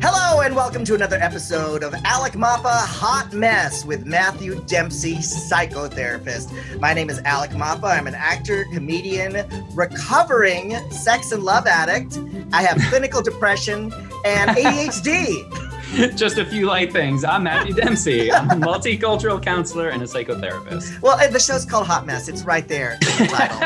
Hello 0.00 0.40
and 0.40 0.56
welcome 0.56 0.84
to 0.86 0.94
another 0.94 1.16
episode 1.16 1.82
of 1.82 1.94
Alec 2.04 2.32
Mapa 2.32 2.70
Hot 2.70 3.30
Mess 3.34 3.84
with 3.84 4.06
Matthew 4.06 4.64
Dempsey, 4.64 5.16
psychotherapist. 5.16 6.80
My 6.80 6.94
name 6.94 7.10
is 7.10 7.18
Alec 7.26 7.50
Mapa. 7.54 7.86
I'm 7.86 8.06
an 8.06 8.14
actor, 8.14 8.64
comedian, 8.72 9.46
recovering 9.74 10.74
sex 10.90 11.32
and 11.32 11.42
love 11.42 11.66
addict. 11.66 12.18
I 12.54 12.62
have 12.62 12.78
clinical 12.88 13.20
depression 13.20 13.92
and 14.24 14.50
ADHD. 14.50 15.61
Just 16.16 16.38
a 16.38 16.44
few 16.46 16.64
light 16.64 16.90
things. 16.90 17.22
I'm 17.22 17.42
Matthew 17.42 17.74
Dempsey. 17.74 18.32
I'm 18.32 18.48
a 18.50 18.54
multicultural 18.54 19.42
counselor 19.42 19.90
and 19.90 20.02
a 20.02 20.06
psychotherapist. 20.06 21.02
Well, 21.02 21.18
the 21.30 21.38
show's 21.38 21.66
called 21.66 21.86
Hot 21.86 22.06
Mess. 22.06 22.28
It's 22.28 22.44
right 22.44 22.66
there 22.66 22.92
in 22.92 23.00
the 23.00 23.26
title. 23.30 23.58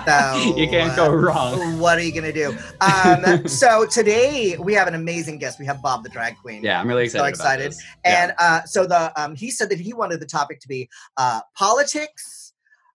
So, 0.10 0.56
you 0.56 0.68
can't 0.68 0.94
go 0.96 1.12
wrong. 1.12 1.78
What 1.78 1.98
are 1.98 2.02
you 2.02 2.12
going 2.12 2.24
to 2.24 2.32
do? 2.32 2.56
Um, 2.80 3.46
so 3.46 3.86
today 3.86 4.56
we 4.58 4.72
have 4.74 4.88
an 4.88 4.94
amazing 4.94 5.38
guest. 5.38 5.58
We 5.58 5.66
have 5.66 5.82
Bob 5.82 6.02
the 6.02 6.08
drag 6.08 6.36
queen. 6.38 6.62
Yeah, 6.62 6.80
I'm 6.80 6.88
really 6.88 7.04
excited. 7.04 7.22
So 7.22 7.28
excited. 7.28 7.74
And 8.04 8.32
uh, 8.38 8.62
so 8.64 8.86
the 8.86 9.12
um, 9.20 9.34
he 9.34 9.50
said 9.50 9.68
that 9.70 9.78
he 9.78 9.92
wanted 9.92 10.20
the 10.20 10.26
topic 10.26 10.60
to 10.60 10.68
be 10.68 10.88
uh, 11.16 11.40
politics, 11.54 12.39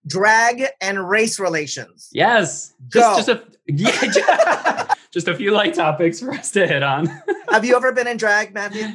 drag, 0.08 0.66
and 0.82 1.10
race 1.10 1.40
relations. 1.40 2.10
Yes. 2.12 2.74
Just, 2.90 3.28
just 3.28 3.30
a 3.30 3.44
yeah, 3.68 4.94
just 5.12 5.28
a 5.28 5.36
few 5.36 5.52
light 5.52 5.74
topics 5.74 6.20
for 6.20 6.32
us 6.32 6.52
to 6.52 6.68
hit 6.68 6.84
on. 6.84 7.08
Have 7.50 7.66
you 7.66 7.76
ever 7.76 7.92
been 7.92 8.08
in 8.08 8.18
drag, 8.18 8.54
Matthew? 8.54 8.88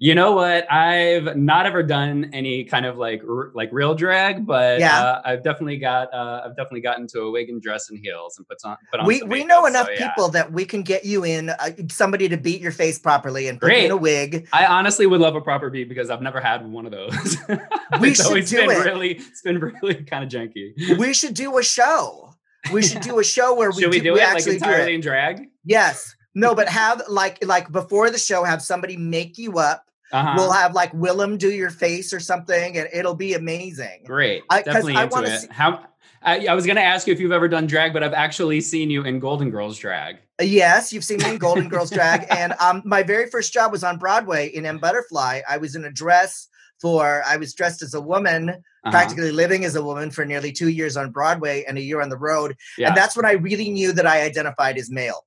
You 0.00 0.14
know 0.14 0.30
what? 0.30 0.70
I've 0.72 1.36
not 1.36 1.66
ever 1.66 1.82
done 1.82 2.30
any 2.32 2.62
kind 2.62 2.86
of 2.86 2.98
like 2.98 3.20
r- 3.28 3.50
like 3.52 3.68
real 3.72 3.96
drag, 3.96 4.46
but 4.46 4.78
yeah. 4.78 5.00
Uh, 5.00 5.22
I've 5.24 5.42
definitely 5.42 5.76
got 5.76 6.14
uh, 6.14 6.42
I've 6.44 6.56
definitely 6.56 6.82
gotten 6.82 7.08
to 7.08 7.22
a 7.22 7.30
wig 7.32 7.50
and 7.50 7.60
dress 7.60 7.90
and 7.90 7.98
heels 7.98 8.38
and 8.38 8.46
put 8.46 8.58
on 8.64 8.76
put 8.92 9.00
on. 9.00 9.06
We 9.06 9.22
we 9.24 9.44
know 9.44 9.66
enough 9.66 9.86
so, 9.86 9.92
yeah. 9.92 10.08
people 10.10 10.28
that 10.28 10.52
we 10.52 10.64
can 10.64 10.82
get 10.82 11.04
you 11.04 11.24
in 11.24 11.50
uh, 11.50 11.70
somebody 11.90 12.28
to 12.28 12.36
beat 12.36 12.60
your 12.60 12.70
face 12.70 12.96
properly 12.96 13.48
and 13.48 13.60
put 13.60 13.66
Great. 13.66 13.86
in 13.86 13.90
a 13.90 13.96
wig. 13.96 14.46
I 14.52 14.66
honestly 14.66 15.06
would 15.06 15.20
love 15.20 15.34
a 15.34 15.40
proper 15.40 15.68
beat 15.68 15.88
because 15.88 16.10
I've 16.10 16.22
never 16.22 16.40
had 16.40 16.64
one 16.64 16.86
of 16.86 16.92
those. 16.92 17.36
we 18.00 18.14
should 18.14 18.46
do 18.46 18.56
been 18.58 18.70
it. 18.70 18.84
Really, 18.84 19.16
it's 19.16 19.42
been 19.42 19.58
really 19.58 19.96
kind 20.04 20.22
of 20.22 20.30
janky. 20.30 20.96
We 20.96 21.12
should 21.12 21.34
do 21.34 21.58
a 21.58 21.62
show. 21.64 22.34
We 22.72 22.82
should 22.82 23.02
do 23.02 23.18
a 23.18 23.24
show 23.24 23.54
where 23.54 23.70
we 23.70 23.82
should 23.82 23.90
we 23.90 23.98
do, 23.98 24.04
do 24.04 24.12
we 24.14 24.20
it 24.20 24.28
actually 24.28 24.58
like 24.58 24.62
entirely 24.62 24.94
in 24.94 25.00
drag. 25.00 25.48
Yes. 25.64 26.14
No, 26.34 26.54
but 26.54 26.68
have 26.68 27.02
like 27.08 27.44
like 27.44 27.70
before 27.72 28.10
the 28.10 28.18
show, 28.18 28.44
have 28.44 28.62
somebody 28.62 28.96
make 28.96 29.38
you 29.38 29.58
up. 29.58 29.87
Uh-huh. 30.12 30.34
We'll 30.36 30.52
have 30.52 30.74
like 30.74 30.92
Willam 30.92 31.38
do 31.38 31.50
your 31.50 31.70
face 31.70 32.12
or 32.12 32.20
something, 32.20 32.76
and 32.76 32.88
it'll 32.92 33.14
be 33.14 33.34
amazing. 33.34 34.04
Great, 34.04 34.42
I, 34.48 34.62
definitely 34.62 34.96
I 34.96 35.04
into 35.04 35.22
it. 35.24 35.40
See- 35.40 35.48
How 35.50 35.84
I, 36.22 36.46
I 36.46 36.54
was 36.54 36.66
going 36.66 36.76
to 36.76 36.82
ask 36.82 37.06
you 37.06 37.12
if 37.12 37.20
you've 37.20 37.32
ever 37.32 37.48
done 37.48 37.66
drag, 37.66 37.92
but 37.92 38.02
I've 38.02 38.12
actually 38.12 38.60
seen 38.60 38.90
you 38.90 39.04
in 39.04 39.18
Golden 39.18 39.50
Girls 39.50 39.78
drag. 39.78 40.18
Yes, 40.40 40.92
you've 40.92 41.04
seen 41.04 41.18
me 41.18 41.30
in 41.30 41.38
Golden 41.38 41.68
Girls 41.70 41.90
drag, 41.90 42.26
and 42.30 42.54
um, 42.60 42.82
my 42.84 43.02
very 43.02 43.28
first 43.30 43.52
job 43.52 43.72
was 43.72 43.84
on 43.84 43.98
Broadway 43.98 44.48
in 44.48 44.66
M 44.66 44.78
Butterfly. 44.78 45.40
I 45.48 45.58
was 45.58 45.76
in 45.76 45.84
a 45.84 45.92
dress 45.92 46.48
for 46.80 47.22
I 47.26 47.36
was 47.36 47.54
dressed 47.54 47.82
as 47.82 47.94
a 47.94 48.00
woman, 48.00 48.50
uh-huh. 48.50 48.90
practically 48.90 49.32
living 49.32 49.64
as 49.64 49.74
a 49.74 49.82
woman 49.82 50.10
for 50.10 50.24
nearly 50.24 50.52
two 50.52 50.68
years 50.68 50.96
on 50.96 51.10
Broadway 51.10 51.64
and 51.66 51.76
a 51.76 51.82
year 51.82 52.00
on 52.00 52.08
the 52.08 52.16
road, 52.16 52.56
yeah. 52.76 52.88
and 52.88 52.96
that's 52.96 53.16
when 53.16 53.26
I 53.26 53.32
really 53.32 53.70
knew 53.70 53.92
that 53.92 54.06
I 54.06 54.22
identified 54.22 54.78
as 54.78 54.90
male. 54.90 55.24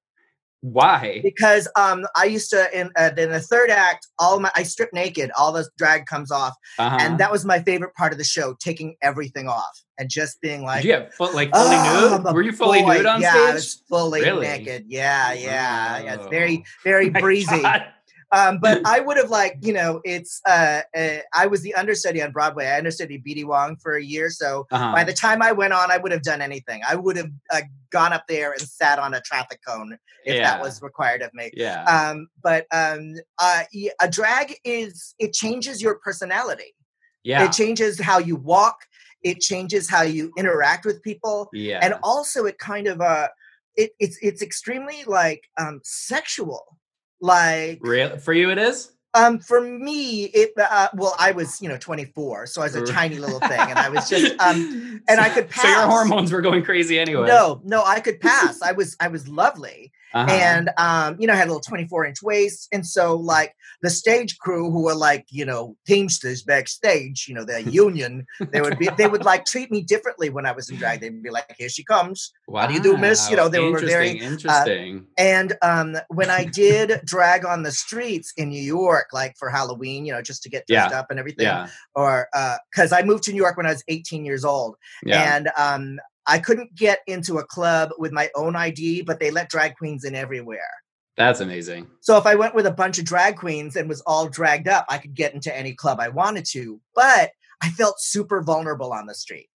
Why? 0.61 1.21
Because 1.23 1.67
um, 1.75 2.05
I 2.15 2.25
used 2.25 2.51
to 2.51 2.79
in 2.79 2.91
uh, 2.95 3.09
in 3.17 3.31
the 3.31 3.39
third 3.39 3.71
act, 3.71 4.07
all 4.19 4.39
my 4.39 4.51
I 4.55 4.61
strip 4.61 4.93
naked, 4.93 5.31
all 5.37 5.51
the 5.51 5.67
drag 5.77 6.05
comes 6.05 6.31
off, 6.31 6.53
uh-huh. 6.77 6.97
and 7.01 7.19
that 7.19 7.31
was 7.31 7.45
my 7.45 7.59
favorite 7.61 7.95
part 7.95 8.11
of 8.11 8.19
the 8.19 8.23
show, 8.23 8.55
taking 8.59 8.95
everything 9.01 9.47
off 9.47 9.83
and 9.97 10.07
just 10.07 10.39
being 10.39 10.63
like, 10.63 10.83
yeah, 10.83 11.09
full, 11.17 11.33
like 11.33 11.51
fully 11.51 11.75
oh, 11.75 12.21
nude? 12.23 12.33
Were 12.33 12.43
you 12.43 12.51
fully 12.51 12.83
boy. 12.83 12.97
nude 12.97 13.05
on 13.07 13.21
yeah, 13.21 13.31
stage? 13.31 13.41
Yeah, 13.47 13.53
was 13.53 13.83
fully 13.89 14.21
really? 14.21 14.47
naked. 14.47 14.85
Yeah, 14.87 15.33
yeah, 15.33 16.03
yeah. 16.03 16.13
It's 16.13 16.27
very 16.27 16.63
very 16.83 17.07
oh 17.15 17.19
breezy. 17.19 17.61
God. 17.61 17.85
Um, 18.31 18.59
but 18.59 18.81
I 18.85 18.99
would 18.99 19.17
have 19.17 19.29
like, 19.29 19.57
you 19.61 19.73
know, 19.73 20.01
it's 20.03 20.41
uh, 20.47 20.81
uh, 20.95 21.17
I 21.33 21.47
was 21.47 21.61
the 21.61 21.73
understudy 21.75 22.21
on 22.21 22.31
Broadway. 22.31 22.67
I 22.67 22.77
understudied 22.77 23.25
BD 23.25 23.45
Wong 23.45 23.77
for 23.77 23.95
a 23.95 24.03
year, 24.03 24.29
so 24.29 24.67
uh-huh. 24.71 24.93
by 24.93 25.03
the 25.03 25.13
time 25.13 25.41
I 25.41 25.51
went 25.51 25.73
on, 25.73 25.91
I 25.91 25.97
would 25.97 26.11
have 26.11 26.23
done 26.23 26.41
anything. 26.41 26.81
I 26.87 26.95
would 26.95 27.17
have 27.17 27.31
uh, 27.51 27.61
gone 27.91 28.13
up 28.13 28.25
there 28.27 28.51
and 28.51 28.61
sat 28.61 28.99
on 28.99 29.13
a 29.13 29.21
traffic 29.21 29.59
cone 29.67 29.97
if 30.25 30.35
yeah. 30.35 30.43
that 30.43 30.61
was 30.61 30.81
required 30.81 31.21
of 31.21 31.33
me. 31.33 31.51
Yeah. 31.53 31.83
Um, 31.83 32.27
but 32.41 32.65
um, 32.71 33.15
uh, 33.39 33.63
a 34.01 34.09
drag 34.09 34.55
is 34.63 35.13
it 35.19 35.33
changes 35.33 35.81
your 35.81 35.95
personality. 35.95 36.75
Yeah. 37.23 37.45
It 37.45 37.51
changes 37.51 37.99
how 37.99 38.17
you 38.17 38.35
walk. 38.35 38.77
It 39.23 39.39
changes 39.39 39.89
how 39.89 40.01
you 40.01 40.31
interact 40.37 40.85
with 40.85 41.03
people. 41.03 41.49
Yeah. 41.53 41.79
And 41.81 41.95
also, 42.01 42.45
it 42.45 42.57
kind 42.57 42.87
of 42.87 43.01
uh, 43.01 43.27
it, 43.75 43.91
it's 43.99 44.17
it's 44.21 44.41
extremely 44.41 45.03
like 45.05 45.43
um 45.59 45.81
sexual 45.83 46.77
like 47.21 47.79
real 47.81 48.17
for 48.17 48.33
you, 48.33 48.49
it 48.49 48.57
is. 48.57 48.91
Um, 49.13 49.39
for 49.39 49.59
me, 49.59 50.25
it 50.25 50.53
uh, 50.57 50.87
well, 50.93 51.15
I 51.19 51.31
was 51.31 51.61
you 51.61 51.67
know 51.67 51.77
24, 51.77 52.47
so 52.47 52.61
I 52.61 52.65
was 52.65 52.75
a 52.75 52.85
tiny 52.85 53.17
little 53.17 53.39
thing, 53.39 53.59
and 53.59 53.77
I 53.77 53.89
was 53.89 54.09
just 54.09 54.31
um, 54.39 55.01
and 55.07 55.19
I 55.19 55.29
could 55.29 55.49
pass. 55.49 55.61
So 55.61 55.67
your 55.67 55.87
hormones 55.87 56.31
were 56.31 56.41
going 56.41 56.63
crazy 56.63 56.97
anyway. 56.97 57.27
No, 57.27 57.61
no, 57.63 57.83
I 57.83 57.99
could 57.99 58.19
pass. 58.19 58.61
I 58.61 58.71
was 58.71 58.95
I 58.99 59.09
was 59.09 59.27
lovely, 59.27 59.91
uh-huh. 60.13 60.31
and 60.31 60.69
um, 60.77 61.15
you 61.19 61.27
know, 61.27 61.33
I 61.33 61.37
had 61.37 61.47
a 61.47 61.51
little 61.51 61.61
24 61.61 62.05
inch 62.05 62.21
waist, 62.21 62.67
and 62.71 62.85
so 62.85 63.15
like 63.15 63.55
the 63.81 63.89
stage 63.89 64.37
crew 64.37 64.69
who 64.69 64.83
were 64.83 64.95
like 64.95 65.25
you 65.29 65.45
know 65.45 65.75
teamsters 65.87 66.43
backstage, 66.43 67.25
you 67.27 67.33
know, 67.33 67.43
their 67.43 67.59
union, 67.83 68.25
they 68.51 68.61
would 68.61 68.77
be 68.77 68.89
they 68.97 69.07
would 69.07 69.25
like 69.25 69.45
treat 69.45 69.71
me 69.71 69.81
differently 69.81 70.29
when 70.29 70.45
I 70.45 70.51
was 70.51 70.69
in 70.69 70.77
drag. 70.77 71.01
They'd 71.01 71.23
be 71.23 71.29
like, 71.29 71.53
"Here 71.57 71.69
she 71.69 71.83
comes. 71.83 72.31
Wow. 72.47 72.61
How 72.61 72.67
do 72.67 72.73
you 72.73 72.81
do, 72.81 72.97
Miss?" 72.97 73.29
You 73.29 73.37
know, 73.37 73.47
they 73.49 73.59
were 73.59 73.79
very 73.79 74.11
interesting. 74.11 75.07
Uh, 75.17 75.21
and 75.21 75.53
um, 75.61 75.97
when 76.09 76.29
I 76.29 76.45
did 76.45 77.01
drag 77.05 77.45
on 77.45 77.63
the 77.63 77.71
streets 77.71 78.33
in 78.37 78.49
New 78.49 78.61
York, 78.61 79.07
like 79.13 79.35
for 79.37 79.49
Halloween, 79.49 80.05
you 80.05 80.13
know, 80.13 80.21
just 80.21 80.43
to 80.43 80.49
get 80.49 80.67
dressed 80.67 80.91
yeah. 80.91 80.99
up 80.99 81.07
and 81.09 81.19
everything, 81.19 81.45
yeah. 81.45 81.67
or 81.95 82.27
because 82.71 82.91
uh, 82.91 82.97
I 82.97 83.03
moved 83.03 83.23
to 83.23 83.31
New 83.31 83.37
York 83.37 83.57
when 83.57 83.65
I 83.65 83.71
was 83.71 83.83
18 83.87 84.25
years 84.25 84.45
old, 84.45 84.75
yeah. 85.03 85.35
and 85.35 85.49
um, 85.57 85.99
I 86.31 86.39
couldn't 86.39 86.73
get 86.75 86.99
into 87.07 87.39
a 87.39 87.43
club 87.43 87.89
with 87.97 88.13
my 88.13 88.29
own 88.35 88.55
ID, 88.55 89.01
but 89.01 89.19
they 89.19 89.31
let 89.31 89.49
drag 89.49 89.75
queens 89.75 90.05
in 90.05 90.15
everywhere. 90.15 90.69
That's 91.17 91.41
amazing. 91.41 91.87
So 91.99 92.17
if 92.17 92.25
I 92.25 92.35
went 92.35 92.55
with 92.55 92.65
a 92.65 92.71
bunch 92.71 92.97
of 92.97 93.03
drag 93.03 93.35
queens 93.35 93.75
and 93.75 93.89
was 93.89 93.99
all 94.07 94.29
dragged 94.29 94.69
up, 94.69 94.85
I 94.87 94.97
could 94.97 95.13
get 95.13 95.33
into 95.33 95.55
any 95.55 95.73
club 95.73 95.99
I 95.99 96.07
wanted 96.07 96.45
to. 96.51 96.79
But 96.95 97.31
I 97.61 97.69
felt 97.69 97.99
super 97.99 98.41
vulnerable 98.41 98.93
on 98.93 99.07
the 99.07 99.13
street. 99.13 99.49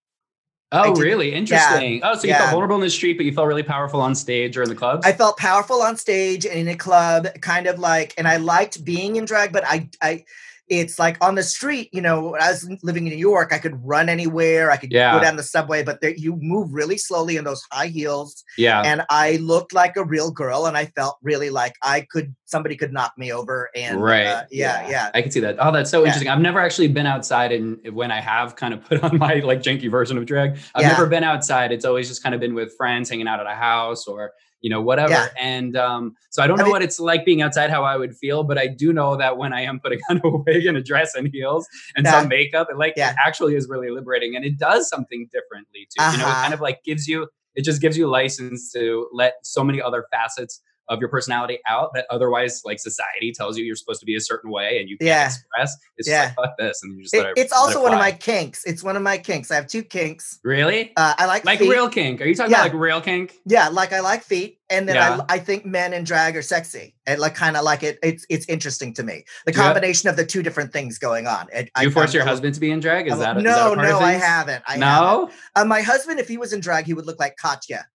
Oh, 0.71 0.95
really? 0.97 1.33
Interesting. 1.33 1.99
Yeah, 1.99 2.11
oh, 2.11 2.15
so 2.15 2.25
you 2.25 2.31
yeah. 2.31 2.39
felt 2.41 2.51
vulnerable 2.51 2.77
in 2.77 2.83
the 2.83 2.91
street, 2.91 3.17
but 3.17 3.25
you 3.25 3.33
felt 3.33 3.47
really 3.47 3.63
powerful 3.63 4.03
on 4.03 4.15
stage 4.15 4.59
or 4.59 4.65
in 4.65 4.69
the 4.69 4.75
clubs? 4.75 5.07
I 5.07 5.13
felt 5.13 5.39
powerful 5.39 5.81
on 5.81 5.97
stage 5.97 6.45
and 6.45 6.59
in 6.59 6.69
a 6.69 6.77
club, 6.77 7.29
kind 7.41 7.67
of 7.67 7.79
like, 7.79 8.13
and 8.19 8.29
I 8.29 8.37
liked 8.37 8.85
being 8.85 9.17
in 9.17 9.25
drag, 9.25 9.53
but 9.53 9.65
I, 9.65 9.89
I, 10.03 10.25
it's 10.69 10.99
like 10.99 11.17
on 11.25 11.37
the 11.37 11.43
street, 11.43 11.89
you 11.93 12.01
know, 12.01 12.37
I 12.37 12.51
was 12.51 12.69
living 12.83 13.07
in 13.07 13.13
New 13.13 13.19
York, 13.19 13.53
I 13.53 13.59
could 13.59 13.79
run 13.85 14.09
anywhere, 14.09 14.71
I 14.71 14.77
could 14.77 14.91
yeah. 14.91 15.17
go 15.17 15.23
down 15.23 15.37
the 15.37 15.43
subway, 15.43 15.83
but 15.83 16.01
there, 16.01 16.15
you 16.15 16.37
move 16.41 16.73
really 16.73 16.99
slowly 16.99 17.37
in 17.37 17.45
those 17.45 17.63
high 17.71 17.87
heels. 17.87 18.43
Yeah. 18.59 18.83
And 18.83 19.03
I 19.09 19.37
looked 19.37 19.73
like 19.73 19.97
a 19.97 20.05
real 20.05 20.31
girl 20.31 20.67
and 20.67 20.77
I 20.77 20.87
felt 20.87 21.19
really 21.23 21.51
like 21.51 21.75
I 21.83 22.07
could, 22.11 22.35
somebody 22.47 22.77
could 22.77 22.93
knock 22.93 23.13
me 23.17 23.33
over. 23.33 23.71
And 23.77 24.03
right. 24.03 24.27
Uh, 24.27 24.45
yeah, 24.51 24.83
yeah, 24.83 24.91
yeah, 24.91 25.11
I 25.15 25.23
can 25.23 25.31
see 25.31 25.41
that. 25.41 25.57
Oh, 25.61 25.71
that's 25.71 25.91
so 25.91 26.01
yeah. 26.01 26.07
interesting. 26.07 26.29
I've 26.29 26.41
never 26.41 26.59
actually 26.59 26.89
been 26.89 27.07
outside 27.07 27.53
and 27.53 27.79
when 27.95 28.11
I 28.11 28.21
have 28.21 28.57
kind 28.57 28.75
of 28.75 28.85
put 28.85 29.03
on 29.05 29.19
my 29.19 29.35
like 29.35 29.61
janky 29.61 29.91
version 29.91 30.19
of 30.19 30.27
drag, 30.27 30.59
I've 30.75 30.83
never 30.83 31.07
been 31.07 31.25
outside. 31.25 31.71
It's 31.71 31.85
always 31.85 32.09
just 32.09 32.23
kind 32.23 32.35
of 32.35 32.41
been 32.41 32.55
with 32.55 32.77
friends 32.77 33.09
hanging 33.09 33.29
out 33.29 33.39
at 33.39 33.47
a 33.47 33.55
house 33.55 34.07
or 34.07 34.33
you 34.67 34.71
know, 34.71 34.81
whatever. 34.81 35.13
Yeah. 35.13 35.29
And 35.39 35.77
um, 35.77 36.17
so 36.31 36.43
I 36.43 36.49
don't 36.49 36.57
know 36.57 36.63
I 36.63 36.65
mean, 36.65 36.73
what 36.73 36.83
it's 36.83 36.99
like 36.99 37.25
being 37.25 37.41
outside, 37.41 37.71
how 37.71 37.85
I 37.85 37.97
would 37.97 38.17
feel, 38.17 38.43
but 38.43 38.59
I 38.59 38.67
do 38.67 38.93
know 38.93 39.17
that 39.17 39.39
when 39.39 39.53
I 39.53 39.61
am 39.61 39.79
putting 39.79 40.01
on 40.11 40.21
a 40.25 40.29
wig 40.45 40.67
and 40.67 40.77
a 40.77 40.83
dress 40.83 41.15
and 41.15 41.29
heels 41.33 41.69
and 41.95 42.05
yeah. 42.05 42.11
some 42.11 42.29
makeup, 42.29 42.67
it 42.69 42.77
like 42.77 42.95
yeah. 42.97 43.11
it 43.11 43.17
actually 43.25 43.55
is 43.55 43.69
really 43.69 43.91
liberating 43.91 44.35
and 44.35 44.45
it 44.45 44.59
does 44.59 44.89
something 44.89 45.29
differently 45.31 45.87
too. 45.97 46.03
Uh-huh. 46.03 46.11
You 46.11 46.19
know, 46.19 46.25
it 46.25 46.33
kind 46.33 46.47
uh-huh. 46.47 46.55
of 46.55 46.61
like 46.61 46.83
gives 46.85 47.07
you, 47.07 47.29
it 47.55 47.63
just 47.63 47.81
gives 47.81 47.97
you 47.97 48.09
license 48.09 48.73
to 48.73 49.09
let 49.13 49.35
so 49.45 49.63
many 49.63 49.81
other 49.81 50.05
facets 50.11 50.61
of 50.89 51.01
your 51.01 51.09
personality 51.09 51.59
out 51.69 51.91
that 51.95 52.07
otherwise 52.11 52.63
like 52.65 52.79
society 52.79 53.33
tells 53.33 53.59
you 53.59 53.65
you're 53.65 53.77
supposed 53.77 54.01
to 54.01 54.07
be 54.07 54.15
a 54.17 54.21
certain 54.21 54.51
way 54.51 54.79
and 54.79 54.89
you 54.89 54.97
can't 54.99 55.09
yeah. 55.09 55.27
express. 55.27 55.77
It's 55.97 56.09
yeah. 56.09 56.23
like 56.23 56.35
fuck 56.37 56.59
this. 56.59 56.81
And 56.83 56.97
you 56.97 57.03
just 57.03 57.15
it, 57.15 57.27
it, 57.27 57.33
it's 57.37 57.53
also 57.53 57.81
it 57.81 57.83
one 57.83 57.93
of 57.93 57.99
my 57.99 58.13
kinks. 58.13 58.65
It's 58.65 58.83
one 58.83 58.97
of 58.97 59.03
my 59.03 59.19
kinks. 59.19 59.51
I 59.51 59.57
have 59.57 59.67
two 59.67 59.83
kinks. 59.83 60.39
Really? 60.45 60.93
Uh, 60.97 61.15
I 61.19 61.27
like 61.27 61.45
like 61.45 61.59
feet. 61.59 61.71
real 61.71 61.89
kink. 61.89 62.21
Are 62.21 62.27
you 62.27 62.35
talking 62.35 62.53
yeah. 62.53 62.63
about 62.63 62.73
like 62.73 62.81
real 62.81 63.01
kink? 63.01 63.39
Yeah, 63.45 63.69
like 63.69 63.93
I 63.93 64.01
like 64.01 64.23
feet. 64.23 64.59
And 64.69 64.89
then 64.89 64.97
yeah. 64.97 65.21
I, 65.29 65.35
I 65.35 65.39
think 65.39 65.65
men 65.65 65.93
in 65.93 66.03
drag 66.03 66.37
are 66.37 66.43
sexy. 66.43 66.95
And 67.07 67.21
like 67.21 67.35
kind 67.35 67.57
of 67.57 67.65
like 67.65 67.83
it 67.83 67.99
it's 68.03 68.27
it's 68.29 68.47
interesting 68.49 68.93
to 68.95 69.03
me. 69.03 69.25
The 69.45 69.53
combination 69.53 70.09
of 70.09 70.17
the 70.17 70.27
two 70.27 70.43
different 70.43 70.73
things 70.73 70.99
going 70.99 71.27
on. 71.27 71.47
It, 71.53 71.71
Do 71.75 71.83
you 71.83 71.91
I, 71.91 71.93
force 71.93 72.13
your 72.13 72.25
husband 72.25 72.55
to 72.55 72.61
be 72.61 72.71
in 72.71 72.81
drag? 72.81 73.07
Is 73.07 73.19
that 73.19 73.37
no, 73.37 73.75
that 73.75 73.83
no, 73.83 73.99
I 73.99 74.13
haven't. 74.13 74.65
I 74.67 74.77
no. 74.77 74.87
Haven't. 74.87 75.33
Uh, 75.55 75.65
my 75.65 75.83
husband, 75.83 76.21
if 76.21 76.29
he 76.29 76.37
was 76.37 76.53
in 76.53 76.61
drag, 76.61 76.87
he 76.87 76.95
would 76.95 77.07
look 77.07 77.21
like 77.21 77.37
Katya. 77.37 77.87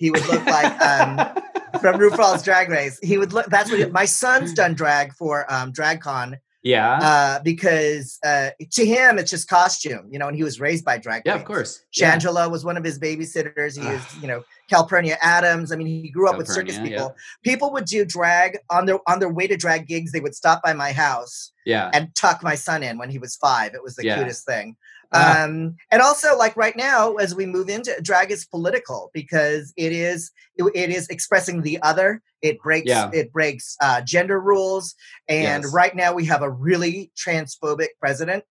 He 0.00 0.10
would 0.10 0.26
look 0.28 0.44
like 0.46 0.80
um, 0.80 1.18
from 1.80 2.00
RuPaul's 2.00 2.42
Drag 2.42 2.70
Race. 2.70 2.98
He 3.02 3.18
would 3.18 3.34
look. 3.34 3.46
That's 3.46 3.70
what 3.70 3.78
he, 3.78 3.84
my 3.86 4.06
son's 4.06 4.54
done 4.54 4.72
drag 4.72 5.12
for 5.12 5.44
um, 5.52 5.74
DragCon 5.74 6.38
Yeah. 6.62 6.98
Uh, 7.02 7.42
because 7.42 8.18
uh, 8.24 8.48
to 8.72 8.86
him, 8.86 9.18
it's 9.18 9.30
just 9.30 9.46
costume, 9.46 10.08
you 10.10 10.18
know, 10.18 10.26
and 10.26 10.34
he 10.34 10.42
was 10.42 10.58
raised 10.58 10.86
by 10.86 10.96
drag 10.96 11.24
Yeah, 11.26 11.34
of 11.34 11.44
course. 11.44 11.84
Shangela 11.94 12.34
yeah. 12.34 12.46
was 12.46 12.64
one 12.64 12.78
of 12.78 12.82
his 12.82 12.98
babysitters. 12.98 13.78
He 13.78 13.86
was, 13.86 14.02
you 14.22 14.26
know, 14.26 14.42
Calpernia 14.70 15.18
Addams. 15.20 15.70
I 15.70 15.76
mean, 15.76 15.86
he 15.86 16.08
grew 16.08 16.30
up 16.30 16.38
with 16.38 16.48
circus 16.48 16.78
people. 16.78 16.90
Yeah. 16.90 17.08
People 17.44 17.70
would 17.72 17.84
do 17.84 18.06
drag 18.06 18.56
on 18.70 18.86
their 18.86 19.00
on 19.06 19.18
their 19.18 19.28
way 19.28 19.46
to 19.48 19.56
drag 19.58 19.86
gigs. 19.86 20.12
They 20.12 20.20
would 20.20 20.34
stop 20.34 20.62
by 20.62 20.72
my 20.72 20.92
house 20.92 21.52
yeah. 21.66 21.90
and 21.92 22.14
tuck 22.14 22.42
my 22.42 22.54
son 22.54 22.82
in 22.82 22.96
when 22.96 23.10
he 23.10 23.18
was 23.18 23.36
five. 23.36 23.74
It 23.74 23.82
was 23.82 23.96
the 23.96 24.06
yeah. 24.06 24.16
cutest 24.16 24.46
thing. 24.46 24.76
Uh, 25.12 25.44
um, 25.44 25.76
and 25.90 26.02
also 26.02 26.36
like 26.36 26.56
right 26.56 26.76
now, 26.76 27.14
as 27.14 27.34
we 27.34 27.46
move 27.46 27.68
into 27.68 27.94
drag 28.02 28.30
is 28.30 28.44
political 28.44 29.10
because 29.12 29.72
it 29.76 29.92
is, 29.92 30.30
it, 30.56 30.64
it 30.74 30.90
is 30.90 31.08
expressing 31.08 31.62
the 31.62 31.80
other. 31.82 32.22
It 32.42 32.60
breaks, 32.62 32.88
yeah. 32.88 33.10
it 33.12 33.32
breaks 33.32 33.76
uh, 33.80 34.02
gender 34.02 34.40
rules. 34.40 34.94
And 35.28 35.64
yes. 35.64 35.72
right 35.72 35.94
now 35.94 36.14
we 36.14 36.26
have 36.26 36.42
a 36.42 36.50
really 36.50 37.10
transphobic 37.16 37.88
president. 37.98 38.44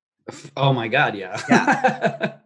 Oh 0.58 0.74
my 0.74 0.88
God. 0.88 1.16
Yeah. 1.16 1.42
Yeah. 1.50 2.34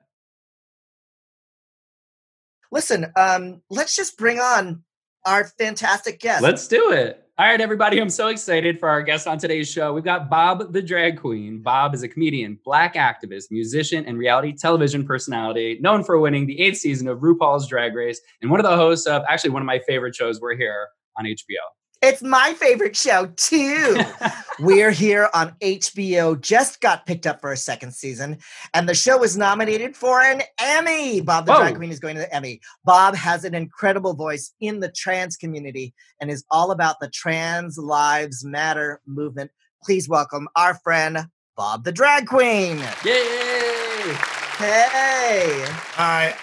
Listen, 2.71 3.11
um, 3.15 3.61
let's 3.69 3.95
just 3.95 4.17
bring 4.17 4.39
on 4.39 4.83
our 5.25 5.45
fantastic 5.45 6.19
guest. 6.19 6.41
Let's 6.41 6.67
do 6.67 6.91
it. 6.91 7.22
All 7.35 7.47
right, 7.47 7.59
everybody, 7.59 7.99
I'm 7.99 8.11
so 8.11 8.27
excited 8.27 8.79
for 8.79 8.87
our 8.87 9.01
guest 9.01 9.25
on 9.25 9.39
today's 9.39 9.67
show. 9.67 9.91
We've 9.91 10.03
got 10.03 10.29
Bob 10.29 10.71
the 10.71 10.83
Drag 10.83 11.19
Queen. 11.19 11.63
Bob 11.63 11.95
is 11.95 12.03
a 12.03 12.07
comedian, 12.07 12.59
black 12.63 12.93
activist, 12.93 13.45
musician, 13.49 14.05
and 14.05 14.19
reality 14.19 14.53
television 14.55 15.03
personality 15.03 15.79
known 15.81 16.03
for 16.03 16.19
winning 16.19 16.45
the 16.45 16.61
eighth 16.61 16.77
season 16.77 17.07
of 17.07 17.21
RuPaul's 17.21 17.67
Drag 17.67 17.95
Race 17.95 18.21
and 18.43 18.51
one 18.51 18.59
of 18.59 18.65
the 18.65 18.75
hosts 18.75 19.07
of 19.07 19.23
actually 19.27 19.49
one 19.49 19.63
of 19.63 19.65
my 19.65 19.79
favorite 19.79 20.13
shows, 20.13 20.39
We're 20.39 20.55
Here 20.55 20.89
on 21.17 21.25
HBO. 21.25 21.57
It's 22.05 22.21
my 22.21 22.53
favorite 22.55 22.97
show 22.97 23.27
too. 23.37 23.97
We're 24.59 24.91
here 24.91 25.29
on 25.33 25.55
HBO, 25.61 26.39
just 26.39 26.81
got 26.81 27.05
picked 27.05 27.25
up 27.25 27.39
for 27.39 27.53
a 27.53 27.57
second 27.57 27.93
season, 27.93 28.39
and 28.73 28.89
the 28.89 28.93
show 28.93 29.17
was 29.17 29.37
nominated 29.37 29.95
for 29.95 30.19
an 30.19 30.41
Emmy. 30.59 31.21
Bob 31.21 31.45
the 31.45 31.53
Whoa. 31.53 31.59
Drag 31.59 31.75
Queen 31.77 31.91
is 31.91 32.01
going 32.01 32.15
to 32.15 32.21
the 32.21 32.35
Emmy. 32.35 32.59
Bob 32.83 33.15
has 33.15 33.45
an 33.45 33.55
incredible 33.55 34.15
voice 34.15 34.53
in 34.59 34.81
the 34.81 34.91
trans 34.91 35.37
community 35.37 35.93
and 36.19 36.29
is 36.29 36.43
all 36.51 36.71
about 36.71 36.99
the 36.99 37.07
Trans 37.07 37.77
Lives 37.77 38.43
Matter 38.43 38.99
movement. 39.07 39.49
Please 39.81 40.09
welcome 40.09 40.49
our 40.57 40.75
friend, 40.83 41.19
Bob 41.55 41.85
the 41.85 41.93
Drag 41.93 42.27
Queen. 42.27 42.79
Yay! 43.05 44.13
Hey. 44.57 45.65
Hi. 45.95 46.35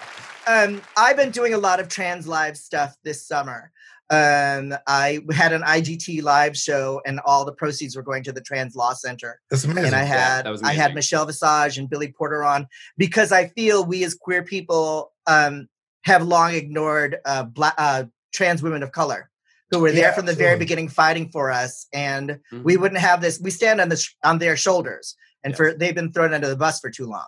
Um, 0.47 0.81
I've 0.97 1.17
been 1.17 1.29
doing 1.29 1.53
a 1.53 1.59
lot 1.59 1.79
of 1.79 1.87
trans 1.87 2.27
live 2.27 2.57
stuff 2.57 2.97
this 3.03 3.27
summer. 3.27 3.71
Um, 4.11 4.73
I 4.87 5.21
had 5.31 5.53
an 5.53 5.61
IGT 5.61 6.21
live 6.21 6.57
show, 6.57 7.01
and 7.05 7.21
all 7.25 7.45
the 7.45 7.53
proceeds 7.53 7.95
were 7.95 8.03
going 8.03 8.23
to 8.23 8.33
the 8.33 8.41
Trans 8.41 8.75
Law 8.75 8.91
Center. 8.91 9.39
That's 9.49 9.63
amazing. 9.63 9.85
And 9.85 9.95
I 9.95 10.03
had 10.03 10.45
yeah, 10.45 10.57
I 10.63 10.73
had 10.73 10.93
Michelle 10.93 11.25
Visage 11.25 11.77
and 11.77 11.89
Billy 11.89 12.11
Porter 12.11 12.43
on 12.43 12.67
because 12.97 13.31
I 13.31 13.47
feel 13.47 13.85
we 13.85 14.03
as 14.03 14.13
queer 14.13 14.43
people 14.43 15.13
um, 15.27 15.69
have 16.03 16.23
long 16.23 16.53
ignored 16.53 17.19
uh, 17.23 17.43
black 17.43 17.73
uh, 17.77 18.03
trans 18.33 18.61
women 18.61 18.83
of 18.83 18.91
color 18.91 19.29
who 19.69 19.79
were 19.79 19.93
there 19.93 20.09
yeah, 20.09 20.13
from 20.13 20.25
the 20.25 20.31
absolutely. 20.31 20.43
very 20.43 20.59
beginning 20.59 20.89
fighting 20.89 21.29
for 21.29 21.49
us, 21.49 21.87
and 21.93 22.31
mm-hmm. 22.31 22.63
we 22.63 22.75
wouldn't 22.75 22.99
have 22.99 23.21
this. 23.21 23.39
We 23.39 23.49
stand 23.49 23.79
on 23.79 23.87
this 23.87 24.13
on 24.25 24.39
their 24.39 24.57
shoulders, 24.57 25.15
and 25.45 25.51
yes. 25.51 25.57
for 25.57 25.73
they've 25.73 25.95
been 25.95 26.11
thrown 26.11 26.33
under 26.33 26.49
the 26.49 26.57
bus 26.57 26.81
for 26.81 26.89
too 26.89 27.05
long. 27.05 27.27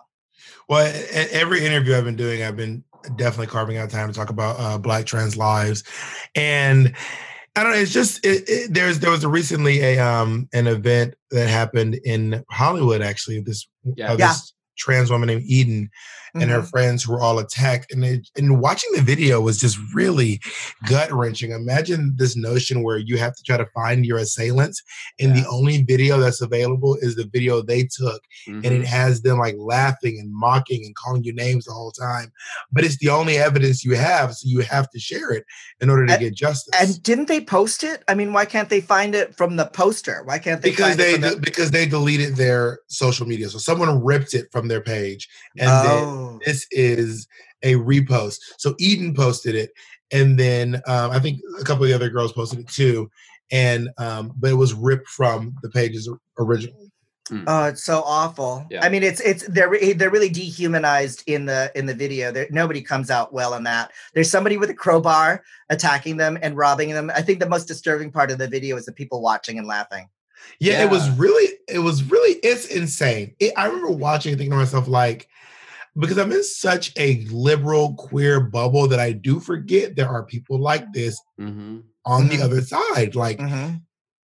Well, 0.68 0.92
every 1.12 1.64
interview 1.64 1.96
I've 1.96 2.04
been 2.04 2.16
doing, 2.16 2.42
I've 2.42 2.56
been 2.56 2.84
definitely 3.16 3.48
carving 3.48 3.76
out 3.76 3.90
time 3.90 4.08
to 4.08 4.14
talk 4.14 4.30
about 4.30 4.56
uh, 4.58 4.78
Black 4.78 5.06
trans 5.06 5.36
lives, 5.36 5.84
and 6.34 6.94
I 7.56 7.62
don't 7.62 7.72
know. 7.72 7.78
It's 7.78 7.92
just 7.92 8.24
it, 8.24 8.48
it, 8.48 8.74
there's 8.74 8.98
there 8.98 9.10
was 9.10 9.24
a 9.24 9.28
recently 9.28 9.80
a 9.80 9.98
um 9.98 10.48
an 10.52 10.66
event 10.66 11.14
that 11.30 11.48
happened 11.48 12.00
in 12.04 12.44
Hollywood 12.50 13.02
actually. 13.02 13.40
This 13.40 13.68
yeah. 13.96 14.12
Uh, 14.12 14.16
this 14.16 14.20
yeah. 14.20 14.34
trans 14.76 15.10
woman 15.10 15.28
named 15.28 15.44
Eden, 15.46 15.90
mm-hmm. 16.34 16.42
and 16.42 16.50
her 16.50 16.58
mm-hmm. 16.58 16.66
friends 16.66 17.06
were 17.06 17.20
all 17.20 17.38
attacked. 17.38 17.92
And 17.92 18.02
they, 18.02 18.22
and 18.36 18.60
watching 18.60 18.90
the 18.94 19.02
video 19.02 19.40
was 19.40 19.58
just 19.58 19.78
really 19.94 20.40
gut 20.88 21.12
wrenching. 21.12 21.52
Imagine 21.52 22.14
this 22.16 22.36
notion 22.36 22.82
where 22.82 22.98
you 22.98 23.16
have 23.18 23.36
to 23.36 23.42
try 23.42 23.56
to 23.56 23.66
find 23.66 24.04
your 24.04 24.18
assailants, 24.18 24.82
and 25.20 25.34
yeah. 25.34 25.42
the 25.42 25.48
only 25.48 25.82
video 25.82 26.18
that's 26.18 26.40
available 26.40 26.96
is 27.00 27.14
the 27.14 27.28
video 27.32 27.62
they 27.62 27.84
took, 27.84 28.22
mm-hmm. 28.48 28.56
and 28.56 28.66
it 28.66 28.72
mm-hmm. 28.72 28.82
has 28.84 29.22
them 29.22 29.38
like 29.38 29.54
laughing 29.58 30.18
and 30.20 30.32
mocking 30.32 30.84
and 30.84 30.94
calling 30.96 31.24
you 31.24 31.32
names 31.32 31.64
the 31.64 31.72
whole 31.72 31.92
time. 31.92 32.32
But 32.72 32.84
it's 32.84 32.98
the 32.98 33.10
only 33.10 33.38
evidence 33.38 33.84
you 33.84 33.94
have, 33.94 34.34
so 34.34 34.48
you 34.48 34.60
have 34.60 34.90
to 34.90 34.98
share 34.98 35.30
it 35.30 35.44
in 35.80 35.90
order 35.90 36.06
to 36.06 36.12
and, 36.12 36.20
get 36.20 36.34
justice. 36.34 36.74
And 36.78 37.02
didn't 37.02 37.28
they 37.28 37.40
post 37.40 37.84
it? 37.84 38.02
I 38.08 38.14
mean, 38.14 38.32
why 38.32 38.44
can't 38.44 38.68
they 38.68 38.80
find 38.80 39.14
it 39.14 39.36
from 39.36 39.56
the 39.56 39.66
poster? 39.66 40.22
Why 40.24 40.38
can't 40.38 40.62
they? 40.62 40.70
Because 40.70 40.96
they 40.96 41.16
the- 41.16 41.38
because 41.40 41.70
they 41.70 41.86
deleted 41.86 42.36
their 42.36 42.80
social 42.88 43.26
media, 43.26 43.48
so 43.48 43.58
someone 43.58 44.02
ripped 44.02 44.34
it 44.34 44.48
from 44.50 44.68
their 44.68 44.80
page, 44.80 45.28
and 45.58 45.68
oh. 45.70 45.82
then 45.82 46.23
this 46.44 46.66
is 46.70 47.26
a 47.62 47.74
repost. 47.74 48.38
So 48.58 48.74
Eden 48.78 49.14
posted 49.14 49.54
it, 49.54 49.70
and 50.12 50.38
then 50.38 50.76
um, 50.86 51.10
I 51.10 51.18
think 51.18 51.40
a 51.60 51.64
couple 51.64 51.84
of 51.84 51.88
the 51.88 51.94
other 51.94 52.10
girls 52.10 52.32
posted 52.32 52.60
it 52.60 52.68
too. 52.68 53.10
And 53.50 53.90
um, 53.98 54.32
but 54.36 54.50
it 54.50 54.54
was 54.54 54.74
ripped 54.74 55.08
from 55.08 55.54
the 55.62 55.70
pages 55.70 56.10
originally. 56.38 56.90
Mm. 57.30 57.44
Oh, 57.46 57.64
it's 57.64 57.84
so 57.84 58.02
awful. 58.04 58.66
Yeah. 58.70 58.84
I 58.84 58.88
mean, 58.88 59.02
it's 59.02 59.20
it's 59.20 59.46
they're 59.48 59.94
they're 59.94 60.10
really 60.10 60.28
dehumanized 60.28 61.22
in 61.26 61.46
the 61.46 61.72
in 61.74 61.86
the 61.86 61.94
video. 61.94 62.30
There, 62.30 62.46
nobody 62.50 62.82
comes 62.82 63.10
out 63.10 63.32
well 63.32 63.54
in 63.54 63.64
that. 63.64 63.92
There's 64.12 64.30
somebody 64.30 64.56
with 64.58 64.70
a 64.70 64.74
crowbar 64.74 65.42
attacking 65.70 66.18
them 66.18 66.38
and 66.42 66.56
robbing 66.56 66.90
them. 66.90 67.10
I 67.14 67.22
think 67.22 67.40
the 67.40 67.48
most 67.48 67.66
disturbing 67.66 68.10
part 68.10 68.30
of 68.30 68.38
the 68.38 68.48
video 68.48 68.76
is 68.76 68.84
the 68.84 68.92
people 68.92 69.22
watching 69.22 69.58
and 69.58 69.66
laughing. 69.66 70.08
Yeah, 70.58 70.74
yeah. 70.74 70.84
it 70.84 70.90
was 70.90 71.08
really, 71.12 71.54
it 71.68 71.78
was 71.78 72.04
really, 72.04 72.38
it's 72.42 72.66
insane. 72.66 73.34
It, 73.40 73.54
I 73.56 73.66
remember 73.66 73.90
watching 73.90 74.32
and 74.32 74.38
thinking 74.38 74.52
to 74.52 74.58
myself, 74.58 74.86
like, 74.88 75.28
because 75.96 76.18
I'm 76.18 76.32
in 76.32 76.42
such 76.42 76.92
a 76.98 77.24
liberal 77.30 77.94
queer 77.94 78.40
bubble 78.40 78.88
that 78.88 79.00
I 79.00 79.12
do 79.12 79.40
forget 79.40 79.96
there 79.96 80.08
are 80.08 80.24
people 80.24 80.58
like 80.58 80.92
this 80.92 81.20
mm-hmm. 81.40 81.80
on 82.04 82.28
the 82.28 82.34
mm-hmm. 82.34 82.44
other 82.44 82.60
side. 82.62 83.14
Like 83.14 83.38
mm-hmm. 83.38 83.76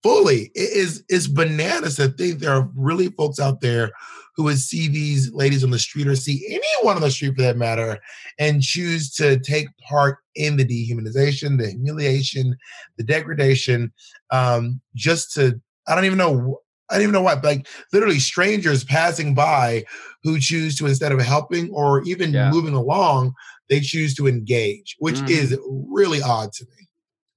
fully. 0.01 0.51
It 0.55 0.71
is 0.71 1.03
it's 1.09 1.27
bananas 1.27 1.97
to 1.97 2.09
think 2.09 2.39
there 2.39 2.53
are 2.53 2.69
really 2.75 3.09
folks 3.09 3.39
out 3.39 3.61
there 3.61 3.91
who 4.35 4.43
would 4.45 4.57
see 4.57 4.87
these 4.87 5.33
ladies 5.33 5.63
on 5.63 5.69
the 5.69 5.77
street 5.77 6.07
or 6.07 6.15
see 6.15 6.45
anyone 6.47 6.95
on 6.95 7.01
the 7.01 7.11
street 7.11 7.35
for 7.35 7.41
that 7.41 7.57
matter 7.57 7.99
and 8.39 8.61
choose 8.61 9.13
to 9.15 9.37
take 9.37 9.67
part 9.79 10.19
in 10.35 10.55
the 10.55 10.65
dehumanization, 10.65 11.57
the 11.57 11.71
humiliation, 11.71 12.55
the 12.97 13.03
degradation, 13.03 13.91
um, 14.31 14.79
just 14.95 15.33
to 15.33 15.59
I 15.87 15.95
don't 15.95 16.05
even 16.05 16.17
know 16.17 16.61
I 16.89 16.95
don't 16.95 17.03
even 17.03 17.13
know 17.13 17.21
what, 17.21 17.43
like 17.43 17.67
literally 17.93 18.19
strangers 18.19 18.83
passing 18.83 19.33
by 19.33 19.85
who 20.23 20.39
choose 20.39 20.77
to 20.77 20.85
instead 20.85 21.11
of 21.11 21.21
helping 21.21 21.69
or 21.71 22.01
even 22.03 22.33
yeah. 22.33 22.49
moving 22.49 22.73
along, 22.73 23.33
they 23.69 23.79
choose 23.79 24.15
to 24.15 24.27
engage, 24.27 24.95
which 24.99 25.15
mm-hmm. 25.15 25.29
is 25.29 25.57
really 25.63 26.21
odd 26.21 26.51
to 26.53 26.65
me. 26.65 26.87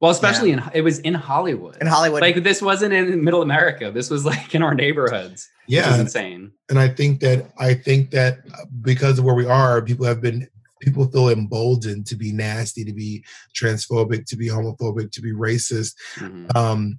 Well, 0.01 0.11
especially 0.11 0.51
yeah. 0.51 0.65
in 0.65 0.71
it 0.75 0.81
was 0.81 0.99
in 0.99 1.15
Hollywood. 1.15 1.77
In 1.81 1.87
Hollywood, 1.87 2.23
like 2.23 2.43
this 2.43 2.61
wasn't 2.61 2.93
in 2.93 3.23
Middle 3.23 3.41
America. 3.41 3.93
This 3.93 4.11
was 4.11 4.25
like 4.25 4.53
in 4.53 4.63
our 4.63 4.75
neighborhoods. 4.75 5.49
Yeah, 5.69 5.97
insane. 6.01 6.51
And 6.69 6.79
I 6.79 6.89
think 6.89 7.21
that 7.21 7.53
I 7.57 7.75
think 7.75 8.11
that 8.11 8.39
uh, 8.53 8.65
because 8.81 9.21
of 9.21 9.25
where 9.25 9.37
we 9.37 9.47
are, 9.47 9.81
people 9.81 10.05
have 10.05 10.21
been 10.21 10.49
people 10.81 11.07
feel 11.07 11.29
emboldened 11.29 12.07
to 12.09 12.17
be 12.17 12.33
nasty, 12.33 12.85
to 12.85 12.93
be 12.93 13.25
transphobic, 13.55 14.27
to 14.27 14.37
be 14.37 14.49
homophobic, 14.49 15.13
to 15.13 15.23
be 15.23 15.33
racist. 15.33 15.95
Mm-hmm. 16.17 16.57
Um, 16.57 16.99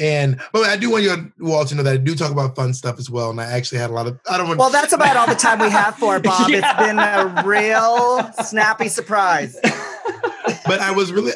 and 0.00 0.40
but 0.52 0.62
I 0.62 0.76
do 0.76 0.90
want 0.90 1.04
you 1.04 1.32
all 1.52 1.64
to 1.64 1.74
know 1.74 1.82
that 1.82 1.92
I 1.92 1.96
do 1.98 2.14
talk 2.14 2.32
about 2.32 2.56
fun 2.56 2.72
stuff 2.72 2.98
as 2.98 3.10
well. 3.10 3.30
And 3.30 3.40
I 3.40 3.44
actually 3.44 3.78
had 3.78 3.90
a 3.90 3.92
lot 3.92 4.06
of 4.06 4.18
I 4.28 4.38
don't 4.38 4.48
want 4.48 4.58
Well, 4.58 4.70
that's 4.70 4.94
about 4.94 5.16
all 5.16 5.26
the 5.26 5.34
time 5.34 5.58
we 5.58 5.68
have 5.68 5.94
for 5.96 6.18
Bob. 6.20 6.48
yeah. 6.48 6.58
It's 6.58 6.78
been 6.78 6.98
a 6.98 7.42
real 7.46 8.32
snappy 8.42 8.88
surprise. 8.88 9.58
but 10.66 10.80
I 10.80 10.90
was 10.90 11.12
really 11.12 11.32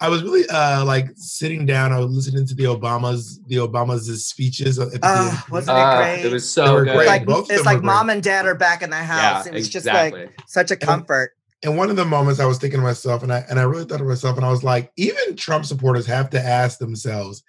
I 0.00 0.08
was 0.08 0.22
really 0.24 0.48
uh 0.48 0.84
like 0.84 1.10
sitting 1.14 1.64
down, 1.64 1.92
I 1.92 2.00
was 2.00 2.10
listening 2.10 2.46
to 2.46 2.54
the 2.54 2.64
Obamas, 2.64 3.38
the 3.46 3.56
Obamas' 3.56 4.18
speeches 4.18 4.80
at 4.80 4.90
the 4.90 4.98
uh, 5.02 5.36
wasn't 5.48 5.78
it 5.78 5.80
ah, 5.80 5.96
great? 5.96 6.24
Uh, 6.24 6.28
it 6.28 6.32
was 6.32 6.50
so 6.50 6.84
good. 6.84 6.96
Like, 6.96 7.22
it's 7.28 7.64
like 7.64 7.82
mom 7.82 8.10
and 8.10 8.20
dad 8.20 8.46
are 8.46 8.56
back 8.56 8.82
in 8.82 8.90
the 8.90 8.96
house. 8.96 9.46
Yeah, 9.46 9.52
it 9.52 9.54
was 9.54 9.74
exactly. 9.74 10.22
just 10.22 10.32
like 10.32 10.48
such 10.48 10.70
a 10.72 10.76
comfort. 10.76 11.34
And, 11.62 11.70
and 11.70 11.78
one 11.78 11.90
of 11.90 11.96
the 11.96 12.04
moments 12.04 12.40
I 12.40 12.46
was 12.46 12.58
thinking 12.58 12.80
to 12.80 12.84
myself, 12.84 13.22
and 13.22 13.32
I 13.32 13.44
and 13.48 13.60
I 13.60 13.62
really 13.62 13.84
thought 13.84 13.98
to 13.98 14.04
myself, 14.04 14.36
and 14.36 14.44
I 14.44 14.50
was 14.50 14.64
like, 14.64 14.92
even 14.96 15.36
Trump 15.36 15.64
supporters 15.64 16.06
have 16.06 16.30
to 16.30 16.40
ask 16.40 16.78
themselves, 16.78 17.44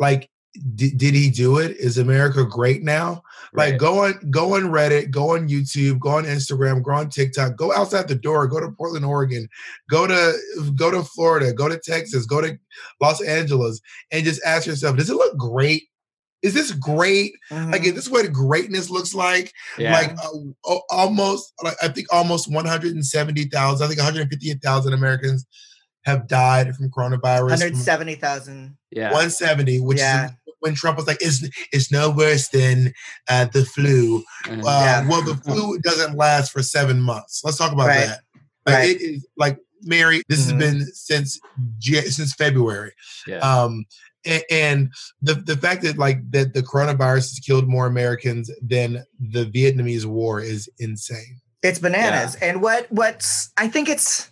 like 0.00 0.28
D- 0.74 0.90
did 0.96 1.14
he 1.14 1.30
do 1.30 1.58
it? 1.58 1.76
Is 1.76 1.96
America 1.96 2.44
great 2.44 2.82
now? 2.82 3.22
Right. 3.52 3.70
Like 3.70 3.80
go 3.80 4.04
on, 4.04 4.18
go 4.30 4.56
on 4.56 4.62
Reddit, 4.62 5.10
go 5.10 5.36
on 5.36 5.48
YouTube, 5.48 6.00
go 6.00 6.10
on 6.10 6.24
Instagram, 6.24 6.82
go 6.82 6.90
on 6.92 7.08
TikTok, 7.08 7.56
go 7.56 7.72
outside 7.72 8.08
the 8.08 8.16
door, 8.16 8.48
go 8.48 8.58
to 8.58 8.72
Portland, 8.72 9.04
Oregon, 9.04 9.48
go 9.88 10.08
to 10.08 10.36
go 10.74 10.90
to 10.90 11.04
Florida, 11.04 11.52
go 11.52 11.68
to 11.68 11.78
Texas, 11.78 12.26
go 12.26 12.40
to 12.40 12.58
Los 13.00 13.22
Angeles, 13.22 13.80
and 14.10 14.24
just 14.24 14.42
ask 14.44 14.66
yourself, 14.66 14.96
does 14.96 15.08
it 15.08 15.14
look 15.14 15.36
great? 15.36 15.84
Is 16.42 16.54
this 16.54 16.72
great? 16.72 17.32
Mm-hmm. 17.52 17.70
Like, 17.70 17.82
is 17.82 17.88
mm-hmm. 17.88 17.96
this 17.96 18.10
what 18.10 18.32
greatness 18.32 18.90
looks 18.90 19.14
like? 19.14 19.52
Yeah. 19.78 19.92
Like, 19.92 20.16
uh, 20.64 20.78
almost, 20.88 21.52
like, 21.62 21.76
I 21.82 21.88
think 21.88 22.06
almost 22.12 22.50
170,000, 22.50 23.84
I 23.84 23.86
think 23.86 23.98
158,000 23.98 24.92
Americans 24.94 25.46
have 26.04 26.26
died 26.26 26.74
from 26.74 26.90
coronavirus. 26.90 27.50
170,000. 27.50 28.76
Yeah. 28.90 29.04
170, 29.04 29.80
which 29.80 29.98
yeah. 29.98 30.26
is 30.26 30.32
when 30.60 30.74
Trump 30.74 30.96
was 30.96 31.06
like, 31.06 31.18
"It's 31.20 31.46
it's 31.72 31.90
no 31.90 32.10
worse 32.10 32.48
than 32.48 32.92
uh, 33.28 33.46
the 33.52 33.64
flu." 33.64 34.22
Mm-hmm. 34.44 34.60
Uh, 34.60 34.80
yeah. 34.80 35.08
Well, 35.08 35.22
the 35.22 35.34
flu 35.34 35.78
doesn't 35.78 36.16
last 36.16 36.52
for 36.52 36.62
seven 36.62 37.00
months. 37.00 37.42
Let's 37.44 37.58
talk 37.58 37.72
about 37.72 37.88
right. 37.88 38.06
that. 38.06 38.20
Like, 38.66 38.74
right. 38.74 38.96
It 38.96 39.00
is 39.00 39.26
like 39.36 39.58
Mary. 39.82 40.22
This 40.28 40.46
mm-hmm. 40.46 40.60
has 40.60 40.72
been 40.72 40.86
since 40.86 41.40
since 41.80 42.34
February. 42.34 42.92
Yeah. 43.26 43.38
Um, 43.38 43.84
and 44.50 44.92
the 45.22 45.34
the 45.34 45.56
fact 45.56 45.82
that 45.82 45.98
like 45.98 46.30
that 46.30 46.54
the 46.54 46.62
coronavirus 46.62 47.30
has 47.30 47.40
killed 47.44 47.68
more 47.68 47.86
Americans 47.86 48.50
than 48.62 49.04
the 49.18 49.46
Vietnamese 49.46 50.04
War 50.04 50.40
is 50.40 50.68
insane. 50.78 51.40
It's 51.62 51.78
bananas. 51.78 52.36
Yeah. 52.40 52.48
And 52.48 52.62
what 52.62 52.86
what's 52.90 53.50
I 53.56 53.68
think 53.68 53.88
it's 53.88 54.29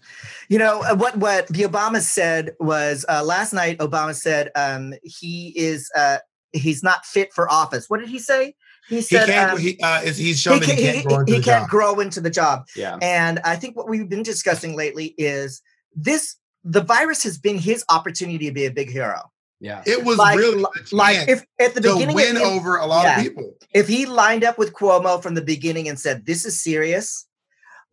you 0.48 0.58
know 0.58 0.82
uh, 0.82 0.94
what 0.94 1.16
what 1.16 1.46
the 1.48 1.62
Obama 1.62 2.00
said 2.00 2.54
was 2.60 3.04
uh, 3.08 3.22
last 3.24 3.52
night. 3.52 3.78
Obama 3.78 4.14
said 4.14 4.50
um, 4.54 4.94
he 5.02 5.52
is 5.56 5.90
uh, 5.96 6.18
he's 6.52 6.82
not 6.82 7.04
fit 7.04 7.32
for 7.32 7.50
office. 7.50 7.88
What 7.88 8.00
did 8.00 8.08
he 8.08 8.18
say? 8.18 8.54
He 8.88 9.02
said 9.02 9.26
he 9.26 9.32
can't, 9.32 9.52
um, 9.52 9.58
he, 9.58 9.78
uh, 9.82 10.00
he's 10.00 10.40
shown 10.40 10.60
he, 10.62 10.66
that 10.66 10.78
he 10.78 10.82
can't, 10.82 11.06
grow, 11.06 11.18
into 11.18 11.32
he, 11.32 11.38
he 11.38 11.44
can't 11.44 11.68
grow 11.68 12.00
into 12.00 12.20
the 12.20 12.30
job. 12.30 12.66
Yeah. 12.74 12.96
And 13.02 13.38
I 13.44 13.56
think 13.56 13.76
what 13.76 13.88
we've 13.88 14.08
been 14.08 14.22
discussing 14.22 14.76
lately 14.76 15.14
is 15.18 15.60
this: 15.94 16.36
the 16.64 16.80
virus 16.80 17.22
has 17.24 17.38
been 17.38 17.58
his 17.58 17.84
opportunity 17.90 18.46
to 18.46 18.52
be 18.52 18.64
a 18.64 18.70
big 18.70 18.90
hero. 18.90 19.20
Yeah. 19.60 19.82
It 19.86 20.04
was 20.04 20.18
like, 20.18 20.38
really 20.38 20.64
like 20.92 21.28
if 21.28 21.44
at 21.60 21.74
the 21.74 21.80
beginning 21.80 22.14
win 22.14 22.36
if, 22.36 22.42
over 22.42 22.76
a 22.76 22.86
lot 22.86 23.04
yeah, 23.04 23.18
of 23.18 23.22
people. 23.24 23.54
If 23.74 23.88
he 23.88 24.06
lined 24.06 24.44
up 24.44 24.56
with 24.56 24.72
Cuomo 24.72 25.22
from 25.22 25.34
the 25.34 25.42
beginning 25.42 25.88
and 25.88 25.98
said, 25.98 26.24
"This 26.24 26.46
is 26.46 26.62
serious," 26.62 27.26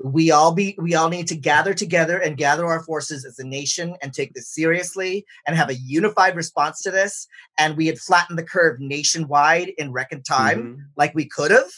we 0.04 0.32
all 0.32 0.54
be 0.54 0.75
we 0.78 0.94
all 0.94 1.10
need 1.10 1.28
to 1.28 1.36
gather 1.36 1.74
together 1.74 2.18
and 2.18 2.38
gather 2.38 2.66
our 2.66 2.84
forces 2.84 3.24
as 3.24 3.40
a 3.40 3.48
nation 3.48 3.96
and 4.02 4.14
take 4.14 4.34
this 4.34 4.50
seriously 4.50 5.25
and 5.48 5.56
have 5.56 5.70
a 5.70 5.75
unified 5.75 6.36
response 6.36 6.82
to 6.82 6.92
this 6.92 7.28
and 7.58 7.78
we 7.78 7.88
had 7.88 7.98
flattened 7.98 8.38
the 8.38 8.44
curve 8.44 8.80
nationwide 8.80 9.72
in 9.78 9.92
record 9.92 10.25
time 10.25 10.60
mm-hmm. 10.60 10.82
like 10.98 11.16
we 11.16 11.25
could 11.25 11.52
have 11.52 11.72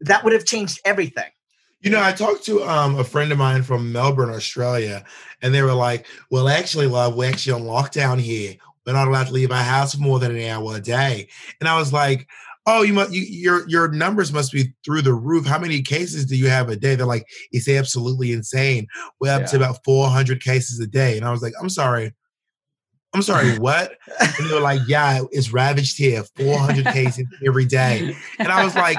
that 0.00 0.24
would 0.24 0.32
have 0.32 0.46
changed 0.46 0.80
everything 0.84 1.30
you 1.80 1.90
know, 1.92 2.02
I 2.02 2.10
talked 2.10 2.44
to 2.46 2.64
um, 2.64 2.98
a 2.98 3.04
friend 3.04 3.30
of 3.30 3.38
mine 3.38 3.62
from 3.62 3.92
Melbourne, 3.92 4.30
Australia, 4.30 5.04
and 5.42 5.54
they 5.54 5.62
were 5.62 5.74
like, 5.74 6.06
"Well, 6.28 6.48
actually, 6.48 6.88
love, 6.88 7.14
we're 7.14 7.30
actually 7.30 7.52
on 7.52 7.68
lockdown 7.68 8.18
here. 8.18 8.56
We're 8.84 8.94
not 8.94 9.06
allowed 9.06 9.28
to 9.28 9.32
leave 9.32 9.52
our 9.52 9.62
house 9.62 9.94
for 9.94 10.00
more 10.00 10.18
than 10.18 10.34
an 10.34 10.42
hour 10.48 10.76
a 10.76 10.80
day." 10.80 11.28
And 11.60 11.68
I 11.68 11.78
was 11.78 11.92
like, 11.92 12.26
oh, 12.68 12.82
you 12.82 12.92
must 12.92 13.12
you, 13.12 13.22
your 13.22 13.68
your 13.68 13.88
numbers 13.88 14.32
must 14.32 14.52
be 14.52 14.74
through 14.84 15.02
the 15.02 15.14
roof. 15.14 15.46
How 15.46 15.58
many 15.58 15.80
cases 15.80 16.26
do 16.26 16.36
you 16.36 16.48
have 16.48 16.68
a 16.68 16.76
day? 16.76 16.94
They're 16.94 17.06
like, 17.06 17.26
it's 17.50 17.68
absolutely 17.68 18.32
insane. 18.32 18.86
We're 19.20 19.32
up 19.32 19.40
yeah. 19.40 19.46
to 19.46 19.56
about 19.56 19.78
400 19.84 20.42
cases 20.42 20.78
a 20.78 20.86
day. 20.86 21.16
And 21.16 21.26
I 21.26 21.30
was 21.30 21.42
like, 21.42 21.54
I'm 21.60 21.70
sorry. 21.70 22.14
I'm 23.14 23.22
sorry, 23.22 23.58
what? 23.58 23.92
and 24.20 24.46
they 24.46 24.54
were 24.54 24.60
like, 24.60 24.82
yeah, 24.86 25.22
it's 25.32 25.50
ravaged 25.50 25.96
here, 25.96 26.22
400 26.36 26.84
cases 26.92 27.24
every 27.44 27.64
day. 27.64 28.14
And 28.38 28.48
I 28.48 28.62
was 28.62 28.74
like, 28.74 28.98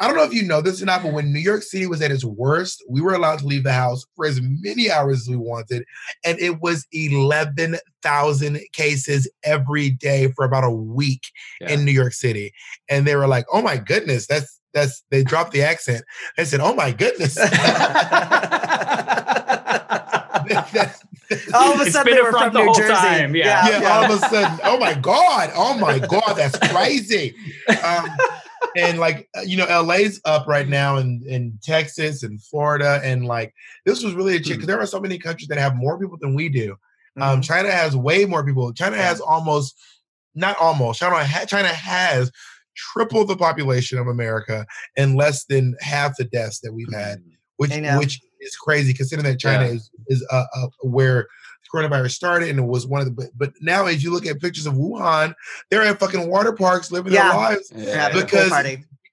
I 0.00 0.06
don't 0.06 0.16
know 0.16 0.24
if 0.24 0.32
you 0.32 0.42
know 0.42 0.62
this 0.62 0.80
or 0.80 0.86
not, 0.86 1.02
but 1.02 1.12
when 1.12 1.30
New 1.30 1.40
York 1.40 1.62
City 1.62 1.86
was 1.86 2.00
at 2.00 2.10
its 2.10 2.24
worst, 2.24 2.82
we 2.88 3.02
were 3.02 3.12
allowed 3.12 3.40
to 3.40 3.46
leave 3.46 3.64
the 3.64 3.72
house 3.72 4.06
for 4.16 4.26
as 4.26 4.40
many 4.42 4.90
hours 4.90 5.20
as 5.20 5.28
we 5.28 5.36
wanted. 5.36 5.84
And 6.24 6.40
it 6.40 6.62
was 6.62 6.86
11,000 6.92 8.60
cases 8.72 9.30
every 9.44 9.90
day 9.90 10.32
for 10.32 10.46
about 10.46 10.64
a 10.64 10.70
week 10.70 11.30
yeah. 11.60 11.72
in 11.72 11.84
New 11.84 11.92
York 11.92 12.14
City. 12.14 12.52
And 12.88 13.06
they 13.06 13.14
were 13.14 13.28
like, 13.28 13.44
oh 13.52 13.60
my 13.60 13.76
goodness, 13.76 14.26
that's, 14.26 14.58
that's, 14.72 15.04
they 15.10 15.22
dropped 15.22 15.52
the 15.52 15.62
accent. 15.62 16.02
They 16.38 16.46
said, 16.46 16.60
oh 16.60 16.74
my 16.74 16.92
goodness. 16.92 17.36
all 21.54 21.74
of 21.74 21.80
a 21.80 21.90
sudden 21.90 22.14
they 22.14 22.22
were 22.22 22.32
from 22.32 22.52
New 22.52 22.72
Jersey. 22.74 22.92
Time. 22.92 23.36
Yeah. 23.36 23.68
Yeah, 23.68 23.80
yeah. 23.80 23.96
All 23.96 24.04
of 24.04 24.10
a 24.10 24.28
sudden, 24.28 24.60
oh 24.64 24.78
my 24.78 24.94
God, 24.94 25.50
oh 25.54 25.78
my 25.78 25.98
God, 25.98 26.34
that's 26.36 26.58
crazy. 26.70 27.34
Um, 27.84 28.08
and 28.76 28.98
like 28.98 29.28
uh, 29.36 29.42
you 29.42 29.56
know, 29.56 29.66
LA's 29.82 30.20
up 30.24 30.46
right 30.46 30.68
now 30.68 30.96
in 30.96 31.22
in 31.26 31.58
Texas 31.62 32.22
and 32.22 32.42
Florida, 32.42 33.00
and 33.02 33.26
like 33.26 33.54
this 33.86 34.02
was 34.02 34.14
really 34.14 34.36
a 34.36 34.38
because 34.38 34.58
mm. 34.58 34.66
there 34.66 34.80
are 34.80 34.86
so 34.86 35.00
many 35.00 35.18
countries 35.18 35.48
that 35.48 35.58
have 35.58 35.76
more 35.76 35.98
people 35.98 36.18
than 36.20 36.34
we 36.34 36.48
do. 36.48 36.72
Um, 36.72 37.22
mm-hmm. 37.22 37.22
Um, 37.22 37.42
China 37.42 37.70
has 37.70 37.96
way 37.96 38.24
more 38.24 38.44
people. 38.44 38.72
China 38.72 38.96
has 38.96 39.20
almost 39.20 39.76
not 40.34 40.56
almost. 40.58 41.00
China 41.00 41.24
ha- 41.24 41.46
China 41.46 41.68
has 41.68 42.30
triple 42.76 43.24
the 43.24 43.36
population 43.36 43.98
of 43.98 44.06
America 44.06 44.66
and 44.96 45.16
less 45.16 45.44
than 45.44 45.76
half 45.80 46.16
the 46.16 46.24
deaths 46.24 46.60
that 46.60 46.72
we've 46.72 46.92
had, 46.92 47.18
mm. 47.18 47.32
which 47.56 47.72
which 47.98 48.20
is 48.40 48.56
crazy 48.56 48.94
considering 48.94 49.30
that 49.30 49.38
China 49.38 49.66
yeah. 49.66 49.72
is 49.72 49.90
is 50.08 50.26
uh, 50.30 50.44
uh, 50.54 50.66
where 50.82 51.26
coronavirus 51.72 52.12
started 52.12 52.48
and 52.48 52.58
it 52.58 52.62
was 52.62 52.86
one 52.86 53.00
of 53.00 53.06
the 53.06 53.12
but, 53.12 53.26
but 53.36 53.52
now 53.60 53.86
as 53.86 54.02
you 54.02 54.12
look 54.12 54.26
at 54.26 54.40
pictures 54.40 54.66
of 54.66 54.74
Wuhan, 54.74 55.34
they're 55.70 55.82
at 55.82 55.98
fucking 55.98 56.28
water 56.28 56.52
parks 56.52 56.90
living 56.90 57.12
yeah. 57.12 57.28
their 57.28 57.36
lives 57.36 57.72
yeah. 57.74 58.12
because 58.12 58.52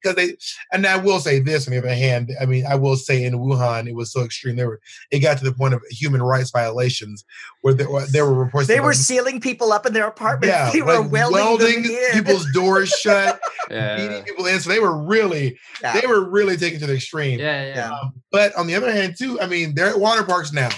because 0.02 0.16
they 0.16 0.38
and 0.72 0.86
I 0.86 0.98
will 0.98 1.20
say 1.20 1.40
this 1.40 1.68
on 1.68 1.72
the 1.72 1.80
other 1.80 1.94
hand, 1.94 2.32
I 2.40 2.46
mean 2.46 2.66
I 2.66 2.76
will 2.76 2.96
say 2.96 3.24
in 3.24 3.34
Wuhan 3.34 3.88
it 3.88 3.96
was 3.96 4.12
so 4.12 4.24
extreme. 4.24 4.56
They 4.56 4.66
were 4.66 4.80
it 5.12 5.20
got 5.20 5.38
to 5.40 5.44
the 5.44 5.54
point 5.54 5.74
of 5.74 5.82
human 5.90 6.22
rights 6.22 6.52
violations 6.52 7.26
where 7.62 7.74
there, 7.74 7.90
were, 7.90 8.06
there 8.08 8.26
were 8.26 8.34
reports 8.34 8.68
they 8.68 8.80
were 8.80 8.94
sealing 8.94 9.40
people 9.40 9.72
up 9.72 9.86
in 9.86 9.94
their 9.94 10.08
apartments. 10.08 10.56
Yeah, 10.56 10.72
they 10.72 10.82
were 10.82 11.00
like 11.00 11.12
welding, 11.12 11.34
welding 11.34 11.84
people's 12.14 12.46
doors 12.54 12.90
shut, 13.02 13.40
yeah. 13.70 13.98
beating 13.98 14.24
people 14.24 14.46
in. 14.46 14.60
So 14.60 14.70
they 14.70 14.80
were 14.80 14.98
really 14.98 15.58
yeah. 15.82 16.00
they 16.00 16.08
were 16.08 16.30
really 16.30 16.58
taken 16.58 16.80
to 16.80 16.88
the 16.88 16.96
extreme. 16.96 17.40
Yeah, 17.40 17.68
yeah. 17.68 17.92
Um, 17.92 18.14
but 18.32 18.56
on 18.56 18.68
the 18.68 18.76
other 18.76 18.92
hand, 18.92 19.16
too, 19.18 19.40
I 19.42 19.48
mean 19.48 19.76
they're 19.76 19.90
at 19.90 20.00
water 20.00 20.24
parks 20.24 20.54
now. 20.54 20.70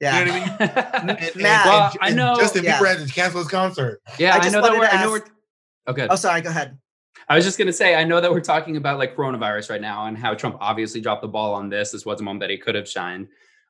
Yeah. 0.00 0.18
You 0.18 0.26
know 0.26 0.32
what 0.32 0.60
I 0.60 1.06
mean? 1.06 1.16
and, 1.16 1.36
Matt, 1.36 1.66
well, 1.66 1.90
and, 1.90 1.98
I 2.02 2.10
know 2.10 2.36
Justin 2.36 2.64
yeah. 2.64 2.78
Bieber 2.78 2.98
had 2.98 3.06
to 3.06 3.12
cancel 3.12 3.40
his 3.40 3.48
concert. 3.48 4.00
Yeah, 4.18 4.36
I, 4.36 4.46
I 4.46 4.48
know 4.50 4.60
that 4.62 4.72
we're, 4.72 4.84
ask, 4.84 4.94
I 4.94 5.04
know 5.04 5.10
we're 5.10 5.24
okay. 5.88 6.06
Oh, 6.10 6.16
sorry, 6.16 6.40
go 6.42 6.50
ahead. 6.50 6.78
I 7.28 7.34
was 7.34 7.44
just 7.44 7.58
gonna 7.58 7.72
say, 7.72 7.94
I 7.94 8.04
know 8.04 8.20
that 8.20 8.30
we're 8.30 8.40
talking 8.40 8.76
about 8.76 8.98
like 8.98 9.16
coronavirus 9.16 9.70
right 9.70 9.80
now 9.80 10.06
and 10.06 10.16
how 10.16 10.34
Trump 10.34 10.58
obviously 10.60 11.00
dropped 11.00 11.22
the 11.22 11.28
ball 11.28 11.54
on 11.54 11.68
this. 11.68 11.90
This 11.90 12.04
was 12.04 12.20
a 12.20 12.24
moment 12.24 12.40
that 12.40 12.50
he 12.50 12.58
could 12.58 12.74
have 12.74 12.88
shined. 12.88 13.28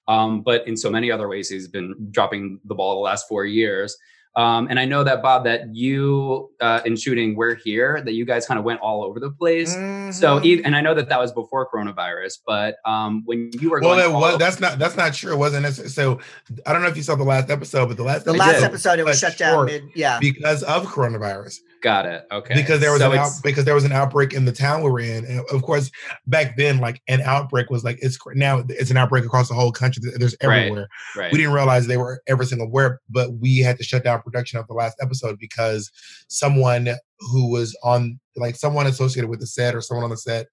Um, 0.09 0.43
but 0.43 0.67
in 0.69 0.77
so 0.77 0.91
many 0.91 1.11
other 1.11 1.29
ways, 1.29 1.49
he's 1.49 1.69
been 1.69 1.95
dropping 2.11 2.61
the 2.65 2.75
ball 2.75 2.97
the 2.97 3.01
last 3.01 3.29
four 3.29 3.45
years. 3.45 3.97
Um, 4.37 4.69
and 4.69 4.79
I 4.79 4.85
know 4.85 5.03
that 5.03 5.23
Bob, 5.23 5.45
that 5.45 5.75
you 5.75 6.51
uh, 6.61 6.81
in 6.85 6.97
shooting 6.97 7.37
we're 7.37 7.55
here, 7.55 8.03
that 8.05 8.13
you 8.13 8.27
guys 8.27 8.47
kind 8.47 8.59
of 8.59 8.65
went 8.65 8.81
all 8.81 9.03
over 9.03 9.19
the 9.19 9.31
place. 9.31 9.75
Mm-hmm. 9.75 10.11
So, 10.11 10.39
and 10.39 10.77
I 10.77 10.83
know 10.83 10.95
that 10.95 11.09
that 11.09 11.19
was 11.19 11.33
before 11.33 11.69
coronavirus, 11.71 12.41
but 12.47 12.77
um, 12.85 13.23
when 13.25 13.51
you 13.55 13.71
were 13.71 13.81
well, 13.81 13.97
that 13.97 14.13
was, 14.13 14.39
that's 14.39 14.61
not 14.61 14.79
that's 14.79 14.97
not 14.97 15.15
true. 15.15 15.33
It 15.33 15.39
wasn't 15.39 15.63
necessary. 15.63 15.89
so. 15.89 16.21
I 16.67 16.73
don't 16.73 16.83
know 16.83 16.89
if 16.89 16.97
you 16.97 17.03
saw 17.03 17.15
the 17.15 17.25
last 17.25 17.51
episode, 17.51 17.87
but 17.87 17.97
the 17.97 18.03
last 18.03 18.25
the 18.25 18.33
last 18.33 18.63
episode 18.63 18.99
it 18.99 19.05
was 19.05 19.19
shut 19.19 19.39
down 19.39 19.67
mid, 19.67 19.85
yeah, 19.95 20.19
because 20.21 20.63
of 20.65 20.85
coronavirus. 20.87 21.61
Got 21.83 22.07
it. 22.07 22.27
Okay. 22.33 22.55
Because 22.55 22.81
there 22.81 22.91
was 22.91 23.01
so 23.01 23.13
an 23.13 23.19
out, 23.19 23.33
because 23.43 23.65
there 23.65 23.75
was 23.75 23.85
an 23.85 23.93
outbreak 23.93 24.33
in 24.33 24.45
the 24.45 24.53
town 24.53 24.83
we 24.83 24.91
were 24.91 25.01
in, 25.01 25.25
and 25.27 25.41
of 25.51 25.63
course, 25.63 25.91
back 26.27 26.57
then, 26.57 26.79
like 26.79 27.03
an 27.07 27.21
outbreak 27.21 27.71
was 27.71 27.85
like 27.85 27.99
it's 28.01 28.19
now 28.35 28.65
it's 28.69 28.91
an 28.91 28.97
outbreak 28.97 29.25
across 29.25 29.49
the 29.49 29.55
whole 29.55 29.73
country. 29.73 30.03
There's 30.17 30.35
everywhere. 30.41 30.89
Right, 31.15 31.25
right. 31.25 31.33
We 31.33 31.39
didn't 31.39 31.53
realize 31.53 31.87
they 31.87 31.99
were 31.99 32.23
every 32.27 32.47
single 32.47 32.69
where, 32.69 33.01
but 33.11 33.35
we 33.35 33.59
had 33.59 33.77
to 33.77 33.85
shut 33.85 34.05
down 34.05 34.23
production 34.23 34.59
of 34.59 34.67
the 34.67 34.75
last 34.75 34.97
episode 35.01 35.39
because 35.39 35.91
someone 36.29 36.89
who 37.21 37.51
was 37.51 37.77
on 37.83 38.19
like 38.37 38.57
someone 38.57 38.87
associated 38.87 39.29
with 39.29 39.41
the 39.41 39.47
set 39.47 39.75
or 39.75 39.81
someone 39.81 40.05
on 40.05 40.11
the 40.11 40.17
set 40.17 40.47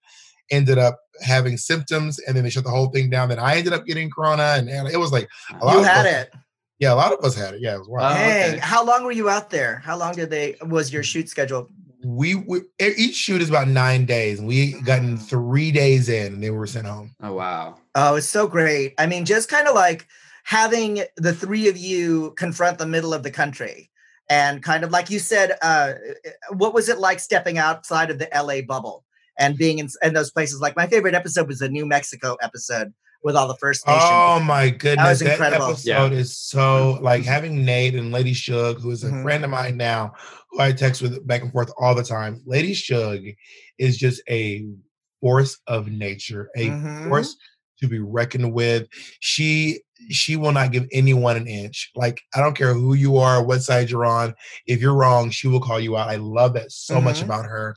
ended 0.52 0.78
up 0.78 1.00
having 1.22 1.58
symptoms, 1.58 2.20
and 2.20 2.36
then 2.36 2.44
they 2.44 2.50
shut 2.50 2.66
the 2.66 2.70
whole 2.70 2.90
thing 2.90 3.10
down. 3.10 3.30
Then 3.30 3.40
I 3.40 3.56
ended 3.56 3.74
up 3.74 3.86
getting 3.86 4.10
corona, 4.10 4.56
and, 4.58 4.70
and 4.70 4.90
it 4.90 4.98
was 4.98 5.12
like 5.12 5.30
a 5.62 5.66
lot 5.66 5.78
you 5.78 5.84
had 5.84 6.06
it. 6.06 6.34
Yeah, 6.84 6.92
a 6.92 6.96
lot 6.96 7.14
of 7.14 7.24
us 7.24 7.34
had 7.34 7.54
it. 7.54 7.62
Yeah, 7.62 7.76
it 7.76 7.80
was 7.80 7.88
wild. 7.88 8.18
Hey, 8.18 8.50
okay. 8.50 8.60
how 8.60 8.84
long 8.84 9.06
were 9.06 9.14
you 9.14 9.30
out 9.30 9.50
there? 9.50 9.80
How 9.86 9.98
long 9.98 10.16
did 10.16 10.30
they 10.30 10.58
was 10.64 10.92
your 10.92 11.02
shoot 11.02 11.30
schedule? 11.30 11.70
We, 12.04 12.36
we 12.36 12.64
each 12.82 13.16
shoot 13.16 13.42
is 13.42 13.48
about 13.48 13.70
nine 13.70 14.06
days, 14.06 14.40
and 14.40 14.50
we 14.50 14.74
gotten 14.82 15.18
three 15.18 15.72
days 15.72 16.10
in, 16.10 16.34
and 16.34 16.44
they 16.44 16.50
were 16.50 16.68
sent 16.68 16.86
home. 16.86 17.16
Oh 17.24 17.32
wow! 17.32 17.78
Oh, 17.96 18.16
it's 18.16 18.28
so 18.28 18.48
great. 18.48 18.96
I 18.98 19.06
mean, 19.06 19.24
just 19.24 19.48
kind 19.48 19.70
of 19.70 19.76
like 19.76 20.06
having 20.44 21.06
the 21.16 21.34
three 21.34 21.70
of 21.70 21.78
you 21.78 22.32
confront 22.32 22.80
the 22.80 22.86
middle 22.86 23.14
of 23.14 23.24
the 23.24 23.32
country, 23.32 23.90
and 24.30 24.62
kind 24.62 24.84
of 24.84 24.92
like 24.92 25.10
you 25.10 25.20
said, 25.20 25.54
uh, 25.62 25.94
what 26.50 26.74
was 26.74 26.90
it 26.90 26.98
like 26.98 27.22
stepping 27.22 27.58
outside 27.58 28.12
of 28.12 28.20
the 28.20 28.28
LA 28.36 28.62
bubble 28.62 29.06
and 29.40 29.58
being 29.58 29.80
in, 29.80 29.88
in 30.02 30.14
those 30.14 30.32
places? 30.32 30.60
Like 30.60 30.76
my 30.76 30.88
favorite 30.88 31.16
episode 31.16 31.48
was 31.48 31.60
the 31.60 31.70
New 31.70 31.86
Mexico 31.86 32.36
episode 32.42 32.94
with 33.24 33.36
all 33.36 33.48
the 33.48 33.56
First 33.56 33.88
Nations. 33.88 34.04
Oh 34.06 34.40
my 34.40 34.70
goodness, 34.70 35.06
that 35.06 35.10
was 35.10 35.22
incredible. 35.22 35.66
That 35.68 35.72
episode 35.72 36.12
yeah. 36.12 36.20
is 36.20 36.38
so 36.38 37.00
like 37.02 37.24
having 37.24 37.64
Nate 37.64 37.96
and 37.96 38.12
Lady 38.12 38.34
Shug, 38.34 38.80
who 38.82 38.92
is 38.92 39.04
a 39.04 39.08
mm-hmm. 39.08 39.24
friend 39.24 39.44
of 39.44 39.50
mine 39.50 39.78
now, 39.78 40.14
who 40.52 40.60
I 40.60 40.72
text 40.72 41.02
with 41.02 41.26
back 41.26 41.42
and 41.42 41.52
forth 41.52 41.72
all 41.78 41.96
the 41.96 42.04
time. 42.04 42.42
Lady 42.46 42.74
Shug 42.74 43.22
is 43.78 43.98
just 43.98 44.22
a 44.30 44.66
force 45.22 45.58
of 45.68 45.88
nature, 45.88 46.50
a 46.56 46.68
mm-hmm. 46.68 47.08
force 47.08 47.36
to 47.80 47.88
be 47.88 48.00
reckoned 48.00 48.54
with. 48.54 48.88
She 49.20 49.82
she 50.10 50.36
will 50.36 50.52
not 50.52 50.74
give 50.74 50.88
anyone 50.92 51.38
an 51.38 51.48
inch. 51.48 51.92
Like 51.96 52.22
I 52.36 52.42
don't 52.42 52.58
care 52.58 52.74
who 52.74 52.94
you 52.94 53.18
are, 53.18 53.44
what 53.44 53.64
side 53.64 53.90
you're 53.90 54.06
on. 54.06 54.36
If 54.68 54.82
you're 54.82 54.96
wrong, 54.96 55.30
she 55.30 55.48
will 55.48 55.62
call 55.62 55.80
you 55.80 55.98
out. 55.98 56.10
I 56.10 56.18
love 56.18 56.54
that 56.54 56.72
so 56.72 56.96
mm-hmm. 56.96 57.06
much 57.06 57.22
about 57.22 57.46
her. 57.46 57.76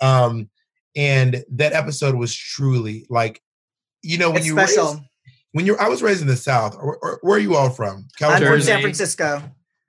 Um, 0.00 0.50
and 0.96 1.44
that 1.50 1.72
episode 1.72 2.14
was 2.14 2.34
truly 2.34 3.06
like 3.10 3.42
you 4.04 4.18
know 4.18 4.28
when 4.28 4.38
it's 4.38 4.46
you 4.46 4.52
special. 4.52 4.86
Raised, 4.86 5.02
when 5.52 5.66
you're 5.66 5.80
I 5.80 5.88
was 5.88 6.02
raised 6.02 6.20
in 6.20 6.26
the 6.26 6.36
South. 6.36 6.76
Or, 6.76 6.98
or, 6.98 7.18
where 7.22 7.36
are 7.36 7.40
you 7.40 7.54
all 7.54 7.70
from? 7.70 8.06
California. 8.18 8.48
I'm 8.48 8.54
from 8.54 8.62
San 8.62 8.80
Francisco. 8.80 9.42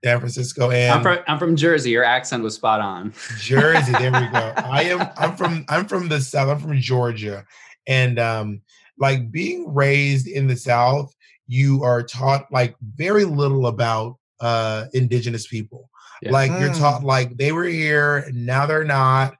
San 0.03 0.19
Francisco, 0.19 0.69
and 0.69 0.93
I'm 0.93 1.01
from 1.01 1.19
I'm 1.27 1.39
from 1.39 1.55
Jersey. 1.55 1.89
Your 1.89 2.03
accent 2.03 2.43
was 2.43 2.53
spot 2.53 2.79
on. 2.79 3.11
Jersey, 3.39 3.91
there 3.93 4.11
we 4.11 4.27
go. 4.27 4.53
I 4.57 4.83
am 4.83 5.09
I'm 5.17 5.35
from 5.35 5.65
I'm 5.67 5.87
from 5.87 6.07
the 6.09 6.21
South. 6.21 6.47
I'm 6.47 6.59
from 6.59 6.79
Georgia, 6.79 7.43
and 7.87 8.19
um, 8.19 8.61
like 8.99 9.31
being 9.31 9.73
raised 9.73 10.27
in 10.27 10.45
the 10.45 10.55
South, 10.55 11.11
you 11.47 11.83
are 11.83 12.03
taught 12.03 12.45
like 12.51 12.75
very 12.95 13.25
little 13.25 13.65
about 13.65 14.17
uh 14.39 14.85
indigenous 14.93 15.47
people. 15.47 15.89
Yeah. 16.21 16.31
Like 16.31 16.51
mm. 16.51 16.59
you're 16.59 16.73
taught 16.73 17.03
like 17.03 17.35
they 17.37 17.51
were 17.51 17.65
here, 17.65 18.29
now 18.31 18.67
they're 18.67 18.83
not. 18.83 19.35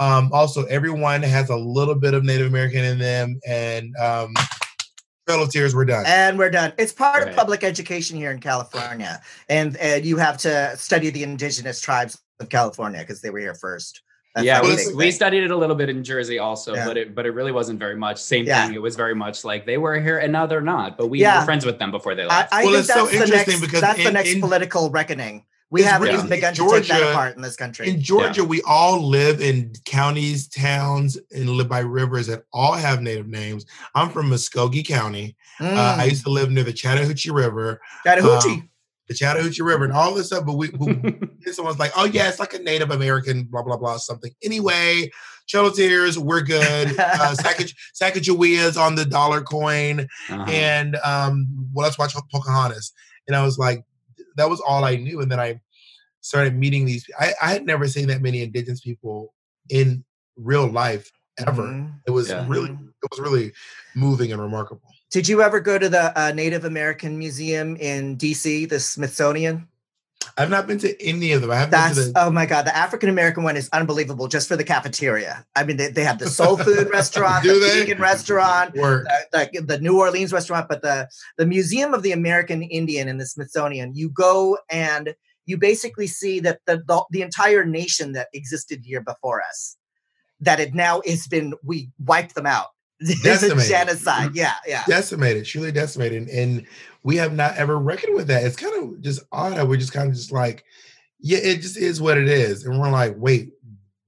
Um, 0.00 0.30
also, 0.32 0.64
everyone 0.64 1.22
has 1.22 1.50
a 1.50 1.56
little 1.56 1.94
bit 1.94 2.14
of 2.14 2.24
Native 2.24 2.46
American 2.46 2.84
in 2.84 2.98
them, 2.98 3.38
and 3.46 3.94
um, 3.96 4.32
Trail 5.28 5.42
of 5.42 5.52
Tears, 5.52 5.74
we're 5.74 5.84
done. 5.84 6.04
And 6.06 6.38
we're 6.38 6.50
done. 6.50 6.72
It's 6.78 6.92
part 6.92 7.22
right. 7.22 7.28
of 7.28 7.36
public 7.36 7.62
education 7.62 8.16
here 8.16 8.30
in 8.30 8.40
California, 8.40 9.20
and 9.50 9.76
and 9.76 10.04
you 10.04 10.16
have 10.16 10.38
to 10.38 10.74
study 10.76 11.10
the 11.10 11.22
indigenous 11.22 11.82
tribes 11.82 12.18
of 12.40 12.48
California 12.48 13.00
because 13.00 13.20
they 13.20 13.28
were 13.28 13.40
here 13.40 13.54
first. 13.54 14.02
That's 14.34 14.46
yeah, 14.46 14.62
we, 14.62 14.94
we 14.94 15.10
studied 15.10 15.42
it 15.42 15.50
a 15.50 15.56
little 15.56 15.74
bit 15.74 15.88
in 15.88 16.04
Jersey 16.04 16.38
also, 16.38 16.74
yeah. 16.74 16.86
but 16.86 16.96
it 16.96 17.14
but 17.14 17.26
it 17.26 17.32
really 17.32 17.52
wasn't 17.52 17.78
very 17.78 17.96
much. 17.96 18.18
Same 18.18 18.46
yeah. 18.46 18.64
thing. 18.64 18.74
It 18.74 18.80
was 18.80 18.96
very 18.96 19.14
much 19.14 19.44
like 19.44 19.66
they 19.66 19.76
were 19.76 20.00
here 20.00 20.18
and 20.18 20.32
now 20.32 20.46
they're 20.46 20.60
not. 20.60 20.96
But 20.96 21.08
we 21.08 21.20
yeah. 21.20 21.40
were 21.40 21.44
friends 21.44 21.66
with 21.66 21.80
them 21.80 21.90
before 21.90 22.14
they 22.14 22.24
left. 22.24 22.54
I, 22.54 22.60
I 22.60 22.64
well, 22.64 22.74
think 22.74 22.86
that's 22.86 23.10
so 23.10 23.18
the 23.18 23.26
next, 23.26 23.60
because 23.60 23.80
that's 23.80 23.98
in, 23.98 24.04
the 24.04 24.12
next 24.12 24.32
in, 24.32 24.40
political 24.40 24.88
reckoning. 24.88 25.44
We 25.70 25.82
haven't 25.82 26.08
even 26.08 26.28
begun 26.28 26.52
Georgia, 26.52 26.80
to 26.82 26.88
take 26.88 27.00
that 27.00 27.10
apart 27.10 27.36
in 27.36 27.42
this 27.42 27.54
country. 27.54 27.88
In 27.88 28.00
Georgia, 28.00 28.44
we 28.44 28.60
all 28.62 29.06
live 29.06 29.40
in 29.40 29.72
counties, 29.84 30.48
towns, 30.48 31.16
and 31.32 31.48
live 31.48 31.68
by 31.68 31.78
rivers 31.78 32.26
that 32.26 32.42
all 32.52 32.72
have 32.72 33.02
native 33.02 33.28
names. 33.28 33.66
I'm 33.94 34.10
from 34.10 34.30
Muscogee 34.30 34.82
County. 34.82 35.36
Mm. 35.60 35.76
Uh, 35.76 35.96
I 36.00 36.04
used 36.06 36.24
to 36.24 36.30
live 36.30 36.50
near 36.50 36.64
the 36.64 36.72
Chattahoochee 36.72 37.30
River. 37.30 37.80
Chattahoochee. 38.04 38.50
Um, 38.50 38.70
the 39.10 39.14
Chattahoochee 39.14 39.62
River 39.62 39.84
and 39.84 39.92
all 39.92 40.14
this 40.14 40.28
stuff. 40.28 40.46
But 40.46 40.54
we, 40.54 40.70
we 40.70 41.18
someone's 41.52 41.80
like, 41.80 41.92
oh 41.96 42.04
yeah, 42.04 42.28
it's 42.28 42.38
like 42.38 42.54
a 42.54 42.60
Native 42.60 42.90
American, 42.90 43.44
blah 43.44 43.62
blah 43.62 43.76
blah, 43.76 43.96
something. 43.98 44.32
Anyway, 44.42 45.10
Tears, 45.48 46.18
we're 46.18 46.42
good. 46.42 46.96
Uh, 47.00 47.34
Sacagawea's 47.34 48.76
on 48.76 48.94
the 48.94 49.04
dollar 49.04 49.42
coin, 49.42 50.06
uh-huh. 50.28 50.44
and 50.48 50.96
um, 51.04 51.46
well, 51.72 51.84
let's 51.84 51.98
watch 51.98 52.14
Pocahontas. 52.32 52.92
And 53.26 53.36
I 53.36 53.42
was 53.44 53.58
like, 53.58 53.84
that 54.40 54.50
was 54.50 54.60
all 54.60 54.84
I 54.84 54.96
knew. 54.96 55.20
And 55.20 55.30
then 55.30 55.40
I 55.40 55.60
started 56.20 56.56
meeting 56.56 56.84
these. 56.84 57.04
I, 57.18 57.32
I 57.42 57.52
had 57.52 57.64
never 57.64 57.86
seen 57.88 58.08
that 58.08 58.22
many 58.22 58.42
Indigenous 58.42 58.80
people 58.80 59.34
in 59.68 60.04
real 60.36 60.66
life 60.66 61.10
ever. 61.38 61.62
Mm-hmm. 61.62 61.92
It 62.06 62.10
was 62.10 62.30
yeah. 62.30 62.44
really, 62.48 62.70
it 62.70 63.08
was 63.10 63.20
really 63.20 63.52
moving 63.94 64.32
and 64.32 64.40
remarkable. 64.40 64.82
Did 65.10 65.28
you 65.28 65.42
ever 65.42 65.60
go 65.60 65.78
to 65.78 65.88
the 65.88 66.18
uh, 66.18 66.32
Native 66.32 66.64
American 66.64 67.18
Museum 67.18 67.76
in 67.76 68.16
DC, 68.16 68.68
the 68.68 68.78
Smithsonian? 68.78 69.66
I've 70.36 70.50
not 70.50 70.66
been 70.66 70.78
to 70.78 71.02
any 71.02 71.32
of 71.32 71.42
them. 71.42 71.50
I 71.50 71.56
have 71.56 71.70
That's, 71.70 71.96
been 71.96 72.06
to 72.06 72.12
the- 72.12 72.24
oh 72.26 72.30
my 72.30 72.46
god, 72.46 72.64
the 72.66 72.76
African 72.76 73.08
American 73.08 73.42
one 73.42 73.56
is 73.56 73.68
unbelievable 73.72 74.28
just 74.28 74.48
for 74.48 74.56
the 74.56 74.64
cafeteria. 74.64 75.44
I 75.54 75.64
mean, 75.64 75.76
they, 75.76 75.88
they 75.88 76.04
have 76.04 76.18
the 76.18 76.28
soul 76.28 76.56
food 76.56 76.88
restaurant, 76.92 77.44
the 77.44 77.54
they? 77.54 77.80
vegan 77.80 77.98
restaurant, 77.98 78.74
the, 78.74 79.04
the, 79.32 79.62
the, 79.62 79.80
New 79.80 79.98
Orleans 79.98 80.32
restaurant, 80.32 80.66
but 80.68 80.82
the 80.82 81.08
the 81.36 81.46
Museum 81.46 81.94
of 81.94 82.02
the 82.02 82.12
American 82.12 82.62
Indian 82.62 83.08
in 83.08 83.18
the 83.18 83.26
Smithsonian, 83.26 83.94
you 83.94 84.08
go 84.08 84.58
and 84.70 85.14
you 85.46 85.56
basically 85.58 86.06
see 86.06 86.40
that 86.40 86.60
the, 86.66 86.82
the, 86.86 87.02
the 87.10 87.22
entire 87.22 87.64
nation 87.64 88.12
that 88.12 88.28
existed 88.32 88.80
here 88.84 89.00
before 89.00 89.42
us, 89.42 89.76
that 90.40 90.60
it 90.60 90.74
now 90.74 91.02
has 91.06 91.26
been 91.26 91.54
we 91.64 91.90
wiped 91.98 92.34
them 92.34 92.46
out. 92.46 92.68
There's 93.22 93.42
a 93.42 93.56
genocide. 93.68 94.28
Mm-hmm. 94.28 94.36
Yeah, 94.36 94.54
yeah. 94.66 94.84
Decimated, 94.86 95.46
truly 95.46 95.72
decimated. 95.72 96.28
And 96.28 96.66
we 97.02 97.16
have 97.16 97.34
not 97.34 97.56
ever 97.56 97.78
reckoned 97.78 98.14
with 98.14 98.26
that. 98.26 98.44
It's 98.44 98.56
kind 98.56 98.74
of 98.82 99.00
just 99.00 99.22
odd 99.32 99.66
we're 99.66 99.76
just 99.76 99.92
kind 99.92 100.08
of 100.08 100.14
just 100.14 100.32
like, 100.32 100.64
yeah, 101.20 101.38
it 101.38 101.62
just 101.62 101.76
is 101.76 102.00
what 102.00 102.18
it 102.18 102.28
is. 102.28 102.64
And 102.64 102.78
we're 102.78 102.90
like, 102.90 103.14
wait, 103.16 103.52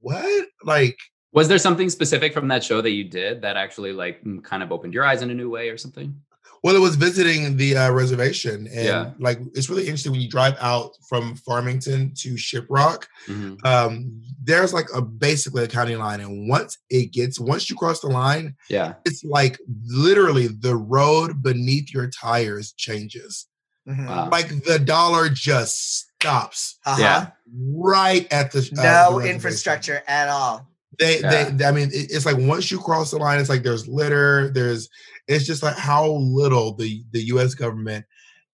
what? 0.00 0.46
Like, 0.64 0.98
was 1.32 1.48
there 1.48 1.58
something 1.58 1.88
specific 1.88 2.34
from 2.34 2.48
that 2.48 2.62
show 2.62 2.82
that 2.82 2.90
you 2.90 3.04
did 3.04 3.40
that 3.42 3.56
actually 3.56 3.92
like 3.92 4.22
kind 4.42 4.62
of 4.62 4.70
opened 4.70 4.92
your 4.92 5.04
eyes 5.04 5.22
in 5.22 5.30
a 5.30 5.34
new 5.34 5.48
way 5.48 5.70
or 5.70 5.78
something? 5.78 6.14
Well, 6.62 6.76
it 6.76 6.80
was 6.80 6.94
visiting 6.94 7.56
the 7.56 7.76
uh, 7.76 7.90
reservation, 7.90 8.68
and 8.68 8.84
yeah. 8.84 9.10
like 9.18 9.40
it's 9.54 9.68
really 9.68 9.82
interesting 9.82 10.12
when 10.12 10.20
you 10.20 10.28
drive 10.28 10.56
out 10.60 10.92
from 11.08 11.34
Farmington 11.34 12.14
to 12.18 12.34
Shiprock. 12.34 13.06
Mm-hmm. 13.26 13.66
Um, 13.66 14.22
there's 14.44 14.72
like 14.72 14.86
a 14.94 15.02
basically 15.02 15.64
a 15.64 15.68
county 15.68 15.96
line, 15.96 16.20
and 16.20 16.48
once 16.48 16.78
it 16.88 17.12
gets 17.12 17.40
once 17.40 17.68
you 17.68 17.74
cross 17.74 18.00
the 18.00 18.08
line, 18.08 18.54
yeah, 18.70 18.94
it's 19.04 19.24
like 19.24 19.58
literally 19.86 20.46
the 20.46 20.76
road 20.76 21.42
beneath 21.42 21.92
your 21.92 22.08
tires 22.08 22.72
changes. 22.72 23.48
Mm-hmm. 23.88 24.06
Wow. 24.06 24.28
Like 24.30 24.64
the 24.64 24.78
dollar 24.78 25.28
just 25.28 26.12
stops. 26.14 26.78
Uh-huh. 26.86 27.00
Yeah, 27.00 27.26
right 27.74 28.32
at 28.32 28.52
the 28.52 28.60
uh, 28.78 29.10
no 29.10 29.20
the 29.20 29.28
infrastructure 29.28 30.04
at 30.06 30.28
all. 30.28 30.68
They, 30.98 31.20
yeah. 31.20 31.50
they, 31.50 31.64
I 31.64 31.72
mean, 31.72 31.88
it's 31.92 32.26
like 32.26 32.36
once 32.36 32.70
you 32.70 32.78
cross 32.78 33.10
the 33.10 33.16
line, 33.16 33.40
it's 33.40 33.48
like 33.48 33.62
there's 33.62 33.88
litter, 33.88 34.50
there's 34.50 34.88
it's 35.28 35.46
just 35.46 35.62
like 35.62 35.76
how 35.76 36.10
little 36.10 36.74
the 36.74 37.04
the 37.12 37.22
U.S. 37.26 37.54
government 37.54 38.04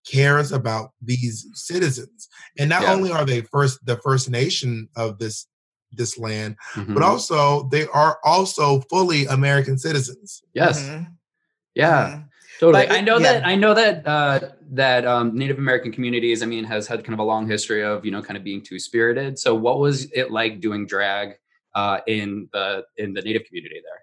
cares 0.06 0.52
about 0.52 0.90
these 1.02 1.46
citizens, 1.54 2.28
and 2.58 2.68
not 2.68 2.82
yeah. 2.82 2.92
only 2.92 3.10
are 3.10 3.24
they 3.24 3.42
first 3.42 3.84
the 3.84 3.96
first 3.98 4.30
nation 4.30 4.88
of 4.96 5.18
this 5.18 5.46
this 5.92 6.18
land, 6.18 6.56
mm-hmm. 6.74 6.94
but 6.94 7.02
also 7.02 7.68
they 7.70 7.86
are 7.88 8.18
also 8.24 8.80
fully 8.82 9.26
American 9.26 9.78
citizens. 9.78 10.42
Yes. 10.52 10.82
Mm-hmm. 10.82 11.04
Yeah. 11.74 12.06
Mm-hmm. 12.08 12.22
Totally. 12.60 12.86
But, 12.86 12.96
I 12.96 13.00
know 13.00 13.18
yeah. 13.18 13.32
that 13.32 13.46
I 13.46 13.54
know 13.54 13.74
that 13.74 14.06
uh, 14.06 14.40
that 14.72 15.06
um, 15.06 15.36
Native 15.36 15.58
American 15.58 15.92
communities, 15.92 16.42
I 16.42 16.46
mean, 16.46 16.64
has 16.64 16.86
had 16.86 17.04
kind 17.04 17.14
of 17.14 17.20
a 17.20 17.24
long 17.24 17.48
history 17.48 17.84
of 17.84 18.04
you 18.04 18.10
know 18.10 18.22
kind 18.22 18.36
of 18.36 18.42
being 18.42 18.62
two 18.62 18.78
spirited. 18.78 19.38
So, 19.38 19.54
what 19.54 19.78
was 19.78 20.10
it 20.12 20.30
like 20.30 20.60
doing 20.60 20.86
drag 20.86 21.34
uh, 21.78 22.00
in 22.08 22.48
the 22.52 22.84
in 22.96 23.14
the 23.14 23.22
native 23.22 23.44
community 23.44 23.80
there? 23.84 24.02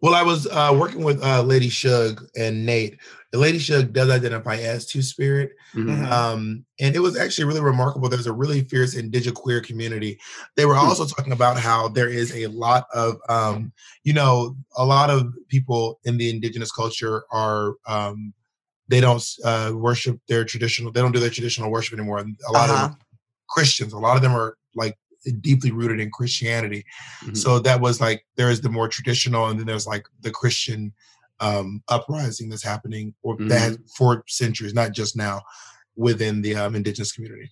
Well, 0.00 0.14
I 0.14 0.22
was 0.22 0.46
uh, 0.46 0.74
working 0.78 1.02
with 1.02 1.22
uh, 1.24 1.42
Lady 1.42 1.68
Shug 1.68 2.24
and 2.36 2.64
Nate. 2.64 2.98
The 3.32 3.38
Lady 3.38 3.58
Shug 3.58 3.92
does 3.92 4.10
identify 4.10 4.56
as 4.58 4.86
Two 4.86 5.02
Spirit, 5.02 5.50
mm-hmm. 5.74 6.04
um, 6.12 6.64
and 6.78 6.94
it 6.94 7.00
was 7.00 7.18
actually 7.18 7.46
really 7.46 7.60
remarkable. 7.60 8.08
There's 8.08 8.28
a 8.28 8.32
really 8.32 8.62
fierce 8.62 8.94
indigenous 8.94 9.36
queer 9.36 9.60
community. 9.60 10.18
They 10.56 10.66
were 10.66 10.76
hmm. 10.76 10.86
also 10.86 11.04
talking 11.04 11.32
about 11.32 11.58
how 11.58 11.88
there 11.88 12.08
is 12.08 12.32
a 12.34 12.46
lot 12.46 12.86
of, 12.94 13.16
um, 13.28 13.72
you 14.04 14.12
know, 14.12 14.56
a 14.76 14.84
lot 14.84 15.10
of 15.10 15.34
people 15.48 15.98
in 16.04 16.16
the 16.18 16.30
indigenous 16.30 16.70
culture 16.70 17.24
are. 17.32 17.74
Um, 17.86 18.32
they 18.88 19.00
don't 19.00 19.20
uh, 19.44 19.72
worship 19.74 20.20
their 20.28 20.44
traditional. 20.44 20.92
They 20.92 21.00
don't 21.00 21.10
do 21.10 21.18
their 21.18 21.28
traditional 21.28 21.72
worship 21.72 21.98
anymore. 21.98 22.18
A 22.18 22.52
lot 22.52 22.70
uh-huh. 22.70 22.84
of 22.84 22.96
Christians. 23.50 23.92
A 23.92 23.98
lot 23.98 24.14
of 24.14 24.22
them 24.22 24.32
are 24.32 24.56
like 24.76 24.96
deeply 25.40 25.70
rooted 25.70 26.00
in 26.00 26.10
Christianity. 26.10 26.84
Mm-hmm. 27.22 27.34
So 27.34 27.58
that 27.60 27.80
was 27.80 28.00
like 28.00 28.24
there 28.36 28.50
is 28.50 28.60
the 28.60 28.68
more 28.68 28.88
traditional, 28.88 29.46
and 29.46 29.58
then 29.58 29.66
there's 29.66 29.86
like 29.86 30.06
the 30.20 30.30
Christian 30.30 30.92
um, 31.40 31.82
uprising 31.88 32.48
that's 32.48 32.62
happening 32.62 33.14
or 33.22 33.34
mm-hmm. 33.34 33.48
that 33.48 33.78
for 33.96 34.24
centuries, 34.26 34.74
not 34.74 34.92
just 34.92 35.16
now, 35.16 35.42
within 35.96 36.42
the 36.42 36.54
um, 36.54 36.74
indigenous 36.74 37.12
community. 37.12 37.50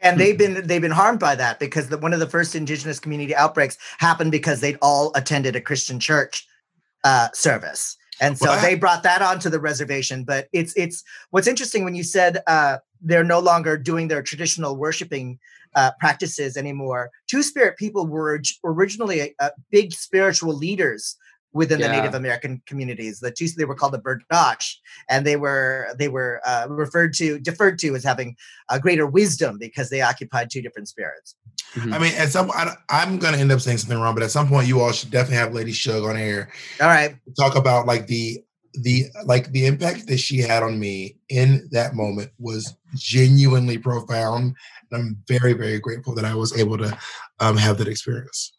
And 0.00 0.20
they've 0.20 0.36
been 0.36 0.66
they've 0.66 0.82
been 0.82 0.90
harmed 0.90 1.20
by 1.20 1.34
that 1.36 1.58
because 1.58 1.88
the, 1.88 1.96
one 1.96 2.12
of 2.12 2.20
the 2.20 2.28
first 2.28 2.54
indigenous 2.54 3.00
community 3.00 3.34
outbreaks 3.34 3.78
happened 3.98 4.32
because 4.32 4.60
they'd 4.60 4.78
all 4.82 5.12
attended 5.14 5.56
a 5.56 5.60
Christian 5.60 5.98
church 5.98 6.46
uh, 7.04 7.28
service. 7.32 7.96
And 8.20 8.38
so 8.38 8.50
well, 8.50 8.62
they 8.62 8.74
brought 8.74 9.02
that 9.02 9.22
onto 9.22 9.50
the 9.50 9.60
reservation. 9.60 10.24
But 10.24 10.48
it's 10.52 10.72
it's 10.76 11.02
what's 11.30 11.46
interesting 11.46 11.84
when 11.84 11.94
you 11.94 12.02
said 12.02 12.42
uh, 12.46 12.78
they're 13.00 13.24
no 13.24 13.40
longer 13.40 13.76
doing 13.76 14.08
their 14.08 14.22
traditional 14.22 14.76
worshiping 14.76 15.38
uh, 15.74 15.90
practices 15.98 16.56
anymore. 16.56 17.10
Two 17.26 17.42
Spirit 17.42 17.76
people 17.76 18.06
were 18.06 18.40
originally 18.64 19.20
a, 19.20 19.34
a 19.40 19.50
big 19.70 19.92
spiritual 19.92 20.54
leaders 20.54 21.16
within 21.54 21.78
yeah. 21.78 21.88
the 21.88 21.92
Native 21.94 22.14
American 22.14 22.60
communities. 22.66 23.20
The 23.20 23.30
two 23.30 23.46
they 23.56 23.64
were 23.64 23.74
called 23.74 23.92
the 23.92 24.00
Berdache, 24.00 24.76
and 25.08 25.24
they 25.24 25.36
were 25.36 25.88
they 25.98 26.08
were 26.08 26.40
uh, 26.44 26.66
referred 26.68 27.14
to 27.14 27.38
deferred 27.38 27.78
to 27.78 27.94
as 27.94 28.04
having 28.04 28.36
a 28.68 28.78
greater 28.78 29.06
wisdom 29.06 29.56
because 29.58 29.88
they 29.88 30.02
occupied 30.02 30.50
two 30.50 30.60
different 30.60 30.88
spirits. 30.88 31.36
Mm-hmm. 31.74 31.94
I 31.94 31.98
mean, 31.98 32.12
at 32.16 32.28
some 32.30 32.50
I, 32.50 32.74
am 32.90 33.18
going 33.18 33.34
to 33.34 33.40
end 33.40 33.52
up 33.52 33.60
saying 33.60 33.78
something 33.78 33.98
wrong, 33.98 34.14
but 34.14 34.22
at 34.22 34.30
some 34.30 34.48
point, 34.48 34.68
you 34.68 34.80
all 34.80 34.92
should 34.92 35.10
definitely 35.10 35.38
have 35.38 35.54
Lady 35.54 35.72
Shug 35.72 36.04
on 36.04 36.16
air. 36.16 36.50
All 36.80 36.88
right, 36.88 37.16
talk 37.38 37.56
about 37.56 37.86
like 37.86 38.06
the 38.06 38.44
the 38.82 39.04
like 39.24 39.50
the 39.52 39.66
impact 39.66 40.06
that 40.08 40.18
she 40.18 40.38
had 40.38 40.62
on 40.62 40.78
me 40.78 41.16
in 41.28 41.68
that 41.70 41.94
moment 41.94 42.30
was 42.38 42.76
genuinely 42.96 43.78
profound 43.78 44.54
and 44.90 45.00
i'm 45.00 45.16
very 45.28 45.52
very 45.52 45.78
grateful 45.78 46.12
that 46.12 46.24
i 46.24 46.34
was 46.34 46.58
able 46.58 46.76
to 46.76 46.96
um, 47.38 47.56
have 47.56 47.78
that 47.78 47.86
experience 47.86 48.52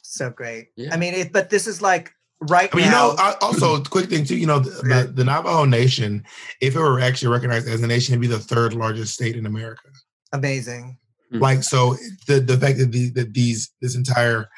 so 0.00 0.30
great 0.30 0.68
yeah. 0.76 0.88
i 0.92 0.96
mean 0.96 1.12
it, 1.12 1.32
but 1.32 1.50
this 1.50 1.66
is 1.66 1.82
like 1.82 2.12
right 2.48 2.70
I 2.72 2.76
mean, 2.76 2.86
now. 2.86 3.10
you 3.10 3.16
know 3.16 3.34
also 3.40 3.82
quick 3.82 4.08
thing 4.08 4.24
too 4.24 4.36
you 4.36 4.46
know 4.46 4.58
the, 4.58 4.70
the, 4.70 5.12
the, 5.14 5.24
navajo 5.24 5.64
nation 5.64 6.24
if 6.60 6.74
it 6.74 6.78
were 6.78 7.00
actually 7.00 7.28
recognized 7.28 7.68
as 7.68 7.82
a 7.82 7.86
nation 7.86 8.12
it'd 8.12 8.20
be 8.20 8.26
the 8.26 8.38
third 8.38 8.74
largest 8.74 9.14
state 9.14 9.36
in 9.36 9.46
america 9.46 9.88
amazing 10.32 10.98
mm-hmm. 11.32 11.42
like 11.42 11.62
so 11.62 11.96
the 12.26 12.40
the 12.40 12.56
fact 12.56 12.78
that, 12.78 12.92
the, 12.92 13.10
that 13.10 13.34
these 13.34 13.70
this 13.80 13.94
entire 13.94 14.48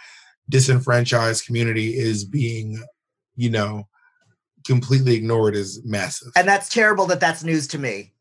disenfranchised 0.49 1.44
community 1.47 1.97
is 1.97 2.25
being 2.25 2.83
you 3.37 3.51
know 3.51 3.87
completely 4.64 5.14
ignored 5.14 5.55
is 5.55 5.83
massive. 5.85 6.33
And 6.37 6.49
that's 6.49 6.68
terrible 6.68 7.07
that 7.07 7.20
that's 7.20 7.44
news 7.44 7.68
to 7.68 7.79
me. 7.79 8.12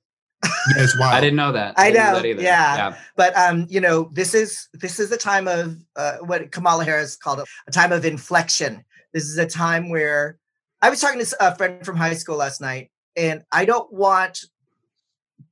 Yes, 0.75 0.93
wow. 0.99 1.09
I 1.09 1.21
didn't 1.21 1.37
know 1.37 1.53
that. 1.53 1.73
I, 1.77 1.87
I 1.87 1.91
know. 1.91 2.19
Know 2.19 2.25
yeah. 2.25 2.75
yeah. 2.75 2.95
But 3.15 3.35
um, 3.37 3.65
you 3.69 3.79
know, 3.79 4.09
this 4.11 4.33
is 4.33 4.67
this 4.73 4.99
is 4.99 5.11
a 5.11 5.17
time 5.17 5.47
of 5.47 5.77
uh, 5.95 6.17
what 6.17 6.51
Kamala 6.51 6.83
Harris 6.83 7.15
called 7.15 7.39
it, 7.39 7.45
a 7.67 7.71
time 7.71 7.93
of 7.93 8.03
inflection. 8.03 8.83
This 9.13 9.25
is 9.25 9.37
a 9.37 9.45
time 9.45 9.89
where 9.89 10.37
I 10.81 10.89
was 10.89 10.99
talking 10.99 11.23
to 11.23 11.35
a 11.39 11.55
friend 11.55 11.85
from 11.85 11.95
high 11.95 12.15
school 12.15 12.35
last 12.35 12.61
night, 12.61 12.91
and 13.15 13.43
I 13.51 13.65
don't 13.65 13.91
want 13.93 14.39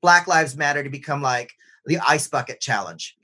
Black 0.02 0.28
Lives 0.28 0.58
Matter 0.58 0.84
to 0.84 0.89
become 0.89 1.21
like 1.21 1.52
the 1.86 2.00
ice 2.00 2.28
bucket 2.28 2.60
challenge. 2.60 3.15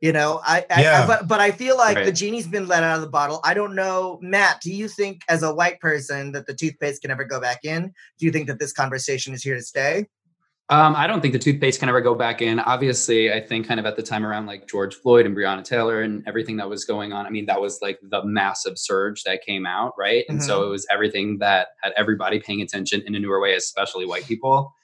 You 0.00 0.12
know, 0.12 0.40
I, 0.44 0.66
yeah. 0.68 1.02
I, 1.02 1.06
but 1.06 1.26
but 1.26 1.40
I 1.40 1.50
feel 1.50 1.78
like 1.78 1.96
right. 1.96 2.04
the 2.04 2.12
genie's 2.12 2.46
been 2.46 2.68
let 2.68 2.82
out 2.82 2.96
of 2.96 3.00
the 3.00 3.08
bottle. 3.08 3.40
I 3.42 3.54
don't 3.54 3.74
know, 3.74 4.18
Matt. 4.20 4.60
Do 4.60 4.70
you 4.70 4.88
think, 4.88 5.22
as 5.28 5.42
a 5.42 5.54
white 5.54 5.80
person, 5.80 6.32
that 6.32 6.46
the 6.46 6.52
toothpaste 6.52 7.00
can 7.00 7.10
ever 7.10 7.24
go 7.24 7.40
back 7.40 7.64
in? 7.64 7.92
Do 8.18 8.26
you 8.26 8.30
think 8.30 8.46
that 8.48 8.58
this 8.58 8.74
conversation 8.74 9.32
is 9.32 9.42
here 9.42 9.54
to 9.54 9.62
stay? 9.62 10.06
Um, 10.68 10.96
I 10.96 11.06
don't 11.06 11.20
think 11.20 11.32
the 11.32 11.38
toothpaste 11.38 11.78
can 11.78 11.88
ever 11.88 12.00
go 12.00 12.16
back 12.16 12.42
in. 12.42 12.58
Obviously, 12.58 13.32
I 13.32 13.40
think 13.40 13.68
kind 13.68 13.78
of 13.78 13.86
at 13.86 13.94
the 13.94 14.02
time 14.02 14.26
around 14.26 14.46
like 14.46 14.66
George 14.66 14.96
Floyd 14.96 15.24
and 15.24 15.36
Breonna 15.36 15.62
Taylor 15.62 16.02
and 16.02 16.24
everything 16.26 16.56
that 16.56 16.68
was 16.68 16.84
going 16.84 17.12
on. 17.12 17.24
I 17.24 17.30
mean, 17.30 17.46
that 17.46 17.60
was 17.60 17.78
like 17.80 18.00
the 18.02 18.24
massive 18.24 18.76
surge 18.76 19.22
that 19.22 19.44
came 19.44 19.64
out, 19.64 19.92
right? 19.96 20.24
Mm-hmm. 20.24 20.32
And 20.32 20.42
so 20.42 20.58
mm-hmm. 20.58 20.68
it 20.68 20.70
was 20.70 20.86
everything 20.90 21.38
that 21.38 21.68
had 21.82 21.92
everybody 21.96 22.40
paying 22.40 22.62
attention 22.62 23.02
in 23.06 23.14
a 23.14 23.20
newer 23.20 23.40
way, 23.40 23.54
especially 23.54 24.06
white 24.06 24.24
people. 24.24 24.74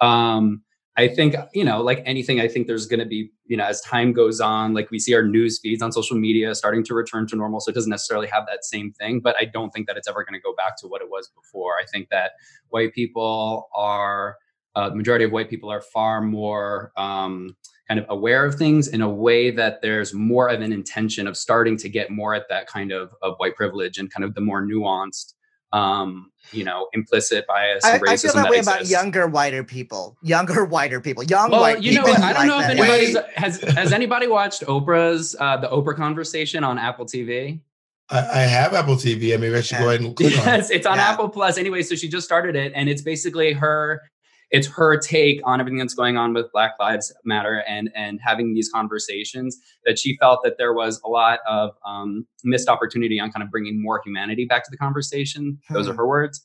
Um, 0.00 0.62
I 0.96 1.06
think, 1.06 1.36
you 1.54 1.64
know, 1.64 1.80
like 1.80 2.02
anything, 2.04 2.40
I 2.40 2.48
think 2.48 2.66
there's 2.66 2.86
going 2.86 2.98
to 2.98 3.06
be, 3.06 3.30
you 3.46 3.56
know, 3.56 3.64
as 3.64 3.80
time 3.82 4.12
goes 4.12 4.40
on, 4.40 4.74
like 4.74 4.90
we 4.90 4.98
see 4.98 5.14
our 5.14 5.22
news 5.22 5.60
feeds 5.60 5.80
on 5.80 5.92
social 5.92 6.18
media 6.18 6.56
starting 6.56 6.82
to 6.84 6.94
return 6.94 7.28
to 7.28 7.36
normal. 7.36 7.60
So 7.60 7.70
it 7.70 7.74
doesn't 7.74 7.88
necessarily 7.88 8.26
have 8.26 8.46
that 8.48 8.64
same 8.64 8.92
thing, 8.92 9.20
but 9.20 9.36
I 9.38 9.44
don't 9.44 9.70
think 9.70 9.86
that 9.86 9.96
it's 9.96 10.08
ever 10.08 10.24
going 10.24 10.34
to 10.34 10.42
go 10.42 10.54
back 10.56 10.76
to 10.78 10.88
what 10.88 11.00
it 11.00 11.08
was 11.08 11.30
before. 11.36 11.74
I 11.80 11.86
think 11.86 12.08
that 12.10 12.32
white 12.70 12.92
people 12.92 13.68
are, 13.72 14.36
uh, 14.74 14.88
the 14.88 14.96
majority 14.96 15.24
of 15.24 15.32
white 15.32 15.50
people 15.50 15.70
are 15.70 15.80
far 15.80 16.20
more 16.20 16.92
um, 16.96 17.56
kind 17.88 17.98
of 17.98 18.06
aware 18.08 18.44
of 18.44 18.54
things 18.54 18.88
in 18.88 19.00
a 19.00 19.08
way 19.08 19.50
that 19.50 19.82
there's 19.82 20.14
more 20.14 20.48
of 20.48 20.60
an 20.60 20.72
intention 20.72 21.26
of 21.26 21.36
starting 21.36 21.76
to 21.76 21.88
get 21.88 22.10
more 22.10 22.34
at 22.34 22.48
that 22.48 22.66
kind 22.66 22.92
of, 22.92 23.12
of 23.22 23.34
white 23.38 23.56
privilege 23.56 23.98
and 23.98 24.12
kind 24.12 24.24
of 24.24 24.34
the 24.34 24.40
more 24.40 24.62
nuanced 24.62 25.34
um, 25.72 26.30
you 26.52 26.64
know, 26.64 26.88
implicit 26.92 27.46
bias. 27.46 27.84
I, 27.84 28.00
I, 28.06 28.16
feel 28.16 28.32
that, 28.32 28.42
that 28.42 28.50
way 28.50 28.58
exists. 28.58 28.80
about 28.80 28.86
younger, 28.88 29.26
whiter 29.26 29.62
people. 29.62 30.16
Younger, 30.22 30.64
whiter 30.64 31.00
people. 31.00 31.22
Young, 31.22 31.50
well, 31.50 31.60
white. 31.60 31.82
You 31.82 31.94
know, 31.94 32.02
I 32.04 32.32
don't 32.32 32.34
like 32.34 32.46
know 32.48 32.60
if 32.60 32.66
anybody 32.66 33.14
has 33.36 33.60
has 33.60 33.92
anybody 33.92 34.26
watched 34.26 34.62
Oprah's 34.62 35.36
uh, 35.38 35.58
the 35.58 35.68
Oprah 35.68 35.96
conversation 35.96 36.64
on 36.64 36.78
Apple 36.78 37.06
TV. 37.06 37.60
I, 38.08 38.18
I 38.18 38.40
have 38.40 38.74
Apple 38.74 38.96
TV. 38.96 39.32
I 39.32 39.36
maybe 39.36 39.54
I 39.54 39.60
should 39.60 39.78
yeah. 39.78 39.82
go 39.82 39.88
ahead 39.90 40.00
and 40.00 40.16
click 40.16 40.32
yes, 40.32 40.46
on 40.46 40.54
it. 40.54 40.70
it's 40.76 40.86
on 40.86 40.96
yeah. 40.96 41.10
Apple 41.10 41.28
Plus 41.28 41.56
anyway. 41.56 41.82
So 41.82 41.94
she 41.94 42.08
just 42.08 42.26
started 42.26 42.56
it, 42.56 42.72
and 42.74 42.88
it's 42.88 43.02
basically 43.02 43.52
her 43.52 44.02
it's 44.50 44.66
her 44.66 44.98
take 44.98 45.40
on 45.44 45.60
everything 45.60 45.78
that's 45.78 45.94
going 45.94 46.16
on 46.16 46.34
with 46.34 46.50
Black 46.52 46.72
Lives 46.80 47.12
Matter 47.24 47.62
and 47.68 47.90
and 47.94 48.20
having 48.22 48.54
these 48.54 48.68
conversations 48.68 49.56
that 49.84 49.98
she 49.98 50.16
felt 50.16 50.40
that 50.44 50.58
there 50.58 50.72
was 50.72 51.00
a 51.04 51.08
lot 51.08 51.40
of 51.48 51.70
um, 51.86 52.26
missed 52.44 52.68
opportunity 52.68 53.20
on 53.20 53.30
kind 53.30 53.42
of 53.42 53.50
bringing 53.50 53.82
more 53.82 54.00
humanity 54.04 54.44
back 54.44 54.64
to 54.64 54.70
the 54.70 54.76
conversation. 54.76 55.58
Those 55.70 55.88
are 55.88 55.92
hmm. 55.92 55.98
her 55.98 56.06
words. 56.06 56.42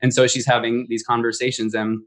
And 0.00 0.14
so 0.14 0.26
she's 0.26 0.46
having 0.46 0.86
these 0.88 1.02
conversations 1.02 1.74
and 1.74 2.00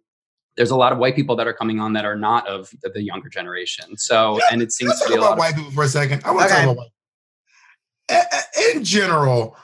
there's 0.58 0.72
a 0.72 0.76
lot 0.76 0.92
of 0.92 0.98
white 0.98 1.16
people 1.16 1.36
that 1.38 1.48
are 1.48 1.54
coming 1.54 1.80
on 1.80 1.94
that 1.94 2.06
are 2.06 2.18
not 2.18 2.46
of 2.48 2.70
the, 2.82 2.90
the 2.90 3.02
younger 3.02 3.30
generation. 3.30 3.98
So, 3.98 4.38
yeah, 4.38 4.44
and 4.52 4.62
it 4.62 4.72
seems 4.72 5.00
to 5.00 5.08
be 5.08 5.16
a 5.16 5.22
lot. 5.22 5.28
about 5.28 5.40
white 5.40 5.56
people 5.56 5.72
for 5.72 5.84
a 5.84 5.88
second. 5.88 6.24
I 6.26 6.32
want 6.32 6.50
to 6.50 6.54
okay. 6.54 6.66
talk 6.66 6.74
about 6.74 6.88
white. 8.10 8.76
In 8.76 8.84
general, 8.84 9.56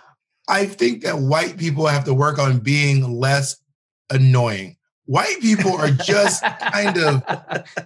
I 0.47 0.65
think 0.65 1.03
that 1.03 1.19
white 1.19 1.57
people 1.57 1.87
have 1.87 2.05
to 2.05 2.13
work 2.13 2.39
on 2.39 2.59
being 2.59 3.19
less 3.19 3.57
annoying 4.09 4.76
white 5.07 5.39
people 5.41 5.75
are 5.75 5.89
just 5.89 6.43
kind 6.43 6.97
of 6.97 7.23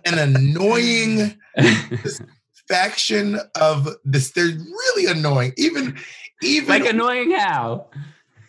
an 0.05 0.19
annoying 0.19 1.39
faction 2.67 3.39
of 3.59 3.87
this. 4.03 4.31
They're 4.31 4.45
really 4.45 5.05
annoying. 5.05 5.53
Even, 5.57 5.97
even 6.43 6.67
like 6.67 6.85
annoying 6.85 7.31
how? 7.31 7.87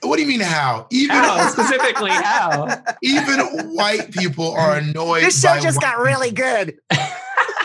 What 0.02 0.16
do 0.16 0.22
you 0.22 0.28
mean 0.28 0.40
how? 0.40 0.88
Even 0.90 1.14
how, 1.14 1.48
specifically 1.48 2.11
how? 2.11 2.82
Even 3.02 3.38
white 3.74 4.11
people 4.11 4.50
are 4.50 4.76
annoyed. 4.76 5.22
This 5.22 5.40
show 5.40 5.61
just 5.61 5.80
got 5.80 5.98
really 5.98 6.32
good. 6.32 6.76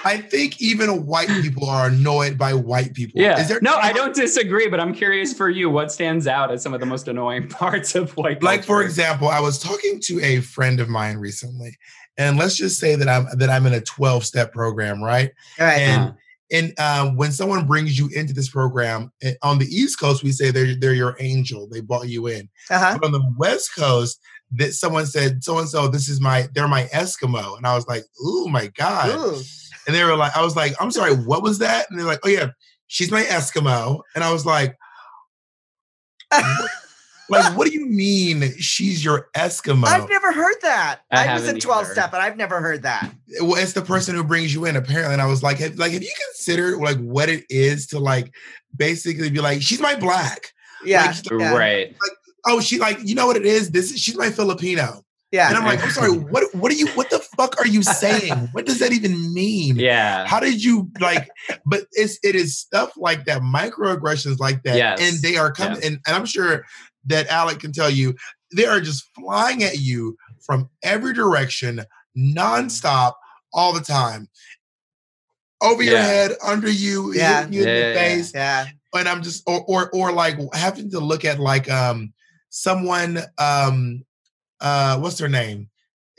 I 0.03 0.17
think 0.17 0.61
even 0.61 1.05
white 1.05 1.27
people 1.27 1.69
are 1.69 1.87
annoyed 1.87 2.37
by 2.37 2.53
white 2.53 2.93
people. 2.93 3.21
Yeah. 3.21 3.39
Is 3.39 3.47
there 3.47 3.59
no, 3.61 3.75
I 3.75 3.93
don't 3.93 4.15
disagree, 4.15 4.67
but 4.67 4.79
I'm 4.79 4.93
curious 4.93 5.33
for 5.33 5.49
you, 5.49 5.69
what 5.69 5.91
stands 5.91 6.27
out 6.27 6.51
as 6.51 6.61
some 6.61 6.73
of 6.73 6.79
the 6.79 6.85
most 6.85 7.07
annoying 7.07 7.47
parts 7.49 7.95
of 7.95 8.11
white 8.17 8.35
people. 8.35 8.47
Like 8.47 8.63
for 8.63 8.81
example, 8.81 9.27
I 9.27 9.39
was 9.39 9.59
talking 9.59 9.99
to 10.03 10.21
a 10.21 10.41
friend 10.41 10.79
of 10.79 10.89
mine 10.89 11.17
recently, 11.17 11.77
and 12.17 12.37
let's 12.37 12.55
just 12.55 12.79
say 12.79 12.95
that 12.95 13.07
I'm 13.07 13.27
that 13.37 13.49
I'm 13.49 13.65
in 13.65 13.73
a 13.73 13.81
12 13.81 14.25
step 14.25 14.53
program, 14.53 15.03
right? 15.03 15.31
Right. 15.59 15.79
And 15.79 16.01
uh-huh. 16.01 16.13
and 16.51 16.79
um, 16.79 17.15
when 17.15 17.31
someone 17.31 17.65
brings 17.65 17.97
you 17.97 18.09
into 18.13 18.33
this 18.33 18.49
program 18.49 19.11
eh, 19.21 19.33
on 19.41 19.59
the 19.59 19.65
East 19.65 19.99
Coast, 19.99 20.23
we 20.23 20.31
say 20.31 20.51
they're 20.51 20.75
they're 20.75 20.93
your 20.93 21.15
angel. 21.19 21.67
They 21.67 21.81
brought 21.81 22.07
you 22.07 22.27
in. 22.27 22.49
Uh-huh. 22.69 22.97
But 22.99 23.07
on 23.07 23.11
the 23.11 23.33
West 23.37 23.75
Coast, 23.75 24.19
that 24.53 24.73
someone 24.73 25.05
said 25.05 25.43
so 25.43 25.59
and 25.59 25.69
so, 25.69 25.87
this 25.87 26.07
is 26.07 26.21
my 26.21 26.47
they're 26.53 26.67
my 26.67 26.85
Eskimo, 26.85 27.57
and 27.57 27.65
I 27.65 27.75
was 27.75 27.87
like, 27.87 28.03
oh 28.21 28.47
my 28.47 28.67
god. 28.67 29.09
Ooh. 29.09 29.41
And 29.87 29.95
they 29.95 30.03
were 30.03 30.15
like, 30.15 30.35
I 30.35 30.43
was 30.43 30.55
like, 30.55 30.73
I'm 30.79 30.91
sorry, 30.91 31.15
what 31.15 31.41
was 31.41 31.59
that? 31.59 31.87
And 31.89 31.97
they're 31.97 32.05
like, 32.05 32.19
oh 32.23 32.29
yeah, 32.29 32.49
she's 32.87 33.09
my 33.09 33.23
Eskimo. 33.23 34.01
And 34.13 34.23
I 34.23 34.33
was 34.33 34.45
like, 34.45 34.75
like, 37.29 37.57
what 37.57 37.67
do 37.67 37.73
you 37.73 37.85
mean 37.85 38.53
she's 38.57 39.03
your 39.03 39.29
Eskimo? 39.35 39.85
I've 39.85 40.09
never 40.09 40.33
heard 40.33 40.55
that. 40.61 40.99
I, 41.11 41.27
I 41.27 41.33
was 41.35 41.47
in 41.47 41.59
12 41.59 41.85
either. 41.85 41.93
step, 41.93 42.11
but 42.11 42.19
I've 42.19 42.35
never 42.37 42.59
heard 42.59 42.83
that. 42.83 43.13
Well, 43.41 43.55
it's 43.55 43.73
the 43.73 43.81
person 43.81 44.15
who 44.15 44.23
brings 44.23 44.53
you 44.53 44.65
in, 44.65 44.75
apparently. 44.75 45.13
And 45.13 45.21
I 45.21 45.27
was 45.27 45.41
like, 45.41 45.57
have, 45.59 45.77
like, 45.77 45.93
have 45.93 46.03
you 46.03 46.13
considered 46.27 46.77
like 46.79 46.97
what 46.97 47.29
it 47.29 47.45
is 47.49 47.87
to 47.87 47.99
like 47.99 48.33
basically 48.75 49.29
be 49.29 49.39
like, 49.39 49.61
she's 49.61 49.79
my 49.79 49.95
black. 49.95 50.51
Yeah. 50.83 51.05
Like, 51.05 51.39
yeah. 51.39 51.55
Right. 51.55 51.89
Like, 51.89 52.11
oh, 52.47 52.59
she 52.59 52.79
like, 52.79 52.99
you 53.03 53.15
know 53.15 53.27
what 53.27 53.37
it 53.37 53.45
is? 53.45 53.71
This 53.71 53.91
is 53.91 53.99
she's 53.99 54.17
my 54.17 54.29
Filipino. 54.29 55.03
Yeah. 55.31 55.49
And 55.49 55.57
I'm 55.57 55.65
like, 55.65 55.83
I'm 55.83 55.89
sorry, 55.91 56.11
what 56.11 56.53
what 56.55 56.71
are 56.71 56.75
you 56.75 56.87
what 56.89 57.09
the 57.09 57.19
fuck 57.37 57.59
are 57.59 57.67
you 57.67 57.83
saying? 57.83 58.33
what 58.51 58.65
does 58.65 58.79
that 58.79 58.91
even 58.91 59.33
mean? 59.33 59.77
Yeah. 59.77 60.25
How 60.25 60.39
did 60.39 60.63
you 60.63 60.89
like 60.99 61.29
but 61.65 61.85
it's 61.91 62.19
it 62.23 62.35
is 62.35 62.57
stuff 62.57 62.93
like 62.97 63.25
that, 63.25 63.41
microaggressions 63.41 64.39
like 64.39 64.63
that. 64.63 64.77
Yes. 64.77 64.99
And 65.01 65.21
they 65.21 65.37
are 65.37 65.51
coming 65.51 65.83
and, 65.83 65.99
and 66.05 66.15
I'm 66.15 66.25
sure 66.25 66.65
that 67.05 67.27
Alec 67.27 67.59
can 67.59 67.71
tell 67.71 67.89
you, 67.89 68.15
they 68.55 68.65
are 68.65 68.81
just 68.81 69.09
flying 69.15 69.63
at 69.63 69.79
you 69.79 70.17
from 70.45 70.69
every 70.83 71.13
direction, 71.13 71.81
nonstop, 72.17 73.13
all 73.53 73.73
the 73.73 73.81
time. 73.81 74.27
Over 75.61 75.81
yeah. 75.81 75.91
your 75.91 76.01
head, 76.01 76.31
under 76.45 76.69
you, 76.69 77.13
yeah. 77.13 77.39
hitting 77.39 77.53
you 77.53 77.65
yeah, 77.65 77.69
in 77.69 77.93
the 77.93 77.99
face. 77.99 78.31
Yeah. 78.33 78.67
And 78.93 79.07
I'm 79.07 79.21
just 79.21 79.43
or 79.47 79.63
or 79.67 79.89
or 79.93 80.11
like 80.11 80.37
having 80.53 80.89
to 80.91 80.99
look 80.99 81.25
at 81.25 81.39
like 81.39 81.69
um 81.69 82.13
someone 82.49 83.19
um 83.37 84.03
uh 84.61 84.97
what's 84.99 85.19
her 85.19 85.27
name? 85.27 85.69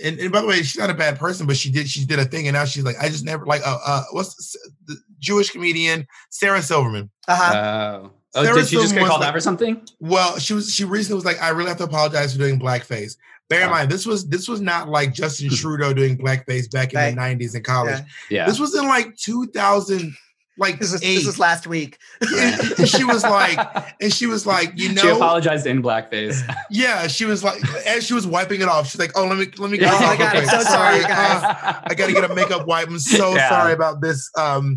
And, 0.03 0.19
and 0.19 0.31
by 0.31 0.41
the 0.41 0.47
way, 0.47 0.59
she's 0.59 0.79
not 0.79 0.91
a 0.91 0.95
bad 0.95 1.19
person, 1.19 1.47
but 1.47 1.57
she 1.57 1.71
did 1.71 1.89
she 1.89 2.05
did 2.05 2.19
a 2.19 2.25
thing, 2.25 2.47
and 2.47 2.55
now 2.55 2.65
she's 2.65 2.85
like, 2.85 2.97
I 3.01 3.09
just 3.09 3.25
never 3.25 3.45
like 3.45 3.63
uh, 3.67 3.79
uh 3.85 4.05
what's 4.13 4.57
the 4.87 4.97
Jewish 5.19 5.51
comedian 5.51 6.07
Sarah 6.31 6.63
Silverman. 6.63 7.11
Uh-huh. 7.27 7.55
Uh, 7.55 8.09
oh, 8.35 8.45
Sarah 8.45 8.57
did 8.57 8.69
she 8.69 8.77
just 8.77 8.95
get 8.95 9.07
called 9.07 9.21
like, 9.21 9.29
out 9.29 9.35
for 9.35 9.41
something? 9.41 9.81
Well, 10.01 10.39
she 10.39 10.55
was 10.55 10.73
she 10.73 10.85
recently 10.85 11.17
was 11.17 11.25
like, 11.25 11.43
I 11.43 11.49
really 11.49 11.69
have 11.69 11.79
to 11.79 11.85
apologize 11.85 12.33
for 12.33 12.39
doing 12.39 12.61
blackface. 12.61 13.17
Bear 13.49 13.65
in 13.65 13.71
mind, 13.71 13.91
this 13.91 14.07
was 14.07 14.29
this 14.29 14.47
was 14.47 14.61
not 14.61 14.89
like 14.89 15.15
Justin 15.15 15.49
Trudeau 15.51 15.93
doing 15.93 16.19
blackface 16.19 16.71
back 16.71 16.93
in 16.93 16.99
right. 16.99 17.15
the 17.15 17.45
'90s 17.45 17.57
in 17.57 17.63
college. 17.63 17.99
Yeah. 18.31 18.41
yeah. 18.41 18.47
this 18.47 18.61
was 18.61 18.77
in 18.77 18.87
like 18.87 19.17
2000 19.17 20.15
like 20.59 20.79
this 20.79 20.92
was, 20.92 21.01
this 21.01 21.25
was 21.25 21.38
last 21.38 21.66
week. 21.66 21.99
and 22.21 22.88
she 22.88 23.05
was 23.05 23.23
like, 23.23 23.59
and 24.01 24.12
she 24.12 24.27
was 24.27 24.47
like, 24.47 24.73
you 24.77 24.92
know, 24.92 25.03
she 25.03 25.09
apologized 25.09 25.66
in 25.66 25.83
blackface. 25.83 26.42
Yeah, 26.71 27.07
she 27.07 27.25
was 27.25 27.42
like, 27.42 27.62
as 27.87 28.05
she 28.05 28.12
was 28.12 28.27
wiping 28.27 28.61
it 28.61 28.68
off, 28.68 28.88
she's 28.88 29.01
like, 29.01 29.12
oh, 29.16 29.27
let 29.27 29.38
me 29.38 29.47
let 29.57 29.71
me. 29.71 29.79
Get 29.79 29.92
oh, 29.92 29.97
I 29.97 30.16
got 30.16 30.37
it. 30.37 30.47
So 30.47 30.61
sorry, 30.61 31.01
guys. 31.01 31.42
Uh, 31.42 31.81
I 31.85 31.94
got 31.94 32.09
to 32.09 32.12
get 32.12 32.31
a 32.31 32.35
makeup 32.35 32.66
wipe. 32.66 32.88
I'm 32.88 32.99
so 32.99 33.35
yeah. 33.35 33.49
sorry 33.49 33.73
about 33.73 34.03
this. 34.03 34.31
Um, 34.37 34.77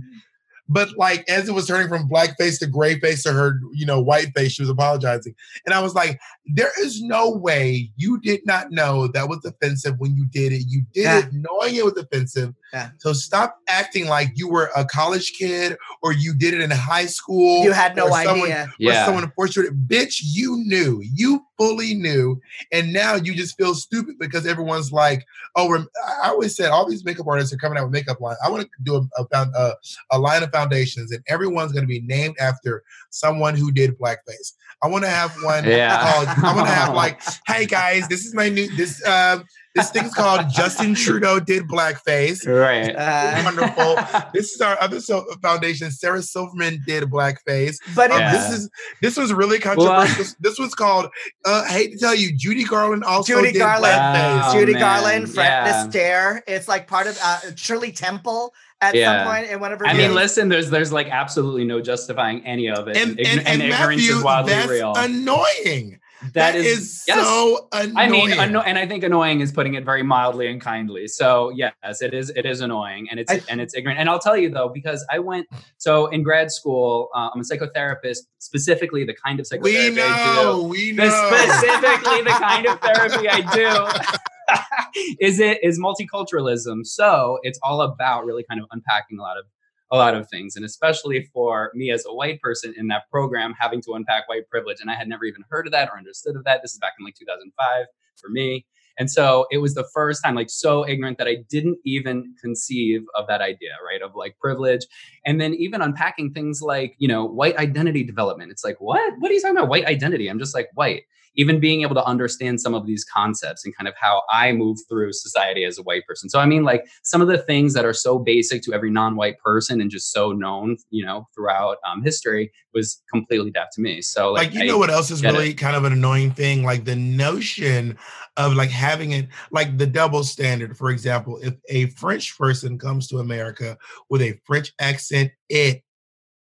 but 0.69 0.97
like 0.97 1.27
as 1.29 1.49
it 1.49 1.51
was 1.51 1.67
turning 1.67 1.89
from 1.89 2.07
black 2.07 2.37
face 2.37 2.59
to 2.59 2.67
gray 2.67 2.97
face 2.99 3.23
to 3.23 3.33
her, 3.33 3.59
you 3.73 3.85
know, 3.85 3.99
white 3.99 4.31
face, 4.35 4.53
she 4.53 4.61
was 4.61 4.69
apologizing. 4.69 5.35
And 5.65 5.73
I 5.73 5.81
was 5.81 5.95
like, 5.95 6.19
there 6.45 6.71
is 6.79 7.01
no 7.01 7.29
way 7.29 7.91
you 7.97 8.19
did 8.21 8.45
not 8.45 8.71
know 8.71 9.07
that 9.09 9.27
was 9.27 9.43
offensive 9.43 9.95
when 9.99 10.15
you 10.15 10.25
did 10.27 10.53
it. 10.53 10.63
You 10.67 10.83
did 10.93 11.03
yeah. 11.03 11.19
it 11.19 11.33
knowing 11.33 11.75
it 11.75 11.83
was 11.83 11.97
offensive. 11.97 12.53
Yeah. 12.73 12.91
So 12.99 13.13
stop 13.13 13.57
acting 13.67 14.07
like 14.07 14.31
you 14.35 14.49
were 14.49 14.69
a 14.75 14.85
college 14.85 15.33
kid 15.33 15.77
or 16.01 16.13
you 16.13 16.33
did 16.33 16.53
it 16.53 16.61
in 16.61 16.71
high 16.71 17.05
school. 17.05 17.63
You 17.63 17.71
had 17.73 17.95
no 17.95 18.07
or 18.07 18.13
idea. 18.13 18.29
Someone, 18.29 18.49
yeah. 18.79 19.03
Or 19.03 19.05
someone 19.05 19.31
forced 19.35 19.55
you. 19.57 19.69
Bitch, 19.71 20.21
you 20.23 20.57
knew. 20.65 21.01
You 21.13 21.45
fully 21.57 21.93
knew. 21.93 22.39
And 22.71 22.93
now 22.93 23.15
you 23.15 23.35
just 23.35 23.57
feel 23.57 23.75
stupid 23.75 24.15
because 24.19 24.47
everyone's 24.47 24.91
like, 24.91 25.25
oh, 25.55 25.85
I 26.23 26.29
always 26.29 26.55
said 26.55 26.71
all 26.71 26.89
these 26.89 27.03
makeup 27.03 27.27
artists 27.27 27.53
are 27.53 27.57
coming 27.57 27.77
out 27.77 27.83
with 27.83 27.93
makeup 27.93 28.21
line. 28.21 28.37
I 28.43 28.49
want 28.49 28.63
to 28.63 28.69
do 28.83 28.95
a, 28.95 29.21
a, 29.21 29.47
a, 29.55 29.73
a 30.11 30.19
line 30.19 30.43
of 30.43 30.51
foundations 30.51 31.11
and 31.11 31.23
everyone's 31.27 31.73
going 31.73 31.83
to 31.83 31.87
be 31.87 32.01
named 32.01 32.35
after 32.39 32.83
someone 33.09 33.55
who 33.55 33.71
did 33.71 33.99
blackface. 33.99 34.53
I 34.81 34.87
want 34.87 35.03
to 35.03 35.09
have 35.09 35.31
one. 35.43 35.65
Yeah. 35.65 36.01
Called, 36.01 36.27
I 36.43 36.55
want 36.55 36.67
to 36.67 36.73
have 36.73 36.95
like, 36.95 37.21
hey 37.47 37.65
guys, 37.65 38.07
this 38.07 38.25
is 38.25 38.33
my 38.33 38.49
new, 38.49 38.73
this, 38.75 39.05
um, 39.05 39.43
This 39.73 39.89
thing's 39.89 40.13
called 40.13 40.49
Justin 40.49 40.95
Trudeau 40.95 41.39
did 41.39 41.63
blackface. 41.63 42.45
Right. 42.45 42.93
Uh, 42.95 43.41
wonderful. 43.43 43.95
this 44.33 44.51
is 44.53 44.61
our 44.61 44.79
other 44.81 44.99
so- 44.99 45.25
foundation. 45.41 45.91
Sarah 45.91 46.21
Silverman 46.21 46.81
did 46.85 47.03
blackface. 47.05 47.77
But 47.95 48.11
um, 48.11 48.19
this 48.31 48.51
is 48.51 48.69
this 49.01 49.17
was 49.17 49.33
really 49.33 49.59
controversial. 49.59 50.23
Well, 50.23 50.33
this 50.39 50.59
was 50.59 50.73
called. 50.73 51.05
Uh, 51.45 51.63
I 51.65 51.71
hate 51.71 51.93
to 51.93 51.97
tell 51.97 52.15
you, 52.15 52.35
Judy 52.35 52.63
Garland 52.63 53.03
also 53.03 53.35
Judy 53.35 53.53
did 53.53 53.59
Garland. 53.59 53.93
blackface. 53.93 54.41
Oh, 54.49 54.59
Judy 54.59 54.73
man. 54.73 54.81
Garland, 54.81 55.33
Fred 55.33 55.45
yeah. 55.45 55.87
Astaire. 55.87 56.41
It's 56.47 56.67
like 56.67 56.87
part 56.87 57.07
of 57.07 57.17
uh, 57.23 57.39
Shirley 57.55 57.91
Temple 57.91 58.53
at 58.81 58.95
yeah. 58.95 59.23
some 59.23 59.33
point 59.33 59.51
in 59.51 59.59
one 59.59 59.71
of 59.71 59.79
her. 59.79 59.87
I 59.87 59.93
mean, 59.93 60.13
listen, 60.13 60.49
there's 60.49 60.69
there's 60.69 60.91
like 60.91 61.07
absolutely 61.07 61.63
no 61.63 61.79
justifying 61.81 62.45
any 62.45 62.69
of 62.69 62.87
it, 62.87 62.97
and, 62.97 63.11
and, 63.11 63.27
and, 63.27 63.47
and 63.47 63.61
ignorance 63.61 64.01
Matthew, 64.01 64.17
is 64.17 64.23
wildly 64.23 64.53
that's 64.53 64.69
real. 64.69 64.93
Annoying 64.97 65.99
that, 66.21 66.33
that 66.33 66.55
is, 66.55 66.65
is 66.65 67.03
yes. 67.07 67.25
so 67.25 67.67
annoying. 67.71 67.97
I 67.97 68.09
mean, 68.09 68.31
anno- 68.31 68.61
and 68.61 68.77
I 68.77 68.87
think 68.87 69.03
annoying 69.03 69.41
is 69.41 69.51
putting 69.51 69.73
it 69.73 69.83
very 69.83 70.03
mildly 70.03 70.47
and 70.47 70.61
kindly. 70.61 71.07
So 71.07 71.49
yes, 71.49 72.01
it 72.01 72.13
is. 72.13 72.29
It 72.31 72.45
is 72.45 72.61
annoying, 72.61 73.07
and 73.09 73.19
it's 73.19 73.31
I, 73.31 73.41
and 73.49 73.59
it's 73.59 73.75
ignorant. 73.75 73.99
And 73.99 74.09
I'll 74.09 74.19
tell 74.19 74.37
you 74.37 74.49
though, 74.49 74.69
because 74.69 75.05
I 75.09 75.19
went 75.19 75.47
so 75.77 76.07
in 76.07 76.23
grad 76.23 76.51
school, 76.51 77.09
uh, 77.15 77.29
I'm 77.33 77.41
a 77.41 77.43
psychotherapist, 77.43 78.19
specifically 78.39 79.03
the 79.03 79.15
kind 79.15 79.39
of 79.39 79.47
psychotherapy 79.47 79.89
we 79.89 79.95
know, 79.95 80.07
I 80.07 80.43
do. 80.43 80.63
We 80.63 80.91
know. 80.91 81.09
Specifically, 81.09 82.21
the 82.23 82.37
kind 82.39 82.65
of 82.67 82.79
therapy 82.79 83.27
I 83.29 83.41
do. 83.53 84.17
is 85.19 85.39
it 85.39 85.63
is 85.63 85.79
multiculturalism. 85.79 86.85
So 86.85 87.39
it's 87.43 87.59
all 87.61 87.81
about 87.81 88.25
really 88.25 88.43
kind 88.43 88.61
of 88.61 88.67
unpacking 88.71 89.19
a 89.19 89.21
lot 89.21 89.37
of 89.37 89.45
a 89.91 89.97
lot 89.97 90.15
of 90.15 90.29
things. 90.29 90.55
And 90.55 90.63
especially 90.63 91.29
for 91.33 91.71
me 91.73 91.91
as 91.91 92.05
a 92.05 92.13
white 92.13 92.41
person 92.41 92.73
in 92.77 92.87
that 92.87 93.03
program, 93.11 93.53
having 93.59 93.81
to 93.83 93.93
unpack 93.93 94.27
white 94.29 94.49
privilege. 94.49 94.77
And 94.79 94.89
I 94.89 94.95
had 94.95 95.07
never 95.07 95.25
even 95.25 95.43
heard 95.49 95.67
of 95.67 95.73
that 95.73 95.89
or 95.89 95.97
understood 95.97 96.35
of 96.35 96.43
that. 96.45 96.61
This 96.61 96.73
is 96.73 96.79
back 96.79 96.93
in 96.97 97.05
like 97.05 97.15
2005 97.15 97.85
for 98.19 98.29
me. 98.29 98.65
And 98.97 99.09
so 99.09 99.47
it 99.51 99.57
was 99.57 99.73
the 99.73 99.87
first 99.93 100.23
time, 100.23 100.35
like 100.35 100.49
so 100.49 100.87
ignorant 100.87 101.17
that 101.17 101.27
I 101.27 101.37
didn't 101.49 101.77
even 101.85 102.35
conceive 102.41 103.01
of 103.15 103.25
that 103.27 103.41
idea, 103.41 103.71
right? 103.85 104.01
Of 104.01 104.15
like 104.15 104.37
privilege. 104.39 104.85
And 105.25 105.39
then 105.39 105.53
even 105.55 105.81
unpacking 105.81 106.33
things 106.33 106.61
like, 106.61 106.95
you 106.97 107.07
know, 107.07 107.25
white 107.25 107.57
identity 107.57 108.03
development. 108.03 108.51
It's 108.51 108.63
like, 108.63 108.79
what? 108.79 109.13
What 109.19 109.31
are 109.31 109.33
you 109.33 109.41
talking 109.41 109.57
about? 109.57 109.69
White 109.69 109.85
identity? 109.85 110.27
I'm 110.27 110.39
just 110.39 110.53
like, 110.53 110.69
white 110.73 111.03
even 111.35 111.59
being 111.59 111.81
able 111.81 111.95
to 111.95 112.03
understand 112.03 112.59
some 112.59 112.73
of 112.73 112.85
these 112.85 113.03
concepts 113.03 113.65
and 113.65 113.75
kind 113.75 113.87
of 113.87 113.93
how 113.99 114.23
I 114.29 114.51
move 114.51 114.79
through 114.89 115.13
society 115.13 115.63
as 115.63 115.77
a 115.77 115.83
white 115.83 116.05
person. 116.07 116.29
So 116.29 116.39
I 116.39 116.45
mean 116.45 116.63
like 116.63 116.85
some 117.03 117.21
of 117.21 117.27
the 117.27 117.37
things 117.37 117.73
that 117.73 117.85
are 117.85 117.93
so 117.93 118.19
basic 118.19 118.61
to 118.63 118.73
every 118.73 118.91
non-white 118.91 119.39
person 119.39 119.81
and 119.81 119.89
just 119.89 120.11
so 120.11 120.31
known, 120.31 120.77
you 120.89 121.05
know, 121.05 121.27
throughout 121.33 121.77
um, 121.89 122.03
history 122.03 122.51
was 122.73 123.01
completely 123.11 123.51
deaf 123.51 123.67
to 123.73 123.81
me. 123.81 124.01
So 124.01 124.31
like, 124.31 124.47
like 124.47 124.53
you 124.53 124.61
I 124.61 124.65
know 124.65 124.77
what 124.77 124.89
else 124.89 125.11
is 125.11 125.23
really 125.23 125.51
it. 125.51 125.53
kind 125.53 125.75
of 125.75 125.83
an 125.83 125.93
annoying 125.93 126.31
thing? 126.31 126.63
Like 126.63 126.85
the 126.85 126.95
notion 126.95 127.97
of 128.37 128.53
like 128.53 128.69
having 128.69 129.11
it 129.11 129.27
like 129.51 129.77
the 129.77 129.87
double 129.87 130.23
standard. 130.23 130.77
For 130.77 130.89
example, 130.89 131.39
if 131.41 131.55
a 131.69 131.87
French 131.87 132.37
person 132.37 132.77
comes 132.77 133.07
to 133.07 133.19
America 133.19 133.77
with 134.09 134.21
a 134.21 134.39
French 134.45 134.73
accent, 134.79 135.31
it 135.49 135.83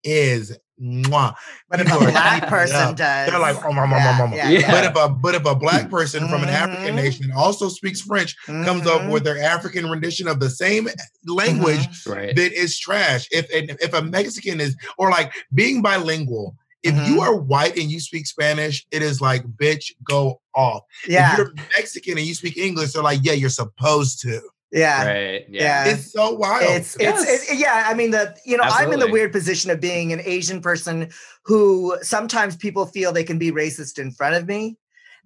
is 0.03 0.57
Mwah. 0.81 1.33
But 1.69 1.81
if 1.81 1.87
a 1.91 1.97
black 1.99 2.47
person 2.47 2.95
does, 2.95 3.29
they're 3.29 3.39
like, 3.39 3.63
oh, 3.65 3.73
my, 3.73 3.85
my, 3.85 4.27
my, 4.27 4.35
yeah, 4.35 4.49
yeah. 4.49 4.71
But 4.71 4.85
if 4.85 4.95
a 4.95 5.09
but 5.09 5.35
if 5.35 5.45
a 5.45 5.55
black 5.55 5.89
person 5.89 6.23
mm-hmm. 6.23 6.31
from 6.31 6.43
an 6.43 6.49
African 6.49 6.85
mm-hmm. 6.87 6.95
nation 6.95 7.31
also 7.35 7.67
speaks 7.67 8.01
French 8.01 8.35
mm-hmm. 8.45 8.63
comes 8.63 8.85
up 8.85 9.09
with 9.09 9.23
mm-hmm. 9.23 9.37
their 9.37 9.43
African 9.43 9.89
rendition 9.89 10.27
of 10.27 10.39
the 10.39 10.49
same 10.49 10.87
language, 11.25 11.79
mm-hmm. 11.79 12.11
right. 12.11 12.35
that 12.35 12.53
is 12.53 12.77
trash. 12.77 13.27
If 13.31 13.47
if 13.51 13.93
a 13.93 14.01
Mexican 14.01 14.61
is 14.61 14.75
or 14.97 15.09
like 15.09 15.33
being 15.53 15.81
bilingual, 15.81 16.55
if 16.83 16.93
mm-hmm. 16.93 17.13
you 17.13 17.21
are 17.21 17.35
white 17.35 17.77
and 17.77 17.89
you 17.89 17.99
speak 17.99 18.27
Spanish, 18.27 18.85
it 18.91 19.01
is 19.01 19.19
like, 19.19 19.43
bitch, 19.43 19.91
go 20.03 20.41
off. 20.55 20.83
Yeah. 21.07 21.31
If 21.31 21.37
you're 21.37 21.53
Mexican 21.75 22.17
and 22.17 22.27
you 22.27 22.35
speak 22.35 22.57
English, 22.57 22.93
they're 22.93 23.03
like, 23.03 23.19
yeah, 23.23 23.33
you're 23.33 23.49
supposed 23.49 24.21
to. 24.21 24.41
Yeah. 24.71 25.05
Right. 25.05 25.45
Yeah. 25.49 25.85
yeah. 25.85 25.93
It's 25.93 26.11
so 26.11 26.33
wild. 26.33 26.63
It's 26.63 26.97
yes. 26.99 27.25
it's 27.27 27.51
it, 27.51 27.59
yeah. 27.59 27.85
I 27.87 27.93
mean 27.93 28.11
the 28.11 28.35
you 28.45 28.57
know 28.57 28.63
Absolutely. 28.63 28.85
I'm 28.85 28.93
in 28.93 28.99
the 28.99 29.11
weird 29.11 29.31
position 29.31 29.71
of 29.71 29.79
being 29.79 30.11
an 30.11 30.21
Asian 30.25 30.61
person 30.61 31.09
who 31.43 31.97
sometimes 32.01 32.55
people 32.55 32.85
feel 32.85 33.13
they 33.13 33.23
can 33.23 33.39
be 33.39 33.51
racist 33.51 33.97
in 33.97 34.11
front 34.11 34.35
of 34.35 34.45
me. 34.45 34.77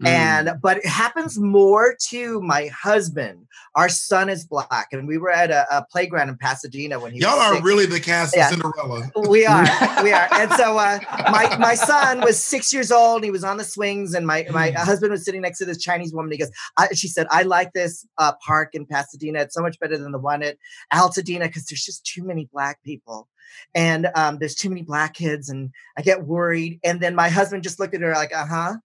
Mm. 0.02 0.08
And 0.08 0.62
but 0.62 0.78
it 0.78 0.86
happens 0.88 1.38
more 1.38 1.96
to 2.10 2.42
my 2.42 2.68
husband. 2.68 3.46
Our 3.76 3.88
son 3.88 4.30
is 4.30 4.46
black, 4.46 4.88
and 4.92 5.08
we 5.08 5.20
were 5.20 5.30
at 5.30 5.52
a, 5.52 5.66
a 5.70 5.86
playground 5.92 6.30
in 6.30 6.38
Pasadena 6.38 7.00
when 7.00 7.14
he. 7.14 7.20
Y'all 7.20 7.40
are 7.40 7.54
six. 7.54 7.64
really 7.64 7.86
the 7.86 8.00
cast 8.00 8.36
yeah. 8.36 8.50
of 8.50 8.54
Cinderella. 8.54 9.12
We 9.30 9.46
are, 9.46 9.64
we 10.04 10.12
are. 10.12 10.28
And 10.34 10.52
so 10.54 10.78
uh, 10.78 11.00
my 11.32 11.56
my 11.58 11.76
son 11.76 12.22
was 12.22 12.44
six 12.44 12.74
years 12.74 12.92
old. 12.92 13.18
And 13.18 13.26
he 13.26 13.32
was 13.32 13.44
on 13.44 13.58
the 13.58 13.64
swings, 13.64 14.16
and 14.16 14.26
my 14.26 14.48
my 14.52 14.72
mm. 14.72 14.76
husband 14.76 15.12
was 15.12 15.24
sitting 15.24 15.42
next 15.42 15.60
to 15.60 15.66
this 15.66 15.78
Chinese 15.78 16.14
woman. 16.14 16.32
He 16.32 16.40
goes, 16.40 16.52
she 16.94 17.08
said, 17.08 17.28
"I 17.30 17.44
like 17.44 17.74
this 17.74 18.08
uh, 18.18 18.34
park 18.46 18.74
in 18.74 18.88
Pasadena. 18.88 19.42
It's 19.42 19.54
so 19.54 19.62
much 19.62 19.80
better 19.80 19.98
than 19.98 20.12
the 20.12 20.20
one 20.20 20.42
at 20.42 20.58
Altadena 20.92 21.44
because 21.44 21.66
there's 21.66 21.86
just 21.86 22.06
too 22.06 22.24
many 22.24 22.50
black 22.52 22.82
people." 22.84 23.28
and 23.76 24.08
um, 24.16 24.38
there's 24.38 24.56
too 24.56 24.70
many 24.70 24.82
black 24.82 25.14
kids 25.14 25.50
and 25.50 25.72
i 25.98 26.02
get 26.02 26.24
worried 26.26 26.80
and 26.86 27.02
then 27.02 27.14
my 27.14 27.28
husband 27.28 27.62
just 27.62 27.82
looked 27.82 27.94
at 27.94 28.00
her 28.00 28.14
like 28.14 28.34
uh-huh 28.34 28.76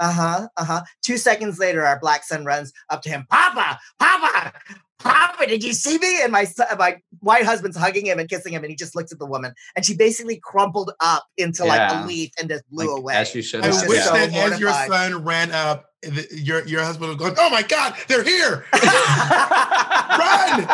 uh 0.00 0.12
huh. 0.12 0.48
Uh 0.56 0.64
huh. 0.64 0.82
Two 1.02 1.18
seconds 1.18 1.58
later, 1.58 1.84
our 1.84 1.98
black 1.98 2.24
son 2.24 2.44
runs 2.44 2.72
up 2.90 3.02
to 3.02 3.08
him. 3.08 3.26
Papa, 3.30 3.78
Papa, 3.98 4.52
Papa, 4.98 5.46
did 5.46 5.62
you 5.62 5.72
see 5.72 5.98
me? 5.98 6.22
And 6.22 6.32
my 6.32 6.44
son, 6.44 6.66
my 6.78 7.00
white 7.20 7.44
husband's 7.44 7.76
hugging 7.76 8.06
him 8.06 8.18
and 8.18 8.28
kissing 8.28 8.52
him, 8.52 8.62
and 8.62 8.70
he 8.70 8.76
just 8.76 8.96
looks 8.96 9.12
at 9.12 9.18
the 9.18 9.26
woman, 9.26 9.52
and 9.74 9.84
she 9.84 9.94
basically 9.94 10.40
crumpled 10.42 10.92
up 11.00 11.24
into 11.36 11.64
yeah. 11.64 11.68
like 11.68 12.04
a 12.04 12.06
leaf 12.06 12.30
and 12.40 12.48
just 12.48 12.68
blew 12.70 12.92
like, 12.92 12.98
away. 12.98 13.14
As 13.14 13.34
you 13.34 13.42
should. 13.42 13.64
I 13.64 13.68
wish 13.68 14.02
so 14.02 14.12
that 14.12 14.32
as 14.32 14.60
your 14.60 14.72
son 14.72 15.24
ran 15.24 15.52
up 15.52 15.86
your 16.30 16.66
your 16.66 16.82
husband 16.82 17.08
was 17.08 17.16
go, 17.16 17.34
"Oh 17.38 17.50
my 17.50 17.62
God, 17.62 17.94
they're 18.08 18.24
here! 18.24 18.64
Run! 18.72 20.66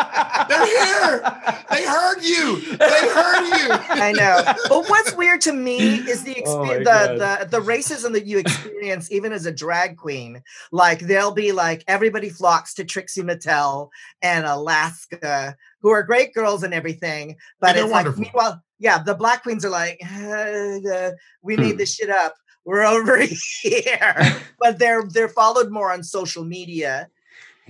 They're 0.47 0.65
here! 0.65 1.41
They 1.69 1.85
heard 1.85 2.21
you! 2.21 2.77
They 2.77 3.09
heard 3.09 3.45
you!" 3.47 3.67
I 3.71 4.13
know. 4.15 4.41
But 4.69 4.89
what's 4.89 5.13
weird 5.15 5.41
to 5.41 5.53
me 5.53 5.77
is 5.77 6.23
the 6.23 6.43
oh 6.45 6.65
the, 6.65 6.83
the 6.83 7.47
the 7.49 7.61
racism 7.61 8.13
that 8.13 8.25
you 8.25 8.37
experience 8.37 9.11
even 9.11 9.31
as 9.31 9.45
a 9.45 9.51
drag 9.51 9.97
queen. 9.97 10.41
Like 10.71 10.99
they'll 10.99 11.33
be 11.33 11.51
like 11.51 11.83
everybody 11.87 12.29
flocks 12.29 12.73
to 12.75 12.85
Trixie 12.85 13.21
Mattel 13.23 13.89
and 14.21 14.45
Alaska, 14.45 15.55
who 15.81 15.89
are 15.89 16.03
great 16.03 16.33
girls 16.33 16.63
and 16.63 16.73
everything, 16.73 17.35
but 17.59 17.75
it's 17.75 17.89
wonderful. 17.89 18.23
like 18.23 18.33
meanwhile, 18.33 18.63
yeah, 18.79 19.01
the 19.01 19.15
black 19.15 19.43
queens 19.43 19.63
are 19.63 19.69
like, 19.69 19.99
uh, 20.03 21.11
we 21.41 21.55
made 21.57 21.71
hmm. 21.71 21.77
this 21.77 21.95
shit 21.95 22.09
up 22.09 22.35
we're 22.65 22.83
over 22.83 23.19
here. 23.61 24.41
but 24.59 24.79
they're 24.79 25.03
they're 25.03 25.29
followed 25.29 25.71
more 25.71 25.91
on 25.91 26.03
social 26.03 26.43
media. 26.43 27.09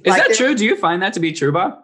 Is 0.03 0.11
like 0.11 0.27
that 0.27 0.35
true? 0.35 0.55
Do 0.55 0.65
you 0.65 0.75
find 0.75 1.01
that 1.01 1.13
to 1.13 1.19
be 1.19 1.31
true, 1.31 1.51
Bob? 1.51 1.79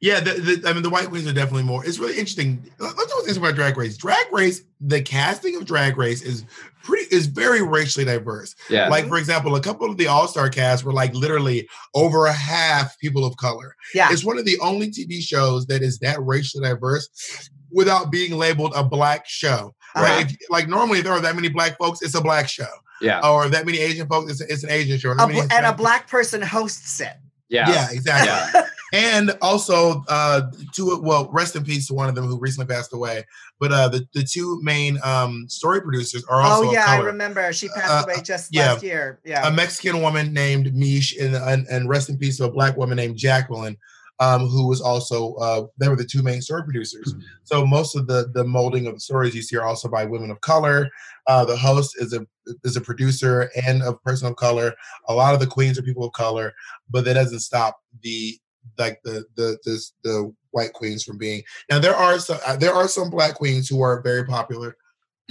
Yeah, 0.00 0.20
the, 0.20 0.32
the, 0.32 0.68
I 0.68 0.72
mean, 0.72 0.82
the 0.82 0.88
white 0.88 1.08
queens 1.08 1.26
are 1.26 1.32
definitely 1.32 1.64
more. 1.64 1.84
It's 1.84 1.98
really 1.98 2.14
interesting. 2.14 2.64
Let's 2.78 2.94
talk 2.94 3.26
this 3.26 3.36
about 3.36 3.54
Drag 3.54 3.76
Race. 3.76 3.98
Drag 3.98 4.32
Race, 4.32 4.62
the 4.80 5.02
casting 5.02 5.56
of 5.56 5.66
Drag 5.66 5.98
Race 5.98 6.22
is 6.22 6.46
pretty 6.82 7.14
is 7.14 7.26
very 7.26 7.62
racially 7.62 8.06
diverse. 8.06 8.54
Yeah. 8.70 8.88
Like 8.88 9.08
for 9.08 9.18
example, 9.18 9.56
a 9.56 9.60
couple 9.60 9.90
of 9.90 9.98
the 9.98 10.06
All 10.06 10.26
Star 10.26 10.48
cast 10.48 10.84
were 10.84 10.94
like 10.94 11.14
literally 11.14 11.68
over 11.94 12.24
a 12.24 12.32
half 12.32 12.98
people 12.98 13.26
of 13.26 13.36
color. 13.36 13.74
Yeah. 13.94 14.08
It's 14.10 14.24
one 14.24 14.38
of 14.38 14.46
the 14.46 14.58
only 14.60 14.90
TV 14.90 15.20
shows 15.20 15.66
that 15.66 15.82
is 15.82 15.98
that 15.98 16.18
racially 16.22 16.64
diverse 16.64 17.50
without 17.70 18.10
being 18.10 18.38
labeled 18.38 18.72
a 18.74 18.82
black 18.82 19.28
show. 19.28 19.74
Uh-huh. 19.94 20.24
If, 20.24 20.36
like 20.50 20.68
normally, 20.68 20.98
if 20.98 21.04
there 21.04 21.12
are 21.12 21.20
that 21.20 21.34
many 21.34 21.48
black 21.48 21.78
folks, 21.78 22.02
it's 22.02 22.14
a 22.14 22.20
black 22.20 22.48
show. 22.48 22.68
Yeah. 23.00 23.26
Or 23.26 23.48
that 23.48 23.64
many 23.64 23.78
Asian 23.78 24.06
folks, 24.06 24.30
it's, 24.30 24.40
it's 24.42 24.62
an 24.62 24.70
Asian 24.70 24.98
show. 24.98 25.12
A, 25.12 25.26
and 25.52 25.66
a 25.66 25.72
black 25.72 26.08
person 26.08 26.42
hosts 26.42 27.00
it. 27.00 27.14
Yeah. 27.48 27.68
Yeah, 27.68 27.88
exactly. 27.90 28.60
Yeah. 28.60 28.66
and 28.92 29.36
also, 29.42 30.04
uh, 30.08 30.42
two 30.72 31.00
well, 31.02 31.28
rest 31.32 31.56
in 31.56 31.64
peace 31.64 31.88
to 31.88 31.94
one 31.94 32.08
of 32.08 32.14
them 32.14 32.26
who 32.26 32.38
recently 32.38 32.72
passed 32.72 32.92
away. 32.92 33.24
But 33.58 33.72
uh, 33.72 33.88
the 33.88 34.06
the 34.14 34.22
two 34.22 34.60
main 34.62 34.98
um 35.02 35.46
story 35.48 35.80
producers 35.80 36.24
are 36.28 36.40
also. 36.40 36.68
Oh 36.68 36.72
yeah, 36.72 36.86
I 36.86 36.98
remember 36.98 37.52
she 37.52 37.68
passed 37.68 37.90
uh, 37.90 38.04
away 38.04 38.22
just 38.22 38.54
yeah, 38.54 38.72
last 38.72 38.84
year. 38.84 39.20
Yeah, 39.24 39.46
a 39.46 39.50
Mexican 39.50 40.00
woman 40.00 40.32
named 40.32 40.74
Mish, 40.74 41.16
and, 41.16 41.34
and, 41.34 41.66
and 41.68 41.88
rest 41.88 42.08
in 42.08 42.18
peace 42.18 42.38
to 42.38 42.44
a 42.44 42.50
black 42.50 42.76
woman 42.76 42.96
named 42.96 43.16
Jacqueline 43.16 43.76
um, 44.20 44.46
who 44.46 44.68
was 44.68 44.80
also 44.80 45.34
uh, 45.34 45.66
they 45.78 45.88
were 45.88 45.96
the 45.96 46.04
two 46.04 46.22
main 46.22 46.42
story 46.42 46.62
producers. 46.62 47.14
Mm-hmm. 47.14 47.26
So 47.42 47.66
most 47.66 47.96
of 47.96 48.06
the 48.06 48.30
the 48.32 48.44
molding 48.44 48.86
of 48.86 48.94
the 48.94 49.00
stories 49.00 49.34
you 49.34 49.42
see 49.42 49.56
are 49.56 49.64
also 49.64 49.88
by 49.88 50.04
women 50.04 50.30
of 50.30 50.40
color. 50.42 50.90
Uh, 51.26 51.44
the 51.44 51.56
host 51.56 51.96
is 51.98 52.12
a 52.12 52.26
is 52.62 52.76
a 52.76 52.80
producer 52.80 53.50
and 53.66 53.82
a 53.82 53.94
person 53.94 54.28
of 54.28 54.36
color. 54.36 54.74
A 55.08 55.14
lot 55.14 55.34
of 55.34 55.40
the 55.40 55.46
queens 55.46 55.78
are 55.78 55.82
people 55.82 56.04
of 56.04 56.12
color, 56.12 56.52
but 56.88 57.04
that 57.06 57.14
doesn't 57.14 57.40
stop 57.40 57.80
the 58.02 58.38
like 58.78 59.00
the 59.04 59.24
the 59.36 59.58
the, 59.64 59.84
the 60.04 60.34
white 60.50 60.74
queens 60.74 61.02
from 61.02 61.16
being. 61.18 61.42
Now 61.70 61.78
there 61.78 61.96
are 61.96 62.18
some 62.18 62.38
uh, 62.46 62.56
there 62.56 62.74
are 62.74 62.88
some 62.88 63.10
black 63.10 63.34
queens 63.34 63.68
who 63.68 63.80
are 63.80 64.02
very 64.02 64.26
popular. 64.26 64.76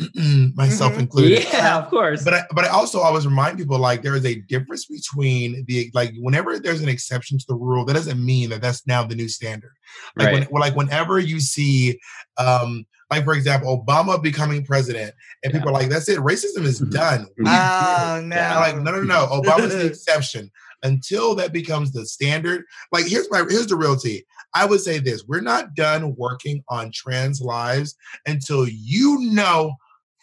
myself 0.56 0.94
mm-hmm. 0.94 1.02
included. 1.02 1.46
Yeah, 1.52 1.78
of 1.78 1.90
course. 1.90 2.24
But 2.24 2.34
I, 2.34 2.44
but 2.54 2.66
I 2.66 2.70
also 2.70 3.00
always 3.00 3.26
remind 3.26 3.58
people 3.58 3.80
like 3.80 4.02
there 4.02 4.16
is 4.16 4.26
a 4.26 4.36
difference 4.36 4.86
between 4.86 5.66
the 5.68 5.92
like 5.94 6.14
whenever 6.18 6.60
there's 6.60 6.82
an 6.82 6.90
exception 6.90 7.38
to 7.38 7.46
the 7.48 7.56
rule, 7.56 7.86
that 7.86 7.94
doesn't 7.94 8.24
mean 8.24 8.50
that 8.50 8.62
that's 8.62 8.86
now 8.88 9.04
the 9.04 9.16
new 9.16 9.28
standard. 9.28 9.74
Like 10.16 10.28
right. 10.28 10.52
when, 10.52 10.62
like 10.62 10.76
whenever 10.76 11.20
you 11.20 11.40
see 11.40 12.00
um 12.38 12.86
like 13.12 13.26
for 13.26 13.34
example 13.34 13.84
Obama 13.86 14.22
becoming 14.22 14.64
president 14.64 15.14
and 15.44 15.54
yeah. 15.54 15.60
people 15.60 15.70
are 15.70 15.74
like 15.80 15.90
that's 15.90 16.10
it 16.10 16.20
racism 16.20 16.64
is 16.64 16.82
mm-hmm. 16.82 16.92
done. 16.92 17.28
Oh 17.46 18.22
no. 18.24 18.36
Like 18.36 18.78
no 18.78 18.92
no 18.92 19.04
no 19.04 19.28
Obama's 19.32 19.74
the 19.74 19.88
exception. 19.88 20.52
until 20.84 21.36
that 21.36 21.52
becomes 21.52 21.92
the 21.92 22.06
standard. 22.06 22.64
Like 22.92 23.06
here's 23.06 23.30
my 23.32 23.40
here's 23.40 23.68
the 23.68 23.76
real 23.76 23.98
tea. 23.98 24.24
I 24.54 24.66
would 24.66 24.82
say 24.82 25.00
this: 25.00 25.26
we're 25.28 25.42
not 25.42 25.76
done 25.76 26.16
working 26.16 26.64
on 26.70 26.92
trans 26.92 27.42
lives 27.42 27.96
until 28.26 28.68
you 28.68 29.20
know 29.32 29.74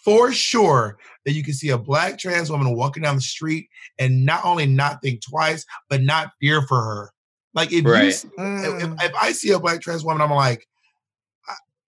for 0.07 0.31
sure 0.31 0.97
that 1.25 1.33
you 1.33 1.43
can 1.43 1.53
see 1.53 1.71
a 1.71 1.77
black 1.77 2.17
trans 2.17 2.49
woman 2.49 2.77
walking 2.77 3.03
down 3.03 3.17
the 3.17 3.21
street 3.21 3.69
and 3.99 4.25
not 4.25 4.45
only 4.45 4.65
not 4.65 5.03
think 5.03 5.21
twice, 5.21 5.67
but 5.91 6.01
not 6.01 6.31
fear 6.41 6.63
for 6.63 6.81
her. 6.81 7.11
Like 7.55 7.73
if 7.73 7.85
right. 7.85 8.05
you, 8.05 8.13
see, 8.13 8.29
mm. 8.39 8.83
if, 8.83 9.05
if, 9.05 9.15
I 9.21 9.33
see 9.33 9.51
a 9.51 9.59
black 9.59 9.81
trans 9.81 10.05
woman, 10.05 10.23
I'm 10.23 10.31
like, 10.31 10.69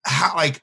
how? 0.05 0.35
Like, 0.35 0.61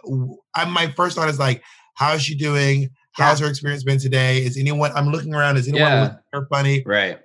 I 0.53 0.65
my 0.65 0.91
first 0.97 1.15
thought 1.15 1.29
is 1.29 1.39
like, 1.39 1.63
how 1.93 2.13
is 2.13 2.23
she 2.23 2.35
doing? 2.35 2.89
How's 3.13 3.39
yeah. 3.39 3.45
her 3.45 3.49
experience 3.51 3.85
been 3.85 3.99
today? 3.99 4.39
Is 4.39 4.57
anyone? 4.57 4.91
I'm 4.93 5.07
looking 5.07 5.33
around. 5.33 5.55
Is 5.55 5.69
anyone 5.69 5.89
yeah. 5.89 6.15
her 6.33 6.45
funny? 6.47 6.83
Right. 6.85 7.19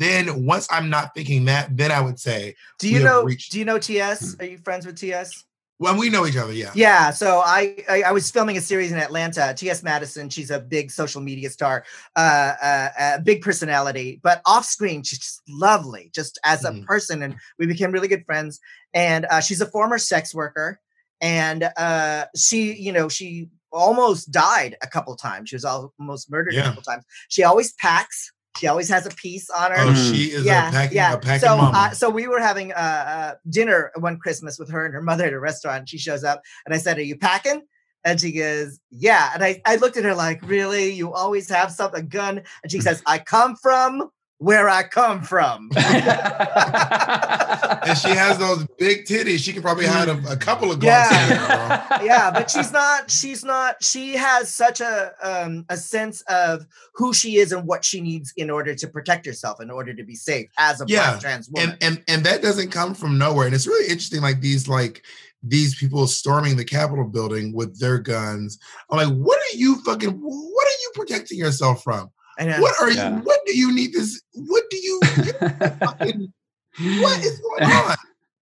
Then 0.00 0.46
once 0.46 0.66
I'm 0.68 0.90
not 0.90 1.14
thinking 1.14 1.44
that, 1.44 1.76
then 1.76 1.92
I 1.92 2.00
would 2.00 2.18
say, 2.18 2.56
do 2.80 2.88
you 2.88 3.04
know? 3.04 3.22
Reached- 3.22 3.52
do 3.52 3.60
you 3.60 3.64
know 3.64 3.78
TS? 3.78 4.34
Hmm. 4.34 4.42
Are 4.42 4.46
you 4.46 4.58
friends 4.58 4.84
with 4.84 4.96
TS? 4.96 5.44
Well, 5.78 5.98
we 5.98 6.08
know 6.08 6.26
each 6.26 6.36
other, 6.36 6.52
yeah. 6.52 6.70
Yeah. 6.74 7.10
So 7.10 7.42
I, 7.44 7.76
I, 7.88 8.02
I 8.04 8.12
was 8.12 8.30
filming 8.30 8.56
a 8.56 8.62
series 8.62 8.92
in 8.92 8.98
Atlanta. 8.98 9.52
T.S. 9.54 9.82
Madison, 9.82 10.30
she's 10.30 10.50
a 10.50 10.58
big 10.58 10.90
social 10.90 11.20
media 11.20 11.50
star, 11.50 11.84
uh, 12.16 12.54
uh, 12.62 12.88
a 12.98 13.20
big 13.20 13.42
personality, 13.42 14.18
but 14.22 14.40
off 14.46 14.64
screen 14.64 15.02
she's 15.02 15.18
just 15.18 15.42
lovely, 15.48 16.10
just 16.14 16.38
as 16.44 16.64
a 16.64 16.70
mm. 16.70 16.84
person, 16.86 17.22
and 17.22 17.36
we 17.58 17.66
became 17.66 17.92
really 17.92 18.08
good 18.08 18.24
friends. 18.24 18.58
And 18.94 19.26
uh, 19.30 19.40
she's 19.40 19.60
a 19.60 19.66
former 19.66 19.98
sex 19.98 20.34
worker, 20.34 20.80
and 21.20 21.68
uh, 21.76 22.24
she, 22.34 22.74
you 22.74 22.92
know, 22.92 23.10
she 23.10 23.48
almost 23.70 24.30
died 24.30 24.76
a 24.82 24.86
couple 24.86 25.14
times. 25.14 25.50
She 25.50 25.56
was 25.56 25.66
almost 25.66 26.30
murdered 26.30 26.54
yeah. 26.54 26.60
a 26.60 26.64
couple 26.64 26.82
times. 26.82 27.04
She 27.28 27.42
always 27.44 27.74
packs 27.74 28.32
she 28.58 28.66
always 28.66 28.88
has 28.88 29.06
a 29.06 29.10
piece 29.10 29.50
on 29.50 29.70
her. 29.70 29.76
Oh, 29.78 29.94
she 29.94 30.32
is 30.32 30.44
yeah, 30.44 30.68
a 30.68 30.72
packing, 30.72 30.96
yeah. 30.96 31.12
A 31.14 31.18
packing 31.18 31.48
so. 31.48 31.58
Uh, 31.58 31.90
so 31.90 32.10
we 32.10 32.26
were 32.26 32.40
having 32.40 32.72
uh, 32.72 32.76
uh, 32.76 33.34
dinner 33.48 33.92
one 33.96 34.18
Christmas 34.18 34.58
with 34.58 34.70
her 34.70 34.84
and 34.84 34.94
her 34.94 35.02
mother 35.02 35.24
at 35.24 35.32
a 35.32 35.40
restaurant. 35.40 35.88
She 35.88 35.98
shows 35.98 36.24
up, 36.24 36.42
and 36.64 36.74
I 36.74 36.78
said, 36.78 36.98
"Are 36.98 37.02
you 37.02 37.16
packing?" 37.16 37.62
And 38.04 38.20
she 38.20 38.32
goes, 38.32 38.78
"Yeah." 38.90 39.30
And 39.34 39.42
I, 39.42 39.60
I 39.66 39.76
looked 39.76 39.96
at 39.96 40.04
her 40.04 40.14
like, 40.14 40.42
"Really? 40.42 40.90
You 40.90 41.12
always 41.12 41.48
have 41.50 41.72
something, 41.72 42.00
a 42.00 42.06
gun?" 42.06 42.42
And 42.62 42.72
she 42.72 42.80
says, 42.80 43.02
"I 43.06 43.18
come 43.18 43.56
from 43.56 44.10
where 44.38 44.68
I 44.68 44.82
come 44.82 45.22
from. 45.22 45.70
and 45.76 45.86
she 47.96 48.10
has 48.10 48.38
those 48.38 48.66
big 48.78 49.06
titties. 49.06 49.38
She 49.38 49.52
can 49.52 49.62
probably 49.62 49.86
hide 49.86 50.08
a, 50.08 50.20
a 50.30 50.36
couple 50.36 50.70
of 50.70 50.80
guns. 50.80 51.10
yeah. 51.10 52.02
yeah, 52.04 52.30
but 52.30 52.50
she's 52.50 52.70
not, 52.70 53.10
she's 53.10 53.44
not, 53.44 53.82
she 53.82 54.14
has 54.14 54.52
such 54.52 54.80
a 54.80 55.12
um 55.22 55.64
a 55.68 55.76
sense 55.76 56.22
of 56.22 56.66
who 56.94 57.14
she 57.14 57.36
is 57.36 57.52
and 57.52 57.66
what 57.66 57.84
she 57.84 58.00
needs 58.00 58.32
in 58.36 58.50
order 58.50 58.74
to 58.74 58.88
protect 58.88 59.24
herself, 59.24 59.60
in 59.60 59.70
order 59.70 59.94
to 59.94 60.04
be 60.04 60.14
safe 60.14 60.48
as 60.58 60.80
a 60.80 60.84
yeah. 60.86 61.10
black 61.10 61.20
trans 61.20 61.48
woman. 61.48 61.70
And, 61.80 61.96
and 61.96 62.04
and 62.08 62.26
that 62.26 62.42
doesn't 62.42 62.70
come 62.70 62.94
from 62.94 63.16
nowhere. 63.18 63.46
And 63.46 63.54
it's 63.54 63.66
really 63.66 63.86
interesting, 63.86 64.20
like 64.20 64.40
these 64.40 64.68
like 64.68 65.02
these 65.42 65.74
people 65.76 66.06
storming 66.06 66.56
the 66.56 66.64
Capitol 66.64 67.04
building 67.04 67.52
with 67.54 67.78
their 67.78 67.98
guns. 67.98 68.58
I'm 68.90 68.98
like, 68.98 69.16
what 69.16 69.38
are 69.38 69.56
you 69.56 69.76
fucking 69.82 70.10
what 70.10 70.66
are 70.66 70.80
you 70.82 70.90
protecting 70.94 71.38
yourself 71.38 71.82
from? 71.82 72.10
What 72.38 72.74
are 72.80 72.90
yeah. 72.90 73.16
you? 73.16 73.22
What 73.22 73.40
do 73.46 73.56
you 73.56 73.74
need 73.74 73.92
this? 73.92 74.20
What 74.34 74.64
do 74.70 74.76
you? 74.78 75.00
fucking, 75.80 76.32
what 77.00 77.24
is 77.24 77.40
going 77.58 77.70
on? 77.70 77.96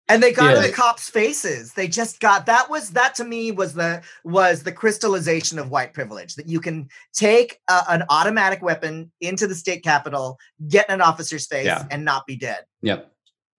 And 0.08 0.22
they 0.22 0.32
got 0.32 0.50
yeah. 0.50 0.56
in 0.56 0.62
the 0.62 0.72
cops' 0.72 1.08
faces. 1.08 1.72
They 1.72 1.88
just 1.88 2.20
got 2.20 2.44
that 2.46 2.68
was 2.68 2.90
that 2.90 3.14
to 3.14 3.24
me 3.24 3.50
was 3.50 3.74
the 3.74 4.02
was 4.24 4.62
the 4.62 4.72
crystallization 4.72 5.58
of 5.58 5.70
white 5.70 5.94
privilege 5.94 6.34
that 6.34 6.48
you 6.48 6.60
can 6.60 6.88
take 7.14 7.60
a, 7.70 7.82
an 7.88 8.02
automatic 8.10 8.62
weapon 8.62 9.10
into 9.20 9.46
the 9.46 9.54
state 9.54 9.82
capitol, 9.82 10.38
get 10.68 10.88
in 10.88 10.96
an 10.96 11.00
officer's 11.00 11.46
face, 11.46 11.66
yeah. 11.66 11.86
and 11.90 12.04
not 12.04 12.26
be 12.26 12.36
dead. 12.36 12.64
Yep. 12.82 13.10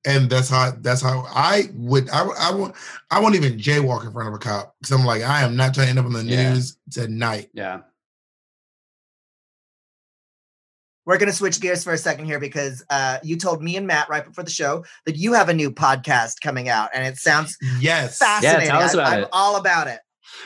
And 0.05 0.29
that's 0.29 0.49
how 0.49 0.73
that's 0.79 1.01
how 1.01 1.25
I 1.29 1.69
would 1.73 2.09
I 2.09 2.23
I 2.23 2.51
won't 2.51 2.75
I 3.09 3.19
won't 3.19 3.35
even 3.35 3.57
jaywalk 3.57 4.05
in 4.05 4.11
front 4.11 4.27
of 4.27 4.35
a 4.35 4.37
cop 4.37 4.75
because 4.79 4.91
I'm 4.91 5.05
like 5.05 5.23
I 5.23 5.41
am 5.43 5.55
not 5.55 5.73
trying 5.73 5.85
to 5.85 5.89
end 5.91 5.99
up 5.99 6.05
on 6.05 6.13
the 6.13 6.23
news 6.23 6.77
tonight. 6.91 7.49
Yeah. 7.53 7.79
We're 11.05 11.17
going 11.17 11.29
to 11.29 11.35
switch 11.35 11.59
gears 11.59 11.83
for 11.83 11.93
a 11.93 11.97
second 11.97 12.25
here 12.25 12.39
because 12.39 12.83
uh, 12.89 13.17
you 13.23 13.37
told 13.37 13.61
me 13.61 13.75
and 13.75 13.87
Matt 13.87 14.09
right 14.09 14.23
before 14.23 14.43
the 14.43 14.51
show 14.51 14.85
that 15.05 15.17
you 15.17 15.33
have 15.33 15.49
a 15.49 15.53
new 15.53 15.71
podcast 15.71 16.41
coming 16.41 16.69
out, 16.69 16.89
and 16.93 17.05
it 17.05 17.17
sounds 17.17 17.57
yes 17.79 18.17
fascinating. 18.17 18.67
Yeah, 18.67 18.71
tell 18.71 18.81
us 18.81 18.93
about 18.93 19.13
I, 19.13 19.17
it. 19.17 19.23
I'm 19.23 19.29
all 19.31 19.55
about 19.57 19.87
it. 19.87 19.99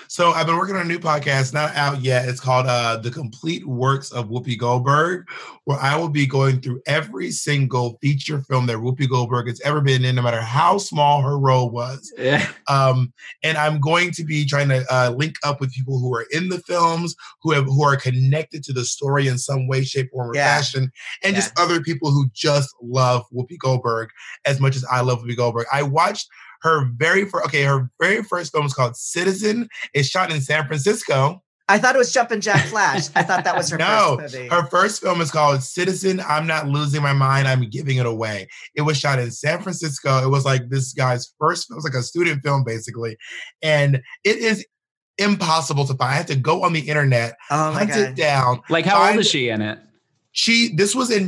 So 0.07 0.31
I've 0.31 0.45
been 0.45 0.57
working 0.57 0.75
on 0.75 0.81
a 0.81 0.86
new 0.86 0.99
podcast, 0.99 1.53
not 1.53 1.75
out 1.75 2.01
yet. 2.01 2.27
It's 2.27 2.39
called 2.39 2.65
uh, 2.67 2.97
The 2.97 3.12
Complete 3.12 3.65
Works 3.65 4.12
of 4.12 4.29
Whoopi 4.29 4.57
Goldberg, 4.57 5.27
where 5.65 5.79
I 5.79 5.97
will 5.97 6.10
be 6.10 6.25
going 6.25 6.62
through 6.62 6.81
every 6.88 7.31
single 7.31 7.97
feature 8.01 8.41
film 8.41 8.67
that 8.67 8.77
Whoopi 8.77 9.10
Goldberg 9.10 9.47
has 9.47 9.60
ever 9.62 9.81
been 9.81 10.05
in, 10.05 10.15
no 10.15 10.21
matter 10.21 10.41
how 10.41 10.77
small 10.77 11.21
her 11.21 11.38
role 11.38 11.69
was. 11.69 12.12
Yeah. 12.17 12.47
Um, 12.69 13.13
and 13.43 13.57
I'm 13.57 13.79
going 13.79 14.12
to 14.12 14.23
be 14.23 14.45
trying 14.45 14.69
to 14.69 14.86
uh, 14.89 15.13
link 15.15 15.36
up 15.43 15.60
with 15.60 15.73
people 15.73 15.99
who 15.99 16.13
are 16.15 16.25
in 16.31 16.49
the 16.49 16.60
films, 16.60 17.15
who 17.41 17.51
have 17.51 17.65
who 17.65 17.83
are 17.83 17.97
connected 17.97 18.63
to 18.63 18.73
the 18.73 18.86
story 18.86 19.27
in 19.27 19.38
some 19.38 19.67
way, 19.67 19.83
shape, 19.83 20.12
form, 20.12 20.31
or 20.31 20.36
yeah. 20.36 20.57
fashion, 20.57 20.91
and 21.23 21.33
yeah. 21.33 21.39
just 21.39 21.60
other 21.60 21.81
people 21.81 22.12
who 22.12 22.29
just 22.33 22.73
love 22.81 23.23
Whoopi 23.33 23.57
Goldberg 23.57 24.10
as 24.45 24.60
much 24.60 24.75
as 24.75 24.86
I 24.86 25.01
love 25.01 25.19
Whoopi 25.19 25.36
Goldberg. 25.36 25.67
I 25.71 25.83
watched 25.83 26.27
her 26.62 26.89
very 26.96 27.26
first, 27.26 27.46
okay, 27.46 27.63
her 27.63 27.89
very 28.02 28.24
first 28.24 28.52
film 28.52 28.65
is 28.65 28.74
called 28.74 28.96
Citizen. 28.96 29.70
It's 29.93 30.10
shot 30.10 30.32
in 30.32 30.41
San 30.41 30.65
Francisco. 30.67 31.41
I 31.70 31.78
thought 31.78 31.96
it 31.96 31.98
was 31.98 32.13
Jumpin' 32.13 32.39
Jack 32.39 32.65
Flash. 32.70 33.10
I 33.15 33.24
thought 33.24 33.43
that 33.43 33.56
was 33.56 33.70
her 33.70 33.78
no, 33.78 34.17
first 34.20 34.36
movie. 34.36 34.48
Her 34.48 34.65
first 34.67 35.02
film 35.02 35.20
is 35.20 35.32
called 35.32 35.62
Citizen. 35.63 36.22
I'm 36.22 36.48
not 36.48 36.67
losing 36.67 37.02
my 37.02 37.13
mind. 37.13 37.48
I'm 37.48 37.70
giving 37.70 37.98
it 37.98 38.06
away. 38.06 38.48
It 38.76 38.84
was 38.84 38.98
shot 38.98 39.20
in 39.20 39.32
San 39.32 39.62
Francisco. 39.62 40.24
It 40.24 40.30
was 40.30 40.46
like 40.46 40.70
this 40.70 40.93
guy's 40.93 41.34
first, 41.39 41.70
it 41.70 41.76
was 41.76 41.84
like 41.84 41.93
a 41.93 42.04
student 42.04 42.41
film 42.43 42.63
basically. 42.63 43.17
And 43.62 44.02
it 44.24 44.38
is 44.38 44.65
impossible 45.17 45.86
to 45.86 45.93
find. 45.96 46.13
I 46.13 46.15
had 46.15 46.28
to 46.28 46.36
go 46.36 46.63
on 46.63 46.74
the 46.74 46.88
internet, 46.88 47.36
oh 47.52 47.72
hunt 47.72 47.89
God. 47.89 48.00
it 48.00 48.15
down. 48.15 48.62
Like 48.70 48.86
how 48.86 49.10
old 49.10 49.20
is 49.20 49.28
she 49.28 49.50
in 49.50 49.62
it? 49.62 49.80
She 50.32 50.74
this 50.76 50.96
was 50.96 51.12
in 51.12 51.28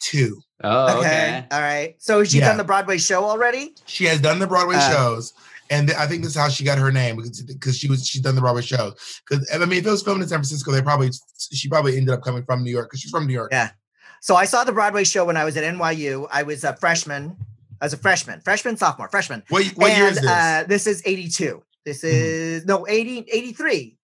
1982. 0.00 0.42
Oh, 0.62 0.98
okay. 0.98 0.98
okay. 0.98 1.46
All 1.50 1.60
right. 1.60 1.94
So 1.98 2.18
has 2.18 2.30
she 2.30 2.38
yeah. 2.38 2.48
done 2.48 2.56
the 2.58 2.64
Broadway 2.64 2.98
show 2.98 3.24
already? 3.24 3.74
She 3.86 4.04
has 4.04 4.20
done 4.20 4.38
the 4.38 4.46
Broadway 4.46 4.76
uh, 4.76 4.90
shows. 4.90 5.32
And 5.70 5.88
th- 5.88 5.98
I 5.98 6.06
think 6.06 6.22
this 6.22 6.32
is 6.32 6.36
how 6.36 6.48
she 6.48 6.64
got 6.64 6.78
her 6.78 6.90
name 6.90 7.16
because, 7.16 7.42
because 7.42 7.78
she 7.78 7.88
was 7.88 8.06
she's 8.06 8.20
done 8.20 8.34
the 8.34 8.40
Broadway 8.40 8.62
show. 8.62 8.92
Because 9.28 9.48
I 9.54 9.58
mean, 9.58 9.78
if 9.78 9.86
it 9.86 9.90
was 9.90 10.02
filmed 10.02 10.22
in 10.22 10.28
San 10.28 10.38
Francisco, 10.38 10.72
they 10.72 10.82
probably 10.82 11.10
she 11.52 11.68
probably 11.68 11.96
ended 11.96 12.12
up 12.12 12.22
coming 12.22 12.42
from 12.44 12.62
New 12.62 12.70
York 12.70 12.90
because 12.90 13.00
she's 13.00 13.10
from 13.10 13.26
New 13.26 13.32
York. 13.32 13.52
Yeah. 13.52 13.70
So 14.20 14.36
I 14.36 14.44
saw 14.44 14.64
the 14.64 14.72
Broadway 14.72 15.04
show 15.04 15.24
when 15.24 15.36
I 15.36 15.44
was 15.44 15.56
at 15.56 15.64
NYU. 15.64 16.28
I 16.30 16.42
was 16.42 16.64
a 16.64 16.74
freshman. 16.76 17.36
I 17.80 17.86
was 17.86 17.94
a 17.94 17.96
freshman, 17.96 18.40
freshman, 18.40 18.76
sophomore, 18.76 19.08
freshman. 19.08 19.42
What, 19.48 19.64
what 19.68 19.90
and, 19.90 19.98
year 19.98 20.08
is 20.08 20.20
this? 20.20 20.30
Uh, 20.30 20.64
this 20.68 20.86
is 20.86 21.02
82. 21.06 21.62
This 21.86 21.98
mm-hmm. 21.98 22.08
is 22.08 22.60
mm-hmm. 22.62 22.68
no 22.68 22.86
80, 22.86 23.26
83 23.32 23.96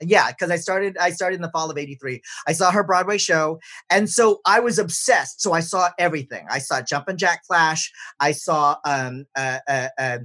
yeah 0.00 0.30
because 0.30 0.50
i 0.50 0.56
started 0.56 0.96
i 0.98 1.10
started 1.10 1.36
in 1.36 1.42
the 1.42 1.50
fall 1.50 1.70
of 1.70 1.78
83 1.78 2.20
i 2.46 2.52
saw 2.52 2.70
her 2.70 2.82
broadway 2.82 3.18
show 3.18 3.58
and 3.90 4.10
so 4.10 4.40
i 4.46 4.60
was 4.60 4.78
obsessed 4.78 5.40
so 5.40 5.52
i 5.52 5.60
saw 5.60 5.90
everything 5.98 6.46
i 6.50 6.58
saw 6.58 6.82
jumpin' 6.82 7.16
jack 7.16 7.42
flash 7.46 7.92
i 8.20 8.32
saw 8.32 8.76
um 8.84 9.24
uh, 9.36 9.58
uh, 9.68 9.88
uh, 9.98 10.18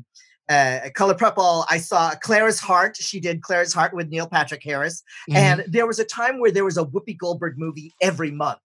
uh, 0.50 0.90
Color 0.96 1.14
Purple. 1.14 1.66
I 1.70 1.78
saw 1.78 2.16
Clara's 2.16 2.60
Heart. 2.60 2.98
She 2.98 3.20
did 3.20 3.44
Clara's 3.44 3.72
Heart 3.72 3.94
with 3.94 4.10
Neil 4.10 4.28
Patrick 4.28 4.64
Harris. 4.64 5.04
Mm-hmm. 5.30 5.38
And 5.38 5.64
there 5.68 5.86
was 5.86 6.00
a 6.00 6.06
time 6.06 6.40
where 6.40 6.52
there 6.52 6.66
was 6.66 6.76
a 6.78 6.84
Whoopi 6.84 7.16
Goldberg 7.16 7.54
movie 7.58 7.94
every 8.02 8.32
month. 8.32 8.60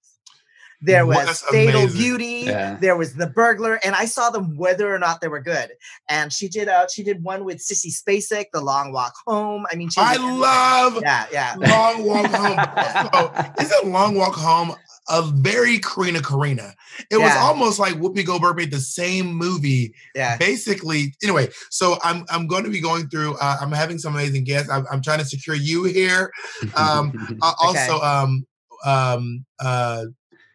There 0.84 1.06
was 1.06 1.42
Fatal 1.50 1.82
amazing. 1.82 2.00
Beauty. 2.00 2.42
Yeah. 2.46 2.76
There 2.80 2.96
was 2.96 3.14
The 3.14 3.26
Burglar, 3.26 3.80
and 3.84 3.94
I 3.94 4.04
saw 4.04 4.30
them 4.30 4.56
whether 4.56 4.94
or 4.94 4.98
not 4.98 5.20
they 5.20 5.28
were 5.28 5.40
good. 5.40 5.70
And 6.08 6.32
she 6.32 6.48
did 6.48 6.68
uh 6.68 6.86
she 6.88 7.02
did 7.02 7.22
one 7.22 7.44
with 7.44 7.58
Sissy 7.58 7.92
Spacek, 7.92 8.46
The 8.52 8.60
Long 8.60 8.92
Walk 8.92 9.14
Home. 9.26 9.64
I 9.70 9.76
mean, 9.76 9.90
she 9.90 10.00
I 10.00 10.16
love 10.16 11.00
yeah 11.02 11.26
yeah 11.32 11.54
Long 11.58 12.04
Walk 12.04 12.30
Home. 12.30 12.58
also, 13.12 13.52
isn't 13.60 13.90
Long 13.90 14.14
Walk 14.14 14.34
Home 14.34 14.74
a 15.08 15.22
very 15.22 15.78
Corrina 15.78 16.18
Corrina? 16.18 16.72
It 17.10 17.18
yeah. 17.18 17.24
was 17.24 17.36
almost 17.36 17.78
like 17.78 17.94
Whoopi 17.94 18.24
Goldberg 18.24 18.56
made 18.56 18.70
the 18.70 18.80
same 18.80 19.34
movie. 19.34 19.94
Yeah. 20.14 20.36
Basically, 20.36 21.14
anyway. 21.22 21.48
So 21.70 21.98
I'm 22.02 22.24
I'm 22.30 22.46
going 22.46 22.64
to 22.64 22.70
be 22.70 22.80
going 22.80 23.08
through. 23.08 23.36
Uh, 23.36 23.56
I'm 23.60 23.72
having 23.72 23.98
some 23.98 24.14
amazing 24.14 24.44
guests. 24.44 24.70
I'm, 24.70 24.86
I'm 24.90 25.02
trying 25.02 25.18
to 25.18 25.24
secure 25.24 25.56
you 25.56 25.84
here. 25.84 26.30
Um, 26.76 27.38
uh, 27.42 27.52
also, 27.60 28.00
um, 28.00 28.46
um, 28.84 29.44
uh 29.60 30.04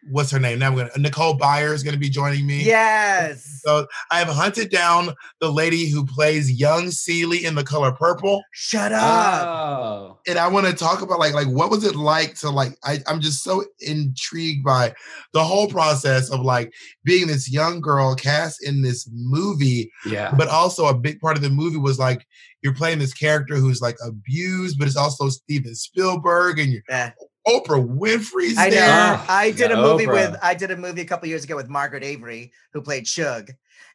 what's 0.08 0.30
her 0.30 0.38
name? 0.38 0.58
Now 0.58 0.68
I'm 0.68 0.76
gonna 0.76 0.90
Nicole 0.96 1.36
Byer 1.36 1.72
is 1.72 1.82
gonna 1.82 1.96
be 1.96 2.08
joining 2.08 2.46
me. 2.46 2.64
Yes. 2.64 3.60
So 3.62 3.86
I 4.10 4.18
have 4.18 4.28
hunted 4.28 4.70
down 4.70 5.14
the 5.40 5.50
lady 5.50 5.88
who 5.88 6.06
plays 6.06 6.50
young 6.50 6.90
Celie 6.90 7.44
in 7.44 7.54
the 7.54 7.64
color 7.64 7.92
purple. 7.92 8.42
Shut 8.52 8.92
oh. 8.92 8.96
up. 8.96 9.46
Oh. 9.46 10.18
And 10.26 10.38
I 10.38 10.48
want 10.48 10.66
to 10.66 10.72
talk 10.72 11.02
about 11.02 11.18
like 11.18 11.34
like 11.34 11.48
what 11.48 11.70
was 11.70 11.84
it 11.84 11.96
like 11.96 12.34
to 12.36 12.50
like 12.50 12.76
I, 12.84 13.00
I'm 13.06 13.20
just 13.20 13.42
so 13.42 13.64
intrigued 13.80 14.64
by 14.64 14.94
the 15.32 15.44
whole 15.44 15.68
process 15.68 16.30
of 16.30 16.40
like 16.40 16.72
being 17.04 17.26
this 17.26 17.50
young 17.50 17.80
girl 17.80 18.14
cast 18.14 18.66
in 18.66 18.82
this 18.82 19.08
movie. 19.12 19.90
Yeah. 20.06 20.32
But 20.36 20.48
also 20.48 20.86
a 20.86 20.94
big 20.94 21.20
part 21.20 21.36
of 21.36 21.42
the 21.42 21.50
movie 21.50 21.78
was 21.78 21.98
like 21.98 22.26
you're 22.62 22.74
playing 22.74 22.98
this 22.98 23.14
character 23.14 23.56
who's 23.56 23.80
like 23.80 23.96
abused, 24.06 24.78
but 24.78 24.86
it's 24.86 24.96
also 24.96 25.28
Steven 25.28 25.74
Spielberg 25.74 26.58
and 26.58 26.72
you're 26.72 26.82
yeah 26.88 27.12
Oprah 27.46 27.86
Winfrey's 27.86 28.58
I 28.58 28.68
know. 28.68 28.76
there. 28.76 29.24
I 29.28 29.50
did 29.50 29.70
yeah, 29.70 29.78
a 29.78 29.82
movie 29.82 30.06
Oprah. 30.06 30.32
with 30.32 30.40
I 30.42 30.54
did 30.54 30.70
a 30.70 30.76
movie 30.76 31.00
a 31.00 31.04
couple 31.04 31.28
years 31.28 31.44
ago 31.44 31.56
with 31.56 31.68
Margaret 31.68 32.04
Avery, 32.04 32.52
who 32.72 32.82
played 32.82 33.06
Shug. 33.06 33.50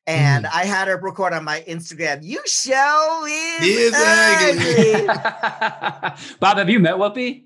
And 0.08 0.46
mm. 0.46 0.50
I 0.54 0.66
had 0.66 0.88
her 0.88 0.98
record 0.98 1.34
on 1.34 1.44
my 1.44 1.64
Instagram. 1.68 2.20
You 2.24 2.42
show 2.46 3.26
is 3.62 3.94
ugly. 3.96 5.08
Bob, 6.40 6.58
have 6.58 6.70
you 6.70 6.80
met 6.80 6.96
Whoopi? 6.96 7.46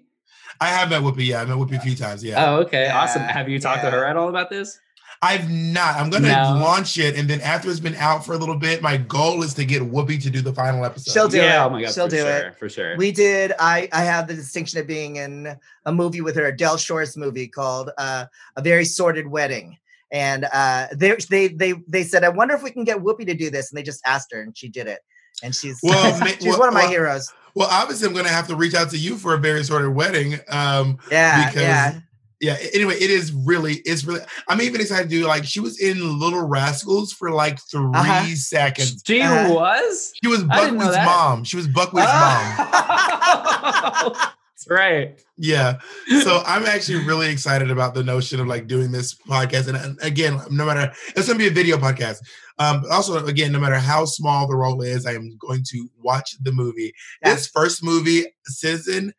I 0.62 0.68
have 0.68 0.90
met 0.90 1.02
Whoopi. 1.02 1.26
Yeah, 1.28 1.42
I 1.42 1.46
met 1.46 1.56
Whoopi 1.56 1.78
a 1.78 1.80
few 1.80 1.96
times. 1.96 2.24
Yeah. 2.24 2.52
Oh, 2.52 2.58
okay, 2.62 2.86
yeah. 2.86 3.00
awesome. 3.00 3.22
Have 3.22 3.48
you 3.48 3.60
talked 3.60 3.84
yeah. 3.84 3.92
to 3.92 3.96
her 3.96 4.06
at 4.06 4.18
all 4.18 4.30
about 4.30 4.50
this? 4.50 4.80
I've 5.22 5.50
not. 5.50 5.98
I'm 5.98 6.10
gonna 6.10 6.30
no. 6.30 6.60
launch 6.62 6.98
it, 6.98 7.18
and 7.18 7.30
then 7.30 7.42
after 7.42 7.70
it's 7.70 7.82
been 7.82 7.96
out 7.96 8.26
for 8.26 8.34
a 8.34 8.38
little 8.38 8.56
bit, 8.56 8.82
my 8.82 8.96
goal 8.96 9.44
is 9.44 9.54
to 9.56 9.66
get 9.66 9.82
Whoopi 9.82 10.22
to 10.24 10.30
do 10.30 10.42
the 10.42 10.54
final 10.54 10.86
episode. 10.86 11.12
She'll 11.12 11.28
do 11.28 11.38
yeah, 11.38 11.62
it. 11.62 11.68
Oh 11.68 11.70
my 11.70 11.82
god, 11.82 11.94
she'll 11.94 12.08
do 12.08 12.20
sure, 12.20 12.38
it 12.38 12.56
for 12.56 12.70
sure. 12.70 12.96
We 12.96 13.12
did. 13.12 13.52
I 13.60 13.90
I 13.92 14.04
have 14.04 14.28
the 14.28 14.34
distinction 14.34 14.80
of 14.80 14.88
being 14.88 15.18
in 15.18 15.58
a 15.86 15.92
movie 15.92 16.22
with 16.22 16.38
her, 16.38 16.46
a 16.46 16.56
Del 16.56 16.78
Shores 16.78 17.18
movie 17.18 17.48
called 17.48 17.90
uh, 17.98 18.26
"A 18.56 18.62
Very 18.62 18.86
Sordid 18.86 19.28
Wedding." 19.28 19.78
And 20.10 20.48
uh, 20.54 20.88
they 20.94 21.14
they 21.30 21.50
they 21.50 21.74
they 21.86 22.04
said, 22.04 22.24
"I 22.24 22.30
wonder 22.30 22.56
if 22.56 22.64
we 22.64 22.72
can 22.72 22.86
get 22.86 23.00
Whoopi 23.00 23.26
to 23.26 23.34
do 23.34 23.50
this," 23.50 23.72
and 23.72 23.78
they 23.78 23.84
just 23.84 24.02
asked 24.06 24.32
her, 24.32 24.42
and 24.42 24.58
she 24.58 24.70
did 24.70 24.88
it. 24.88 25.02
And 25.44 25.54
she's 25.54 25.82
well, 25.84 26.26
she's 26.40 26.46
well, 26.46 26.60
one 26.60 26.70
of 26.70 26.74
my 26.74 26.84
well, 26.84 26.92
heroes. 26.92 27.34
Well, 27.56 27.68
obviously, 27.70 28.08
I'm 28.08 28.14
going 28.14 28.26
to 28.26 28.32
have 28.32 28.48
to 28.48 28.56
reach 28.56 28.74
out 28.74 28.90
to 28.92 28.98
you 28.98 29.18
for 29.18 29.34
a 29.34 29.38
very 29.38 29.66
sordid 29.66 29.94
wedding. 29.94 30.36
Um, 30.48 30.98
yeah, 31.12 31.50
because 31.50 31.62
yeah 31.62 32.00
yeah 32.40 32.58
anyway 32.74 32.96
it 32.96 33.10
is 33.10 33.32
really 33.32 33.76
it's 33.86 34.06
really 34.06 34.22
i'm 34.48 34.62
even 34.62 34.80
excited 34.82 35.10
to 35.10 35.16
do 35.16 35.28
like 35.28 35.44
she 35.44 35.60
was 35.60 35.80
in 35.80 36.20
little 36.20 36.42
rascals 36.42 37.12
for 37.12 37.32
like 37.32 37.60
3 37.70 37.82
uh-huh. 37.94 38.36
seconds. 38.36 39.04
She 39.06 39.22
uh-huh. 39.22 39.54
was? 39.54 40.14
She 40.22 40.30
was 40.30 40.44
buckwheat's 40.44 40.98
mom. 40.98 41.44
She 41.44 41.56
was 41.58 41.68
buckwheat's 41.68 42.10
oh. 42.12 44.04
mom. 44.04 44.14
That's 44.60 44.70
right. 44.70 45.22
Yeah. 45.38 45.80
So 46.22 46.44
i'm 46.46 46.66
actually 46.66 47.06
really 47.06 47.30
excited 47.30 47.72
about 47.72 47.94
the 47.94 48.04
notion 48.04 48.40
of 48.40 48.48
like 48.48 48.68
doing 48.68 48.92
this 48.92 49.16
podcast. 49.16 49.68
And, 49.68 49.98
again 50.02 50.40
no 50.50 50.66
matter 50.66 50.92
it's 51.16 51.28
gonna 51.28 51.40
be 51.40 51.48
a 51.48 51.52
video 51.52 51.78
podcast. 51.78 52.18
Um, 52.58 52.82
but 52.82 52.92
also 52.92 53.26
again 53.26 53.52
no 53.52 53.60
matter 53.60 53.80
how 53.80 54.06
small 54.06 54.48
the 54.48 54.56
role 54.56 54.82
is 54.82 55.06
i 55.06 55.14
am 55.14 55.38
going 55.38 55.64
to 55.70 55.88
watch 56.02 56.36
the 56.42 56.52
movie. 56.52 56.94
Yeah. 57.24 57.36
this 57.36 57.48
first 57.48 57.84
movie 57.84 58.26
citizen 58.46 59.14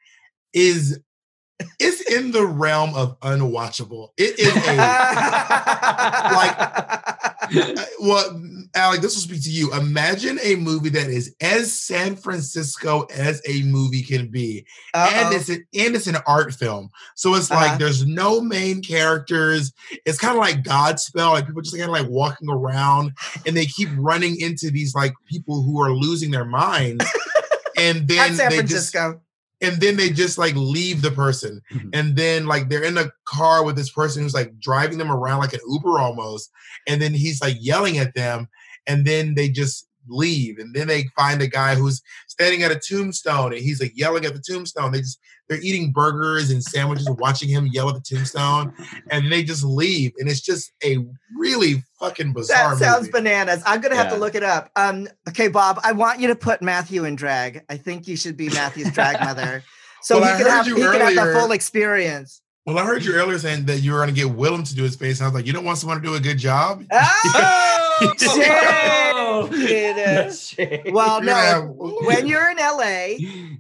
is 0.53 1.01
it's 1.79 2.01
in 2.11 2.31
the 2.33 2.47
realm 2.47 2.95
of 2.95 3.19
unwatchable. 3.21 4.11
It 4.17 4.39
is 4.39 4.55
a 4.57 4.77
like 6.35 7.11
well, 8.01 8.43
Alec, 8.75 9.01
this 9.01 9.15
will 9.15 9.23
speak 9.23 9.43
to 9.45 9.51
you. 9.51 9.73
Imagine 9.75 10.39
a 10.43 10.57
movie 10.57 10.91
that 10.91 11.09
is 11.09 11.35
as 11.41 11.73
San 11.73 12.17
Francisco 12.17 13.03
as 13.15 13.43
a 13.49 13.63
movie 13.63 14.03
can 14.03 14.29
be. 14.29 14.65
Uh-oh. 14.95 15.27
And 15.27 15.35
it's 15.35 15.49
an 15.49 15.67
and 15.75 15.95
it's 15.95 16.07
an 16.07 16.17
art 16.27 16.55
film. 16.55 16.91
So 17.17 17.35
it's 17.35 17.51
uh-huh. 17.51 17.67
like 17.67 17.79
there's 17.79 18.07
no 18.07 18.41
main 18.41 18.83
characters. 18.83 19.73
It's 20.07 20.19
kind 20.19 20.35
of 20.35 20.41
like 20.41 20.63
Godspell, 20.63 21.33
like 21.33 21.47
people 21.47 21.63
just 21.63 21.77
kind 21.77 21.89
of 21.89 21.93
like 21.93 22.09
walking 22.09 22.51
around 22.51 23.13
and 23.47 23.57
they 23.57 23.67
keep 23.67 23.89
running 23.97 24.41
into 24.41 24.71
these 24.71 24.95
like 24.95 25.13
people 25.27 25.63
who 25.63 25.81
are 25.81 25.93
losing 25.93 26.31
their 26.31 26.45
minds. 26.45 27.05
And 27.77 28.07
then 28.09 28.35
San 28.35 28.51
they 28.51 28.57
Francisco. 28.57 29.13
Just, 29.13 29.25
and 29.61 29.81
then 29.81 29.97
they 29.97 30.11
just 30.11 30.39
like 30.39 30.55
leave 30.55 31.03
the 31.03 31.11
person 31.11 31.61
mm-hmm. 31.73 31.89
and 31.93 32.17
then 32.17 32.47
like 32.47 32.69
they're 32.69 32.85
in 32.85 32.99
a 32.99 33.11
car 33.27 33.65
with 33.65 33.77
this 33.77 33.91
person 33.91 34.23
who's 34.23 34.35
like 34.35 34.59
driving 34.59 34.99
them 34.99 35.13
around 35.13 35.41
like 35.41 35.53
an 35.53 35.61
uber 35.69 35.99
almost 35.99 36.51
and 36.87 37.01
then 37.01 37.13
he's 37.13 37.43
like 37.43 37.57
yelling 37.61 37.99
at 37.99 38.15
them 38.15 38.49
and 38.87 39.05
then 39.07 39.35
they 39.35 39.49
just 39.49 39.89
leave 40.11 40.59
and 40.59 40.75
then 40.75 40.87
they 40.87 41.05
find 41.17 41.41
a 41.41 41.47
guy 41.47 41.75
who's 41.75 42.03
standing 42.29 42.63
at 42.63 42.71
a 42.71 42.79
tombstone 42.79 43.53
and 43.53 43.63
he's 43.63 43.81
like 43.81 43.93
yelling 43.97 44.25
at 44.25 44.35
the 44.35 44.41
tombstone 44.41 44.93
they 44.93 45.01
just 45.01 45.19
they're 45.49 45.61
eating 45.63 45.93
burgers 45.93 46.51
and 46.51 46.63
sandwiches 46.63 47.07
and 47.07 47.19
watching 47.19 47.49
him 47.49 47.67
yell 47.69 47.89
at 47.89 47.95
the 47.95 48.01
tombstone 48.01 48.73
and 49.11 49.31
they 49.31 49.43
just 49.43 49.65
leave 49.65 50.13
and 50.19 50.29
it's 50.29 50.41
just 50.41 50.73
a 50.85 50.99
really 51.37 51.83
fucking 51.99 52.33
bizarre 52.33 52.75
that 52.77 52.85
sounds 52.85 53.01
movie. 53.03 53.13
bananas 53.13 53.63
i'm 53.67 53.81
gonna 53.81 53.97
have 53.97 54.07
yeah. 54.07 54.15
to 54.15 54.19
look 54.19 54.35
it 54.35 54.43
up 54.43 54.71
um 54.77 55.09
okay 55.29 55.49
bob 55.49 55.79
i 55.85 55.93
want 55.93 56.21
you 56.21 56.29
to 56.29 56.37
put 56.37 56.61
matthew 56.61 57.05
in 57.05 57.15
drag 57.17 57.63
i 57.69 57.77
think 57.77 58.07
you 58.07 58.17
should 58.17 58.37
be 58.37 58.49
matthew's 58.51 58.91
drag 58.93 59.21
mother 59.25 59.63
so 60.03 60.19
well, 60.19 60.37
he, 60.37 60.43
can 60.43 60.51
have, 60.51 60.67
he 60.67 60.75
can 60.75 61.01
have 61.01 61.15
the 61.15 61.39
full 61.39 61.53
experience 61.53 62.43
well, 62.67 62.79
I 62.79 62.85
heard 62.85 63.05
you 63.05 63.15
earlier 63.15 63.39
saying 63.39 63.65
that 63.67 63.79
you 63.79 63.93
were 63.93 63.99
going 63.99 64.15
to 64.15 64.15
get 64.15 64.29
Willam 64.29 64.69
to 64.69 64.75
do 64.75 64.83
his 64.83 64.95
face. 64.95 65.19
And 65.19 65.25
I 65.25 65.29
was 65.29 65.35
like, 65.35 65.47
you 65.47 65.53
don't 65.53 65.65
want 65.65 65.79
someone 65.79 66.01
to 66.01 66.07
do 66.07 66.15
a 66.15 66.21
good 66.21 66.39
job? 66.39 66.85
Oh, 66.93 67.31
shit. 67.35 67.90
Well, 70.93 71.23
no. 71.23 71.75
When 72.05 72.27
you're 72.27 72.51
in 72.51 72.57
LA, 72.57 73.17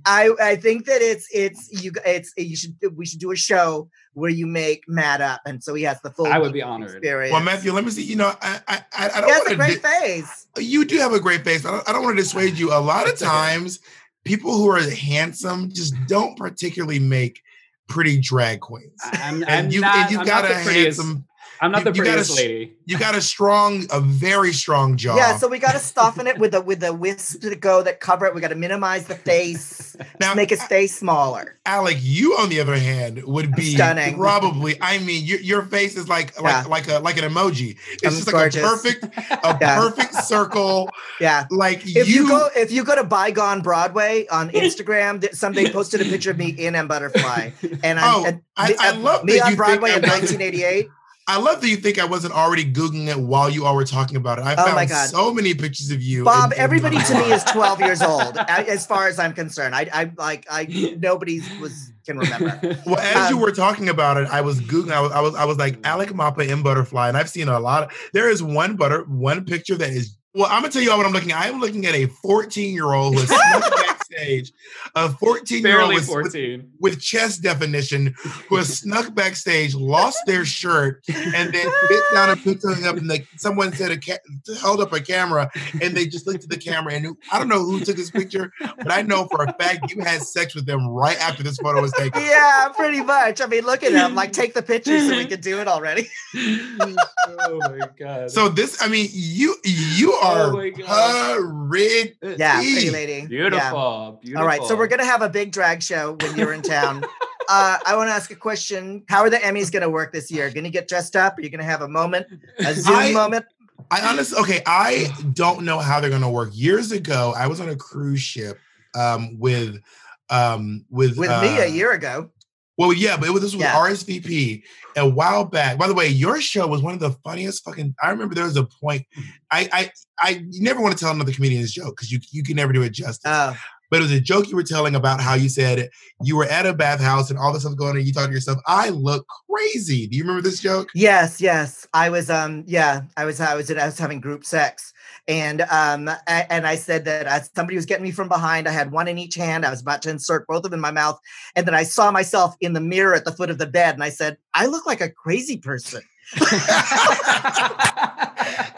I 0.06 0.30
I 0.40 0.56
think 0.56 0.86
that 0.86 1.02
it's 1.02 1.28
it's 1.32 1.82
you 1.82 1.92
it's 2.04 2.32
you 2.36 2.56
should 2.56 2.76
we 2.96 3.06
should 3.06 3.20
do 3.20 3.30
a 3.32 3.36
show 3.36 3.88
where 4.14 4.30
you 4.30 4.46
make 4.46 4.84
Matt 4.88 5.20
up, 5.20 5.40
and 5.46 5.62
so 5.62 5.74
he 5.74 5.84
has 5.84 6.00
the 6.02 6.10
full. 6.10 6.26
I 6.26 6.38
would 6.38 6.52
be 6.52 6.62
honored. 6.62 6.90
Experience. 6.90 7.32
Well, 7.32 7.42
Matthew, 7.42 7.72
let 7.72 7.84
me 7.84 7.90
see. 7.90 8.02
You 8.02 8.16
know, 8.16 8.32
I 8.40 8.60
I 8.68 8.82
I, 8.96 9.20
don't. 9.20 9.24
He 9.24 9.30
has 9.30 9.46
a 9.46 9.56
great 9.56 9.82
di- 9.82 9.88
face. 10.00 10.46
You 10.58 10.84
do 10.84 10.98
have 10.98 11.12
a 11.12 11.20
great 11.20 11.44
face. 11.44 11.64
I 11.64 11.70
don't, 11.70 11.88
I 11.88 11.92
don't 11.92 12.02
want 12.02 12.16
to 12.16 12.22
dissuade 12.22 12.58
you. 12.58 12.72
A 12.72 12.80
lot 12.80 13.08
of 13.08 13.18
times, 13.18 13.80
people 14.24 14.56
who 14.56 14.68
are 14.70 14.80
handsome 14.80 15.70
just 15.70 15.94
don't 16.06 16.36
particularly 16.36 16.98
make 16.98 17.42
pretty 17.88 18.18
drag 18.18 18.60
queens. 18.60 19.00
I'm, 19.04 19.42
and 19.42 19.50
I'm 19.50 19.70
you, 19.70 19.80
not, 19.80 19.96
and 19.96 20.10
you 20.10 20.18
I'm 20.20 20.26
got 20.26 20.50
a 20.50 20.54
handsome. 20.54 21.26
I'm 21.62 21.72
not 21.72 21.80
you, 21.80 21.84
the 21.84 21.92
prettiest 21.92 22.30
you 22.30 22.36
got 22.36 22.42
a, 22.42 22.48
lady. 22.48 22.72
You 22.86 22.98
got 22.98 23.14
a 23.14 23.20
strong, 23.20 23.86
a 23.90 24.00
very 24.00 24.52
strong 24.52 24.96
jaw. 24.96 25.14
Yeah, 25.14 25.36
so 25.36 25.46
we 25.46 25.58
got 25.58 25.72
to 25.72 25.78
soften 25.78 26.26
it 26.26 26.38
with 26.38 26.54
a 26.54 26.60
with 26.62 26.82
a 26.82 26.94
wisp 26.94 27.42
to 27.42 27.54
go 27.54 27.82
that 27.82 28.00
cover 28.00 28.24
it. 28.24 28.34
We 28.34 28.40
got 28.40 28.48
to 28.48 28.54
minimize 28.54 29.06
the 29.06 29.14
face, 29.14 29.94
now 30.20 30.32
make 30.32 30.48
his 30.48 30.62
face 30.64 30.96
smaller. 30.96 31.58
Alec, 31.66 31.98
you 32.00 32.32
on 32.38 32.48
the 32.48 32.60
other 32.60 32.76
hand 32.76 33.22
would 33.24 33.54
be 33.54 33.74
stunning. 33.74 34.16
Probably, 34.16 34.78
I 34.80 34.98
mean, 34.98 35.24
your, 35.26 35.38
your 35.40 35.62
face 35.62 35.98
is 35.98 36.08
like 36.08 36.32
yeah. 36.36 36.62
like 36.62 36.68
like 36.68 36.88
a 36.88 36.98
like 37.00 37.18
an 37.18 37.30
emoji. 37.30 37.76
It's 37.92 38.04
I'm 38.04 38.12
just 38.12 38.30
gorgeous. 38.30 38.62
like 38.62 38.72
a 38.72 39.06
perfect 39.06 39.44
a 39.44 39.58
yeah. 39.60 39.78
perfect 39.78 40.14
circle. 40.14 40.88
Yeah, 41.20 41.46
like 41.50 41.82
if 41.86 42.08
you, 42.08 42.22
you, 42.22 42.28
go 42.28 42.48
if 42.56 42.72
you 42.72 42.84
go 42.84 42.94
to 42.94 43.04
Bygone 43.04 43.60
Broadway 43.60 44.26
on 44.28 44.48
Instagram, 44.50 45.34
somebody 45.34 45.68
posted 45.72 46.00
a 46.00 46.04
picture 46.04 46.30
of 46.30 46.38
me 46.38 46.48
in 46.48 46.74
M 46.74 46.88
Butterfly, 46.88 47.50
and 47.82 48.00
I'm, 48.00 48.14
oh, 48.14 48.24
and, 48.24 48.40
I, 48.56 48.74
I, 48.78 48.90
love 48.92 49.24
me 49.24 49.40
on 49.40 49.56
Broadway 49.56 49.90
in 49.90 50.00
1988. 50.00 50.88
I 51.30 51.36
love 51.38 51.60
that 51.60 51.68
you 51.68 51.76
think 51.76 52.00
I 52.00 52.04
wasn't 52.04 52.34
already 52.34 52.64
googling 52.64 53.06
it 53.06 53.18
while 53.18 53.48
you 53.48 53.64
all 53.64 53.76
were 53.76 53.84
talking 53.84 54.16
about 54.16 54.38
it. 54.38 54.44
I 54.44 54.54
oh 54.54 54.64
found 54.64 54.90
so 54.90 55.32
many 55.32 55.54
pictures 55.54 55.92
of 55.92 56.02
you. 56.02 56.24
Bob, 56.24 56.52
everybody 56.56 56.98
to 56.98 57.14
me 57.14 57.32
is 57.32 57.44
12 57.44 57.80
years 57.86 58.02
old, 58.02 58.36
as 58.36 58.84
far 58.84 59.06
as 59.06 59.18
I'm 59.20 59.32
concerned. 59.32 59.74
I, 59.74 59.88
I 59.92 60.12
like, 60.16 60.46
I 60.50 60.96
nobody 60.98 61.40
was 61.60 61.92
can 62.04 62.18
remember. 62.18 62.78
Well, 62.84 62.98
as 62.98 63.28
um, 63.28 63.34
you 63.34 63.38
were 63.38 63.52
talking 63.52 63.88
about 63.88 64.16
it, 64.16 64.28
I 64.28 64.40
was 64.40 64.60
googling. 64.60 64.92
I 64.92 65.00
was, 65.00 65.12
I 65.12 65.20
was, 65.20 65.34
I 65.36 65.44
was 65.44 65.58
like 65.58 65.78
Alec 65.84 66.10
Mapa 66.10 66.48
in 66.48 66.62
Butterfly, 66.62 67.08
and 67.08 67.16
I've 67.16 67.30
seen 67.30 67.48
a 67.48 67.60
lot. 67.60 67.84
Of, 67.84 68.10
there 68.12 68.28
is 68.28 68.42
one 68.42 68.74
butter, 68.74 69.04
one 69.04 69.44
picture 69.44 69.76
that 69.76 69.90
is 69.90 70.16
well, 70.34 70.46
I'm 70.50 70.62
gonna 70.62 70.72
tell 70.72 70.82
you 70.82 70.90
all 70.90 70.96
what 70.96 71.06
I'm 71.06 71.12
looking 71.12 71.32
at. 71.32 71.46
I'm 71.46 71.60
looking 71.60 71.86
at 71.86 71.94
a 71.94 72.06
14 72.06 72.74
year 72.74 72.92
old 72.92 73.14
who 73.14 73.20
is 73.20 73.30
backstage, 74.10 74.52
a 74.94 75.08
14 75.08 75.62
year 75.64 75.80
old 75.80 75.94
with, 75.94 76.08
with, 76.08 76.64
with, 76.80 77.00
chest 77.00 77.42
definition 77.42 78.14
who 78.48 78.56
has 78.56 78.78
snuck 78.78 79.14
backstage, 79.14 79.74
lost 79.74 80.18
their 80.26 80.44
shirt, 80.44 81.02
and 81.08 81.52
then 81.52 81.70
bit 81.88 82.02
down 82.12 82.30
and 82.30 82.42
picked 82.42 82.62
something 82.62 82.86
up. 82.86 82.96
And 82.96 83.08
like 83.08 83.26
someone 83.36 83.72
said, 83.72 83.90
a 83.90 83.98
ca- 83.98 84.18
held 84.60 84.80
up 84.80 84.92
a 84.92 85.00
camera, 85.00 85.50
and 85.80 85.96
they 85.96 86.06
just 86.06 86.26
looked 86.26 86.44
at 86.44 86.50
the 86.50 86.56
camera. 86.56 86.94
And 86.94 87.16
I 87.32 87.38
don't 87.38 87.48
know 87.48 87.62
who 87.62 87.80
took 87.80 87.96
this 87.96 88.10
picture, 88.10 88.52
but 88.60 88.90
I 88.90 89.02
know 89.02 89.26
for 89.26 89.44
a 89.44 89.52
fact 89.54 89.92
you 89.92 90.02
had 90.02 90.22
sex 90.22 90.54
with 90.54 90.66
them 90.66 90.86
right 90.88 91.18
after 91.18 91.42
this 91.42 91.58
photo 91.58 91.80
was 91.80 91.92
taken. 91.92 92.22
Yeah, 92.22 92.68
pretty 92.74 93.02
much. 93.02 93.40
I 93.40 93.46
mean, 93.46 93.64
look 93.64 93.82
at 93.82 93.92
them. 93.92 94.14
Like, 94.14 94.32
take 94.32 94.54
the 94.54 94.62
picture 94.62 94.98
so 95.00 95.16
we 95.16 95.26
can 95.26 95.40
do 95.40 95.60
it 95.60 95.68
already. 95.68 96.08
oh 96.36 97.60
my 97.60 97.88
god. 97.98 98.30
So 98.30 98.48
this, 98.48 98.80
I 98.82 98.88
mean, 98.88 99.08
you 99.12 99.56
you 99.64 100.12
oh 100.22 100.26
are 100.26 100.46
oh 100.46 101.66
pretty. 101.70 102.36
Yeah, 102.38 102.56
pretty 102.56 102.90
lady. 102.90 103.26
Beautiful, 103.26 103.58
yeah. 103.58 103.99
Beautiful. 104.20 104.42
All 104.42 104.46
right, 104.46 104.62
so 104.64 104.76
we're 104.76 104.86
gonna 104.86 105.04
have 105.04 105.22
a 105.22 105.28
big 105.28 105.52
drag 105.52 105.82
show 105.82 106.16
when 106.20 106.36
you're 106.36 106.52
in 106.52 106.62
town. 106.62 107.04
uh, 107.48 107.78
I 107.84 107.96
want 107.96 108.08
to 108.08 108.12
ask 108.12 108.30
a 108.30 108.36
question. 108.36 109.04
How 109.08 109.22
are 109.22 109.30
the 109.30 109.38
Emmys 109.38 109.70
gonna 109.70 109.90
work 109.90 110.12
this 110.12 110.30
year? 110.30 110.50
Gonna 110.50 110.70
get 110.70 110.88
dressed 110.88 111.16
up? 111.16 111.38
Are 111.38 111.42
you 111.42 111.50
gonna 111.50 111.64
have 111.64 111.82
a 111.82 111.88
moment, 111.88 112.26
a 112.58 112.74
Zoom 112.74 112.96
I, 112.96 113.12
moment? 113.12 113.46
I 113.90 114.00
honestly, 114.08 114.38
okay, 114.40 114.62
I 114.66 115.08
don't 115.32 115.64
know 115.64 115.78
how 115.78 116.00
they're 116.00 116.10
gonna 116.10 116.30
work. 116.30 116.50
Years 116.52 116.92
ago, 116.92 117.34
I 117.36 117.46
was 117.46 117.60
on 117.60 117.68
a 117.68 117.76
cruise 117.76 118.20
ship 118.20 118.58
um, 118.94 119.38
with 119.38 119.80
um, 120.28 120.84
with 120.90 121.18
with 121.18 121.30
uh, 121.30 121.42
me 121.42 121.58
a 121.58 121.64
uh, 121.64 121.66
year 121.66 121.92
ago. 121.92 122.30
Well, 122.78 122.94
yeah, 122.94 123.18
but 123.18 123.28
it 123.28 123.32
was 123.32 123.42
this 123.42 123.54
was 123.54 123.62
yeah. 123.62 123.74
RSVP 123.74 124.62
a 124.96 125.06
while 125.06 125.44
back. 125.44 125.76
By 125.76 125.86
the 125.86 125.92
way, 125.92 126.08
your 126.08 126.40
show 126.40 126.66
was 126.66 126.80
one 126.80 126.94
of 126.94 127.00
the 127.00 127.10
funniest 127.24 127.62
fucking. 127.62 127.94
I 128.02 128.10
remember 128.10 128.34
there 128.34 128.44
was 128.44 128.56
a 128.56 128.64
point. 128.64 129.06
I 129.50 129.68
I 129.72 129.90
I 130.18 130.44
never 130.52 130.80
want 130.80 130.96
to 130.96 131.04
tell 131.04 131.12
another 131.12 131.32
comedian's 131.32 131.72
joke 131.72 131.96
because 131.96 132.10
you 132.10 132.20
you 132.30 132.42
can 132.42 132.56
never 132.56 132.72
do 132.72 132.82
it 132.82 132.92
justice. 132.92 133.20
Oh. 133.26 133.54
But 133.90 133.98
it 133.98 134.02
was 134.02 134.12
a 134.12 134.20
joke 134.20 134.48
you 134.48 134.56
were 134.56 134.62
telling 134.62 134.94
about 134.94 135.20
how 135.20 135.34
you 135.34 135.48
said 135.48 135.90
you 136.22 136.36
were 136.36 136.44
at 136.44 136.66
a 136.66 136.72
bathhouse 136.72 137.30
and 137.30 137.38
all 137.38 137.52
this 137.52 137.62
stuff 137.62 137.76
going 137.76 137.90
on. 137.90 137.96
And 137.96 138.06
you 138.06 138.12
thought 138.12 138.26
to 138.26 138.32
yourself, 138.32 138.58
"I 138.66 138.90
look 138.90 139.26
crazy." 139.48 140.06
Do 140.06 140.16
you 140.16 140.22
remember 140.22 140.42
this 140.42 140.60
joke? 140.60 140.88
Yes, 140.94 141.40
yes. 141.40 141.86
I 141.92 142.10
was, 142.10 142.30
um, 142.30 142.64
yeah, 142.66 143.02
I 143.16 143.24
was, 143.24 143.40
I 143.40 143.54
was, 143.54 143.70
I 143.70 143.86
was 143.86 143.98
having 143.98 144.20
group 144.20 144.44
sex, 144.44 144.92
and 145.28 145.62
um, 145.62 146.08
I, 146.08 146.46
and 146.48 146.66
I 146.66 146.76
said 146.76 147.04
that 147.06 147.26
uh, 147.26 147.40
somebody 147.54 147.76
was 147.76 147.86
getting 147.86 148.04
me 148.04 148.10
from 148.10 148.28
behind. 148.28 148.68
I 148.68 148.72
had 148.72 148.92
one 148.92 149.08
in 149.08 149.18
each 149.18 149.34
hand. 149.34 149.66
I 149.66 149.70
was 149.70 149.80
about 149.80 150.02
to 150.02 150.10
insert 150.10 150.46
both 150.46 150.64
of 150.64 150.70
them 150.70 150.78
in 150.78 150.82
my 150.82 150.90
mouth, 150.90 151.18
and 151.56 151.66
then 151.66 151.74
I 151.74 151.82
saw 151.82 152.10
myself 152.10 152.56
in 152.60 152.72
the 152.72 152.80
mirror 152.80 153.14
at 153.14 153.24
the 153.24 153.32
foot 153.32 153.50
of 153.50 153.58
the 153.58 153.66
bed, 153.66 153.94
and 153.94 154.04
I 154.04 154.10
said, 154.10 154.36
"I 154.54 154.66
look 154.66 154.86
like 154.86 155.00
a 155.00 155.10
crazy 155.10 155.56
person." 155.56 156.02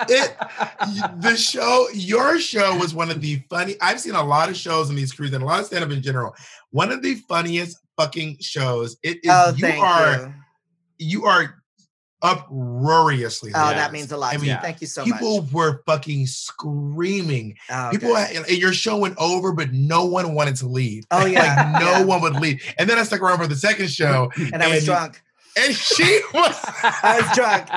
It 0.08 0.36
the 1.20 1.36
show 1.36 1.86
your 1.92 2.38
show 2.38 2.76
was 2.78 2.94
one 2.94 3.10
of 3.10 3.20
the 3.20 3.42
funny 3.50 3.76
i've 3.80 4.00
seen 4.00 4.14
a 4.14 4.22
lot 4.22 4.48
of 4.48 4.56
shows 4.56 4.88
in 4.90 4.96
these 4.96 5.12
crews 5.12 5.32
and 5.32 5.42
a 5.42 5.46
lot 5.46 5.60
of 5.60 5.66
stand-up 5.66 5.90
in 5.90 6.02
general. 6.02 6.34
One 6.70 6.90
of 6.90 7.02
the 7.02 7.16
funniest 7.28 7.78
fucking 7.96 8.38
shows 8.40 8.96
it 9.02 9.18
is 9.22 9.30
oh, 9.30 9.54
you 9.56 9.66
are 9.66 10.34
you. 10.98 11.20
you. 11.20 11.24
are 11.26 11.58
uproariously 12.22 13.50
oh 13.52 13.70
that 13.70 13.90
means 13.92 14.12
a 14.12 14.16
lot 14.16 14.32
I 14.32 14.36
mean, 14.36 14.56
thank 14.62 14.80
you 14.80 14.86
so 14.86 15.02
people 15.02 15.40
much. 15.40 15.46
people 15.46 15.58
were 15.58 15.82
fucking 15.86 16.28
screaming. 16.28 17.56
Oh, 17.68 17.88
people 17.90 18.16
and 18.16 18.48
your 18.48 18.72
show 18.72 18.96
went 18.96 19.16
over 19.18 19.52
but 19.52 19.72
no 19.72 20.04
one 20.04 20.32
wanted 20.32 20.54
to 20.56 20.68
leave. 20.68 21.04
Oh 21.10 21.26
yeah. 21.26 21.72
like 21.72 21.82
no 21.82 21.90
yeah. 21.90 22.04
one 22.04 22.20
would 22.22 22.36
leave. 22.36 22.62
And 22.78 22.88
then 22.88 22.98
i 22.98 23.02
stuck 23.02 23.20
around 23.20 23.38
for 23.38 23.48
the 23.48 23.56
second 23.56 23.90
show 23.90 24.30
and, 24.36 24.54
and 24.54 24.62
i 24.62 24.68
was 24.68 24.84
drunk 24.84 25.20
and 25.56 25.74
she 25.74 26.20
was 26.34 26.58
I 26.64 27.20
was 27.20 27.36
drunk. 27.36 27.68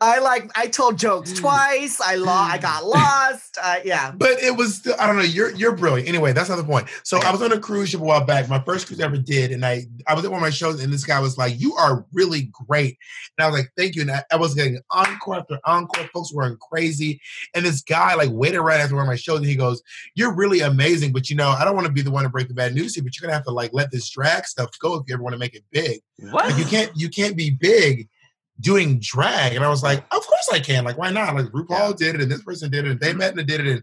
I 0.00 0.20
like 0.20 0.50
I 0.56 0.68
told 0.68 0.96
jokes 0.96 1.32
mm. 1.32 1.40
twice. 1.40 2.00
I 2.00 2.14
lost. 2.14 2.54
I 2.54 2.58
got 2.58 2.84
lost. 2.84 3.58
Uh, 3.60 3.76
yeah. 3.84 4.12
But 4.18 4.42
it 4.42 4.56
was 4.56 4.76
still, 4.76 4.94
I 4.98 5.06
don't 5.06 5.16
know. 5.16 5.22
You're 5.22 5.54
you're 5.54 5.74
brilliant. 5.74 6.08
Anyway, 6.08 6.32
that's 6.32 6.48
not 6.48 6.56
the 6.56 6.64
point. 6.64 6.88
So 7.02 7.18
I 7.18 7.32
was 7.32 7.42
on 7.42 7.52
a 7.52 7.58
cruise 7.58 7.90
ship 7.90 8.00
a 8.00 8.04
while 8.04 8.24
back. 8.24 8.48
My 8.48 8.60
first 8.60 8.86
cruise 8.86 9.00
I 9.00 9.04
ever 9.04 9.16
did, 9.16 9.52
and 9.52 9.64
I 9.64 9.86
I 10.06 10.14
was 10.14 10.24
at 10.24 10.30
one 10.30 10.38
of 10.38 10.42
my 10.42 10.50
shows, 10.50 10.82
and 10.82 10.92
this 10.92 11.04
guy 11.04 11.18
was 11.20 11.38
like, 11.38 11.58
"You 11.60 11.74
are 11.74 12.04
really 12.12 12.50
great," 12.52 12.96
and 13.36 13.44
I 13.44 13.48
was 13.48 13.58
like, 13.58 13.70
"Thank 13.76 13.94
you." 13.96 14.02
And 14.02 14.10
I, 14.10 14.22
I 14.30 14.36
was 14.36 14.54
getting 14.54 14.78
encore 14.90 15.36
after 15.36 15.58
encore. 15.64 16.08
Folks 16.12 16.32
were 16.32 16.44
going 16.44 16.58
crazy, 16.58 17.20
and 17.54 17.64
this 17.64 17.82
guy 17.82 18.14
like 18.14 18.30
waited 18.30 18.60
right 18.60 18.80
after 18.80 18.94
one 18.94 19.04
of 19.04 19.08
my 19.08 19.16
shows, 19.16 19.38
and 19.38 19.46
he 19.46 19.56
goes, 19.56 19.82
"You're 20.14 20.34
really 20.34 20.60
amazing, 20.60 21.12
but 21.12 21.30
you 21.30 21.36
know, 21.36 21.48
I 21.50 21.64
don't 21.64 21.74
want 21.74 21.86
to 21.86 21.92
be 21.92 22.02
the 22.02 22.10
one 22.10 22.24
to 22.24 22.28
break 22.28 22.48
the 22.48 22.54
bad 22.54 22.74
news 22.74 22.94
here, 22.94 23.04
but 23.04 23.16
you're 23.16 23.26
gonna 23.26 23.36
have 23.36 23.46
to 23.46 23.52
like 23.52 23.72
let 23.72 23.90
this 23.90 24.08
drag 24.10 24.46
stuff 24.46 24.70
go 24.80 24.94
if 24.96 25.04
you 25.06 25.14
ever 25.14 25.22
want 25.22 25.34
to 25.34 25.38
make 25.38 25.54
it 25.54 25.64
big. 25.70 26.00
What? 26.30 26.46
Like, 26.46 26.58
you 26.58 26.64
can't 26.64 26.90
you 26.94 27.08
can't 27.08 27.36
be 27.36 27.50
big." 27.50 28.08
Doing 28.60 28.98
drag. 29.00 29.54
And 29.54 29.64
I 29.64 29.68
was 29.68 29.82
like, 29.82 29.98
of 29.98 30.26
course 30.26 30.48
I 30.52 30.60
can. 30.60 30.84
Like, 30.84 30.98
why 30.98 31.10
not? 31.10 31.34
Like 31.34 31.46
RuPaul 31.46 31.90
yeah. 31.90 31.92
did 31.96 32.14
it 32.16 32.20
and 32.22 32.30
this 32.30 32.42
person 32.42 32.70
did 32.70 32.86
it 32.86 32.90
and 32.92 33.00
they 33.00 33.12
met 33.12 33.38
and 33.38 33.46
did 33.46 33.60
it 33.60 33.66
and 33.66 33.82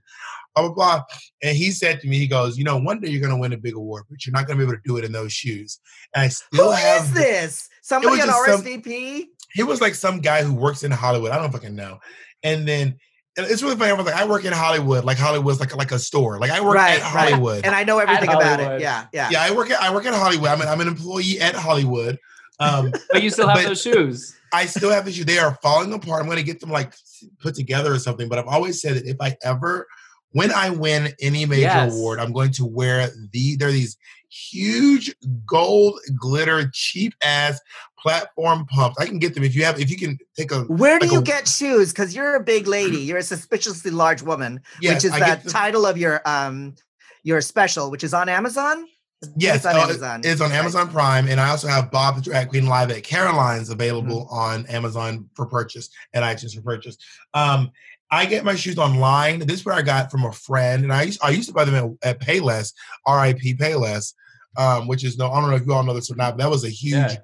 blah, 0.54 0.66
blah, 0.66 0.74
blah. 0.74 1.04
And 1.44 1.56
he 1.56 1.72
said 1.72 2.02
to 2.02 2.08
me, 2.08 2.18
he 2.18 2.28
goes, 2.28 2.58
you 2.58 2.64
know, 2.64 2.78
one 2.78 3.00
day 3.00 3.10
you're 3.10 3.22
going 3.22 3.34
to 3.34 3.40
win 3.40 3.54
a 3.54 3.58
big 3.58 3.76
award, 3.76 4.04
but 4.10 4.26
you're 4.26 4.34
not 4.34 4.48
going 4.48 4.58
to 4.60 4.66
be 4.66 4.70
able 4.70 4.78
to 4.78 4.84
do 4.86 4.98
it 4.98 5.06
in 5.06 5.12
those 5.12 5.32
shoes. 5.32 5.80
And 6.14 6.24
I 6.24 6.28
still 6.28 6.66
Who 6.66 6.72
have. 6.72 7.08
Who 7.08 7.08
is 7.08 7.14
this? 7.14 7.70
Somebody 7.82 8.22
on 8.22 8.30
RSVP? 8.30 9.20
Some, 9.20 9.30
he 9.54 9.64
was 9.64 9.80
like 9.80 9.96
some 9.96 10.20
guy 10.20 10.44
who 10.44 10.54
works 10.54 10.84
in 10.84 10.92
Hollywood. 10.92 11.32
I 11.32 11.38
don't 11.38 11.52
fucking 11.52 11.76
know. 11.76 12.00
And 12.44 12.68
then 12.68 12.98
it's 13.38 13.62
really 13.62 13.76
funny. 13.76 13.92
I 13.92 13.94
was 13.94 14.06
like, 14.06 14.16
I 14.16 14.26
work 14.26 14.46
in 14.46 14.54
Hollywood. 14.54 15.04
Like 15.04 15.18
Hollywood's 15.18 15.60
like 15.60 15.76
like 15.76 15.92
a 15.92 16.00
store. 16.00 16.40
Like 16.40 16.52
I 16.52 16.62
work 16.62 16.76
right, 16.76 17.00
at 17.00 17.02
Hollywood, 17.02 17.56
right. 17.56 17.66
and 17.66 17.76
I 17.76 17.84
know 17.84 18.00
everything 18.00 18.30
about 18.30 18.60
it. 18.60 18.82
Yeah, 18.82 19.08
yeah, 19.12 19.30
yeah. 19.30 19.44
I 19.44 19.52
work 19.52 19.70
at 19.70 19.82
I 19.82 19.94
work 19.94 20.06
at 20.06 20.14
Hollywood. 20.14 20.50
I'm 20.50 20.62
an, 20.62 20.68
I'm 20.68 20.80
an 20.80 20.88
employee 20.88 21.40
at 21.42 21.56
Hollywood. 21.56 22.18
Um, 22.60 22.94
but 23.12 23.22
you 23.22 23.30
still 23.30 23.50
have 23.50 23.64
those 23.64 23.82
shoes. 23.82 24.36
I 24.56 24.66
still 24.66 24.92
have 24.92 25.12
shoes. 25.12 25.26
They 25.26 25.40
are 25.40 25.58
falling 25.62 25.94
apart. 25.94 26.22
I'm 26.22 26.28
going 26.28 26.38
to 26.38 26.44
get 26.44 26.60
them 26.60 26.70
like 26.70 26.94
put 27.40 27.56
together 27.56 27.94
or 27.94 28.00
something. 28.00 28.30
But 28.30 28.40
I've 28.40 28.48
always 28.48 28.82
said 28.82 28.96
that 28.96 29.06
if 29.06 29.18
I 29.20 29.36
ever, 29.44 29.88
when 30.32 30.52
I 30.52 30.70
win 30.70 31.14
any 31.20 31.46
major 31.46 31.62
yes. 31.62 31.94
award, 31.94 32.20
I'm 32.20 32.32
going 32.32 32.52
to 32.54 32.66
wear 32.66 33.10
the. 33.32 33.56
There 33.58 33.68
are 33.68 33.72
these 33.72 33.98
huge 34.30 35.14
gold 35.46 36.00
glitter 36.18 36.70
cheap 36.74 37.14
ass 37.24 37.60
platform 38.00 38.66
pumps. 38.68 38.98
I 39.00 39.06
can 39.06 39.20
get 39.20 39.34
them 39.34 39.44
if 39.44 39.56
you 39.56 39.66
have. 39.66 39.80
If 39.80 39.90
you 39.90 39.98
can 39.98 40.18
take 40.38 40.52
a. 40.52 40.62
Where 40.64 41.00
do 41.00 41.08
like 41.08 41.14
you 41.14 41.20
a, 41.20 41.24
get 41.24 41.48
shoes? 41.48 41.92
Because 41.92 42.16
you're 42.16 42.36
a 42.36 42.44
big 42.44 42.68
lady. 42.68 43.00
You're 43.00 43.18
a 43.18 43.24
suspiciously 43.24 43.92
large 43.92 44.22
woman, 44.22 44.62
yes, 44.82 44.96
which 44.96 45.06
is 45.06 45.12
I 45.12 45.36
the 45.36 45.50
title 45.50 45.86
of 45.86 45.98
your 45.98 46.22
um 46.26 46.76
your 47.24 47.42
special, 47.42 47.92
which 47.92 48.04
is 48.04 48.14
on 48.14 48.30
Amazon. 48.30 48.88
Yes, 49.36 49.58
it's 49.58 49.66
on 49.66 49.76
uh, 49.76 49.80
Amazon. 49.80 50.22
It's 50.24 50.42
on 50.42 50.52
Amazon 50.52 50.90
Prime, 50.90 51.28
and 51.28 51.40
I 51.40 51.50
also 51.50 51.68
have 51.68 51.92
Bob 51.92 52.16
the 52.16 52.22
Drag 52.22 52.50
Queen 52.50 52.66
live 52.66 52.92
at 52.92 53.04
Caroline's 53.04 53.70
available 53.70 54.26
mm-hmm. 54.26 54.36
on 54.36 54.66
Amazon 54.68 55.30
for 55.34 55.46
purchase 55.46 55.90
and 56.14 56.24
iTunes 56.24 56.56
for 56.56 56.62
purchase. 56.62 56.98
Um, 57.34 57.72
I 58.12 58.26
get 58.26 58.46
my 58.46 58.56
shoes 58.56 58.78
online. 58.78 59.40
This 59.40 59.60
is 59.60 59.66
where 59.66 59.76
I 59.76 59.82
got 59.82 60.12
from 60.12 60.26
a 60.26 60.32
friend, 60.32 60.84
and 60.84 60.94
I 60.94 61.04
used 61.04 61.20
I 61.24 61.30
used 61.30 61.48
to 61.50 61.54
buy 61.54 61.66
them 61.66 61.98
at, 62.04 62.10
at 62.10 62.22
Payless, 62.22 62.74
R.I.P. 63.06 63.56
Payless, 63.56 64.14
um, 64.58 64.88
which 64.88 65.04
is 65.04 65.18
no 65.18 65.32
I 65.32 65.42
don't 65.42 65.50
know 65.50 65.56
if 65.56 65.66
you 65.66 65.74
all 65.74 65.84
know 65.84 65.94
this 65.94 66.12
or 66.12 66.16
not, 66.16 66.38
but 66.38 66.44
that 66.44 66.50
was 66.50 66.64
a 66.64 66.70
huge. 66.70 66.94
Yeah. 66.94 67.18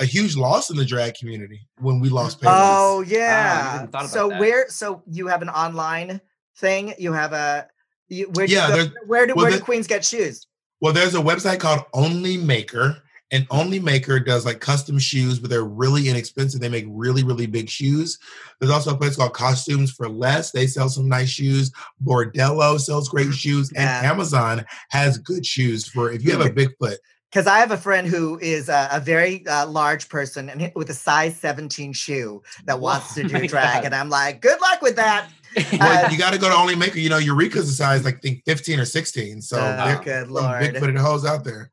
A 0.00 0.04
huge 0.04 0.34
loss 0.34 0.70
in 0.70 0.76
the 0.76 0.84
drag 0.84 1.14
community 1.14 1.68
when 1.78 2.00
we 2.00 2.08
lost 2.08 2.40
Payless. 2.40 2.50
Oh 2.50 3.04
yeah. 3.06 3.86
so 4.06 4.28
that. 4.28 4.40
where? 4.40 4.68
So 4.68 5.04
you 5.06 5.28
have 5.28 5.40
an 5.40 5.50
online 5.50 6.20
thing. 6.56 6.94
You 6.98 7.12
have 7.12 7.32
a. 7.32 7.68
You, 8.08 8.26
where 8.32 8.48
do 8.48 8.52
yeah, 8.52 8.86
where 9.06 9.24
do 9.24 9.34
well, 9.36 9.44
where 9.44 9.52
do 9.52 9.60
queens 9.60 9.86
get 9.86 10.04
shoes? 10.04 10.48
Well, 10.80 10.92
there's 10.92 11.14
a 11.14 11.20
website 11.20 11.60
called 11.60 11.84
Only 11.92 12.36
Maker, 12.36 13.02
and 13.30 13.46
Only 13.50 13.80
Maker 13.80 14.20
does 14.20 14.44
like 14.44 14.60
custom 14.60 14.98
shoes, 14.98 15.38
but 15.38 15.50
they're 15.50 15.64
really 15.64 16.08
inexpensive. 16.08 16.60
They 16.60 16.68
make 16.68 16.86
really, 16.88 17.24
really 17.24 17.46
big 17.46 17.68
shoes. 17.68 18.18
There's 18.60 18.72
also 18.72 18.94
a 18.94 18.96
place 18.96 19.16
called 19.16 19.32
Costumes 19.32 19.90
for 19.90 20.08
Less. 20.08 20.50
They 20.50 20.66
sell 20.66 20.88
some 20.88 21.08
nice 21.08 21.30
shoes. 21.30 21.72
Bordello 22.04 22.78
sells 22.78 23.08
great 23.08 23.32
shoes, 23.34 23.70
and 23.70 23.84
yeah. 23.84 24.10
Amazon 24.10 24.64
has 24.90 25.18
good 25.18 25.46
shoes 25.46 25.86
for 25.86 26.10
if 26.12 26.24
you 26.24 26.32
have 26.32 26.46
a 26.46 26.50
big 26.52 26.70
foot 26.78 26.98
because 27.34 27.48
I 27.48 27.58
have 27.58 27.72
a 27.72 27.76
friend 27.76 28.06
who 28.06 28.38
is 28.38 28.68
a, 28.68 28.88
a 28.92 29.00
very 29.00 29.44
uh, 29.48 29.66
large 29.66 30.08
person 30.08 30.48
and 30.48 30.70
with 30.76 30.88
a 30.90 30.94
size 30.94 31.36
17 31.36 31.92
shoe 31.92 32.40
that 32.66 32.78
wants 32.78 33.12
to 33.14 33.24
do 33.28 33.48
drag. 33.48 33.74
God. 33.74 33.84
And 33.86 33.94
I'm 33.94 34.08
like, 34.08 34.40
good 34.40 34.60
luck 34.60 34.80
with 34.82 34.94
that. 34.94 35.28
well, 35.78 36.10
you 36.10 36.18
got 36.18 36.32
to 36.32 36.38
go 36.38 36.48
to 36.48 36.54
Only 36.54 36.74
Maker. 36.74 36.98
You 36.98 37.08
know, 37.08 37.18
Eureka's 37.18 37.68
a 37.68 37.72
size 37.72 38.04
like 38.04 38.22
think 38.22 38.42
15 38.44 38.80
or 38.80 38.84
16. 38.84 39.42
So 39.42 39.58
oh, 39.58 40.00
good 40.02 40.28
lord, 40.28 40.60
big 40.60 40.78
footed 40.78 40.96
hoes 40.96 41.24
out 41.24 41.44
there. 41.44 41.70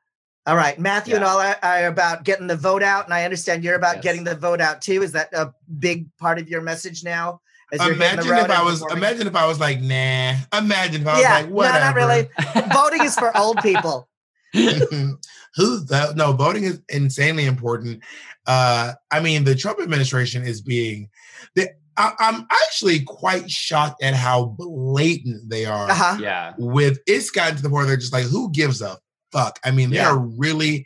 All 0.47 0.55
right, 0.55 0.77
Matthew 0.79 1.11
yeah. 1.11 1.17
and 1.17 1.25
all 1.25 1.39
are, 1.39 1.57
are, 1.61 1.85
about 1.85 2.23
getting 2.23 2.47
the 2.47 2.55
vote 2.55 2.81
out, 2.81 3.05
and 3.05 3.13
I 3.13 3.25
understand 3.25 3.63
you're 3.63 3.75
about 3.75 3.97
yes. 3.97 4.03
getting 4.03 4.23
the 4.23 4.35
vote 4.35 4.59
out 4.59 4.81
too. 4.81 5.03
Is 5.03 5.11
that 5.11 5.31
a 5.33 5.53
big 5.79 6.07
part 6.17 6.39
of 6.39 6.49
your 6.49 6.61
message 6.61 7.03
now? 7.03 7.41
Imagine 7.71 8.35
if 8.35 8.49
I 8.49 8.63
was. 8.63 8.83
Imagine 8.91 9.27
if 9.27 9.35
I 9.35 9.45
was 9.45 9.59
like, 9.59 9.79
nah. 9.79 10.33
Imagine 10.57 11.01
if 11.01 11.07
I 11.07 11.21
yeah, 11.21 11.37
was 11.37 11.45
like, 11.45 11.53
whatever. 11.53 11.79
No, 11.79 11.85
not 11.85 11.95
really. 11.95 12.29
Voting 12.73 13.03
is 13.03 13.15
for 13.15 13.35
old 13.37 13.57
people. 13.59 14.09
Who's 14.53 15.85
that? 15.85 16.15
No, 16.15 16.33
voting 16.33 16.63
is 16.63 16.81
insanely 16.89 17.45
important. 17.45 18.03
Uh, 18.47 18.93
I 19.11 19.19
mean, 19.19 19.43
the 19.43 19.55
Trump 19.55 19.79
administration 19.79 20.43
is 20.43 20.61
being. 20.61 21.09
The, 21.55 21.69
I, 21.97 22.13
am 22.19 22.47
actually 22.49 23.01
quite 23.01 23.49
shocked 23.49 24.01
at 24.01 24.13
how 24.13 24.55
blatant 24.57 25.49
they 25.49 25.65
are. 25.65 25.89
Uh-huh. 25.89 26.17
Yeah. 26.19 26.53
With 26.57 26.99
it's 27.05 27.29
gotten 27.29 27.57
to 27.57 27.61
the 27.61 27.69
point 27.69 27.79
where 27.79 27.85
they're 27.87 27.97
just 27.97 28.13
like, 28.13 28.25
who 28.25 28.51
gives 28.51 28.81
a 28.81 28.97
fuck? 29.31 29.59
I 29.63 29.71
mean, 29.71 29.89
they 29.89 29.97
yeah. 29.97 30.11
are 30.11 30.17
really 30.17 30.85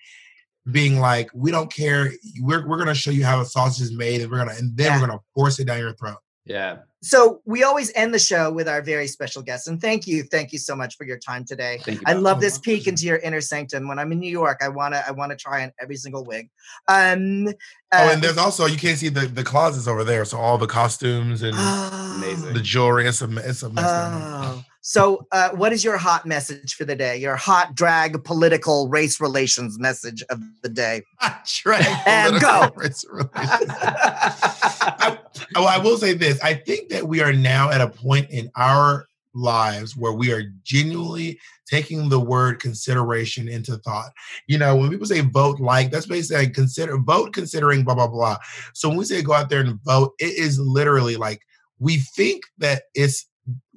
being 0.71 0.99
like, 0.99 1.29
we 1.33 1.51
don't 1.51 1.71
care. 1.71 2.11
We're 2.41 2.67
we're 2.67 2.77
gonna 2.77 2.95
show 2.95 3.11
you 3.11 3.23
how 3.23 3.41
a 3.41 3.45
sausage 3.45 3.83
is 3.83 3.95
made, 3.95 4.21
and 4.21 4.31
we're 4.31 4.39
gonna 4.39 4.55
and 4.57 4.75
then 4.75 4.87
yeah. 4.87 4.99
we're 4.99 5.07
gonna 5.07 5.19
force 5.33 5.59
it 5.59 5.65
down 5.65 5.79
your 5.79 5.93
throat. 5.93 6.17
Yeah. 6.45 6.77
So 7.01 7.41
we 7.45 7.63
always 7.63 7.91
end 7.95 8.13
the 8.13 8.19
show 8.19 8.51
with 8.51 8.67
our 8.67 8.81
very 8.81 9.07
special 9.07 9.41
guests. 9.41 9.67
And 9.67 9.81
thank 9.81 10.07
you. 10.07 10.23
Thank 10.23 10.53
you 10.53 10.59
so 10.59 10.75
much 10.75 10.95
for 10.95 11.05
your 11.05 11.17
time 11.17 11.43
today. 11.43 11.79
Thank 11.83 11.99
you. 11.99 12.03
I 12.07 12.13
love 12.13 12.39
this 12.39 12.57
peek 12.57 12.87
into 12.87 13.05
your 13.05 13.17
inner 13.17 13.41
sanctum. 13.41 13.87
When 13.87 13.99
I'm 13.99 14.11
in 14.11 14.19
New 14.19 14.29
York, 14.29 14.61
I 14.63 14.69
wanna 14.69 15.03
I 15.07 15.11
wanna 15.11 15.35
try 15.35 15.63
on 15.63 15.71
every 15.79 15.95
single 15.97 16.23
wig. 16.23 16.49
Um 16.87 17.47
uh, 17.47 17.51
Oh, 17.93 18.11
and 18.11 18.23
there's 18.23 18.37
also 18.37 18.65
you 18.65 18.77
can't 18.77 18.97
see 18.97 19.09
the, 19.09 19.27
the 19.27 19.43
closets 19.43 19.87
over 19.87 20.03
there. 20.03 20.25
So 20.25 20.37
all 20.37 20.57
the 20.57 20.67
costumes 20.67 21.41
and 21.41 21.55
oh, 21.57 22.51
the 22.53 22.61
jewelry. 22.61 23.07
It's 23.07 23.21
a 23.21 23.29
it's 23.37 23.63
a 23.63 23.69
mess. 23.69 23.85
Oh. 23.87 24.63
So, 24.87 25.25
uh, 25.31 25.49
what 25.49 25.73
is 25.73 25.83
your 25.83 25.97
hot 25.97 26.27
message 26.27 26.75
for 26.75 26.85
the 26.85 26.95
day? 26.95 27.17
Your 27.17 27.35
hot 27.35 27.73
drag 27.73 28.23
political 28.23 28.87
race 28.87 29.19
relations 29.19 29.79
message 29.79 30.23
of 30.29 30.39
the 30.61 30.69
day? 30.69 31.01
drag 31.63 31.83
and 32.05 32.39
go. 32.39 32.69
Race 32.75 33.03
relations. 33.09 33.33
I, 33.33 35.17
I 35.55 35.79
will 35.79 35.97
say 35.97 36.13
this: 36.13 36.39
I 36.43 36.53
think 36.53 36.89
that 36.89 37.07
we 37.07 37.19
are 37.23 37.33
now 37.33 37.71
at 37.71 37.81
a 37.81 37.87
point 37.87 38.29
in 38.29 38.51
our 38.55 39.07
lives 39.33 39.97
where 39.97 40.13
we 40.13 40.31
are 40.31 40.43
genuinely 40.63 41.39
taking 41.67 42.07
the 42.07 42.19
word 42.19 42.59
consideration 42.59 43.47
into 43.47 43.77
thought. 43.77 44.11
You 44.45 44.59
know, 44.59 44.75
when 44.75 44.91
people 44.91 45.07
say 45.07 45.21
vote 45.21 45.59
like, 45.59 45.89
that's 45.89 46.05
basically 46.05 46.51
consider 46.51 46.99
vote 46.99 47.33
considering 47.33 47.83
blah 47.83 47.95
blah 47.95 48.07
blah. 48.07 48.37
So 48.73 48.89
when 48.89 48.99
we 48.99 49.05
say 49.05 49.23
go 49.23 49.33
out 49.33 49.49
there 49.49 49.61
and 49.61 49.79
vote, 49.83 50.13
it 50.19 50.37
is 50.37 50.59
literally 50.59 51.15
like 51.15 51.41
we 51.79 51.97
think 51.97 52.43
that 52.59 52.83
it's 52.93 53.25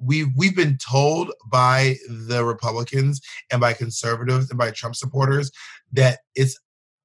we 0.01 0.24
we've 0.36 0.57
been 0.57 0.78
told 0.78 1.32
by 1.51 1.96
the 2.09 2.44
Republicans 2.44 3.20
and 3.51 3.61
by 3.61 3.72
conservatives 3.72 4.51
and 4.51 4.59
by 4.59 4.70
Trump 4.70 4.96
supporters 4.96 5.51
that 5.92 6.20
it's 6.34 6.59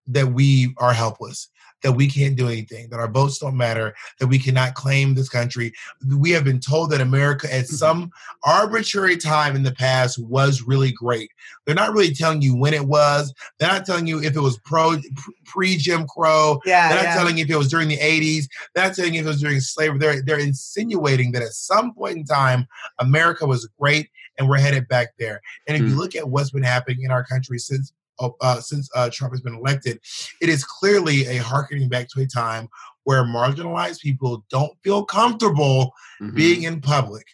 that 0.07 0.27
we 0.27 0.73
are 0.77 0.93
helpless 0.93 1.49
that 1.83 1.93
we 1.93 2.07
can't 2.07 2.35
do 2.35 2.47
anything, 2.47 2.89
that 2.89 2.99
our 2.99 3.09
votes 3.09 3.37
don't 3.37 3.57
matter, 3.57 3.93
that 4.19 4.27
we 4.27 4.39
cannot 4.39 4.73
claim 4.73 5.13
this 5.13 5.29
country. 5.29 5.73
We 6.17 6.31
have 6.31 6.43
been 6.43 6.59
told 6.59 6.91
that 6.91 7.01
America 7.01 7.53
at 7.53 7.65
mm-hmm. 7.65 7.75
some 7.75 8.11
arbitrary 8.43 9.17
time 9.17 9.55
in 9.55 9.63
the 9.63 9.73
past 9.73 10.17
was 10.17 10.63
really 10.63 10.91
great. 10.91 11.29
They're 11.65 11.75
not 11.75 11.93
really 11.93 12.13
telling 12.13 12.41
you 12.41 12.55
when 12.55 12.73
it 12.73 12.85
was. 12.85 13.33
They're 13.59 13.69
not 13.69 13.85
telling 13.85 14.07
you 14.07 14.21
if 14.21 14.35
it 14.35 14.41
was 14.41 14.57
pro 14.59 14.97
pre 15.45 15.77
Jim 15.77 16.07
Crow. 16.07 16.59
Yeah, 16.65 16.89
they're 16.89 16.97
not 16.97 17.05
yeah. 17.05 17.15
telling 17.15 17.37
you 17.37 17.43
if 17.43 17.49
it 17.49 17.57
was 17.57 17.69
during 17.69 17.89
the 17.89 17.97
80s. 17.97 18.47
They're 18.73 18.85
not 18.85 18.95
telling 18.95 19.13
you 19.13 19.21
if 19.21 19.25
it 19.25 19.29
was 19.29 19.41
during 19.41 19.59
slavery. 19.59 19.99
They're 19.99 20.21
they're 20.21 20.39
insinuating 20.39 21.31
that 21.33 21.43
at 21.43 21.53
some 21.53 21.93
point 21.93 22.17
in 22.17 22.25
time 22.25 22.67
America 22.99 23.45
was 23.45 23.67
great 23.79 24.09
and 24.37 24.49
we're 24.49 24.57
headed 24.57 24.87
back 24.87 25.09
there. 25.19 25.41
And 25.67 25.77
if 25.77 25.83
mm. 25.83 25.89
you 25.89 25.95
look 25.95 26.15
at 26.15 26.27
what's 26.27 26.51
been 26.51 26.63
happening 26.63 27.03
in 27.03 27.11
our 27.11 27.23
country 27.23 27.59
since 27.59 27.93
uh, 28.19 28.59
since 28.59 28.89
uh, 28.95 29.09
Trump 29.11 29.33
has 29.33 29.41
been 29.41 29.55
elected, 29.55 29.99
it 30.41 30.49
is 30.49 30.63
clearly 30.63 31.27
a 31.27 31.37
harkening 31.37 31.89
back 31.89 32.07
to 32.09 32.21
a 32.21 32.27
time 32.27 32.69
where 33.03 33.23
marginalized 33.23 33.99
people 33.99 34.45
don't 34.49 34.73
feel 34.83 35.03
comfortable 35.03 35.91
mm-hmm. 36.21 36.35
being 36.35 36.63
in 36.63 36.81
public. 36.81 37.25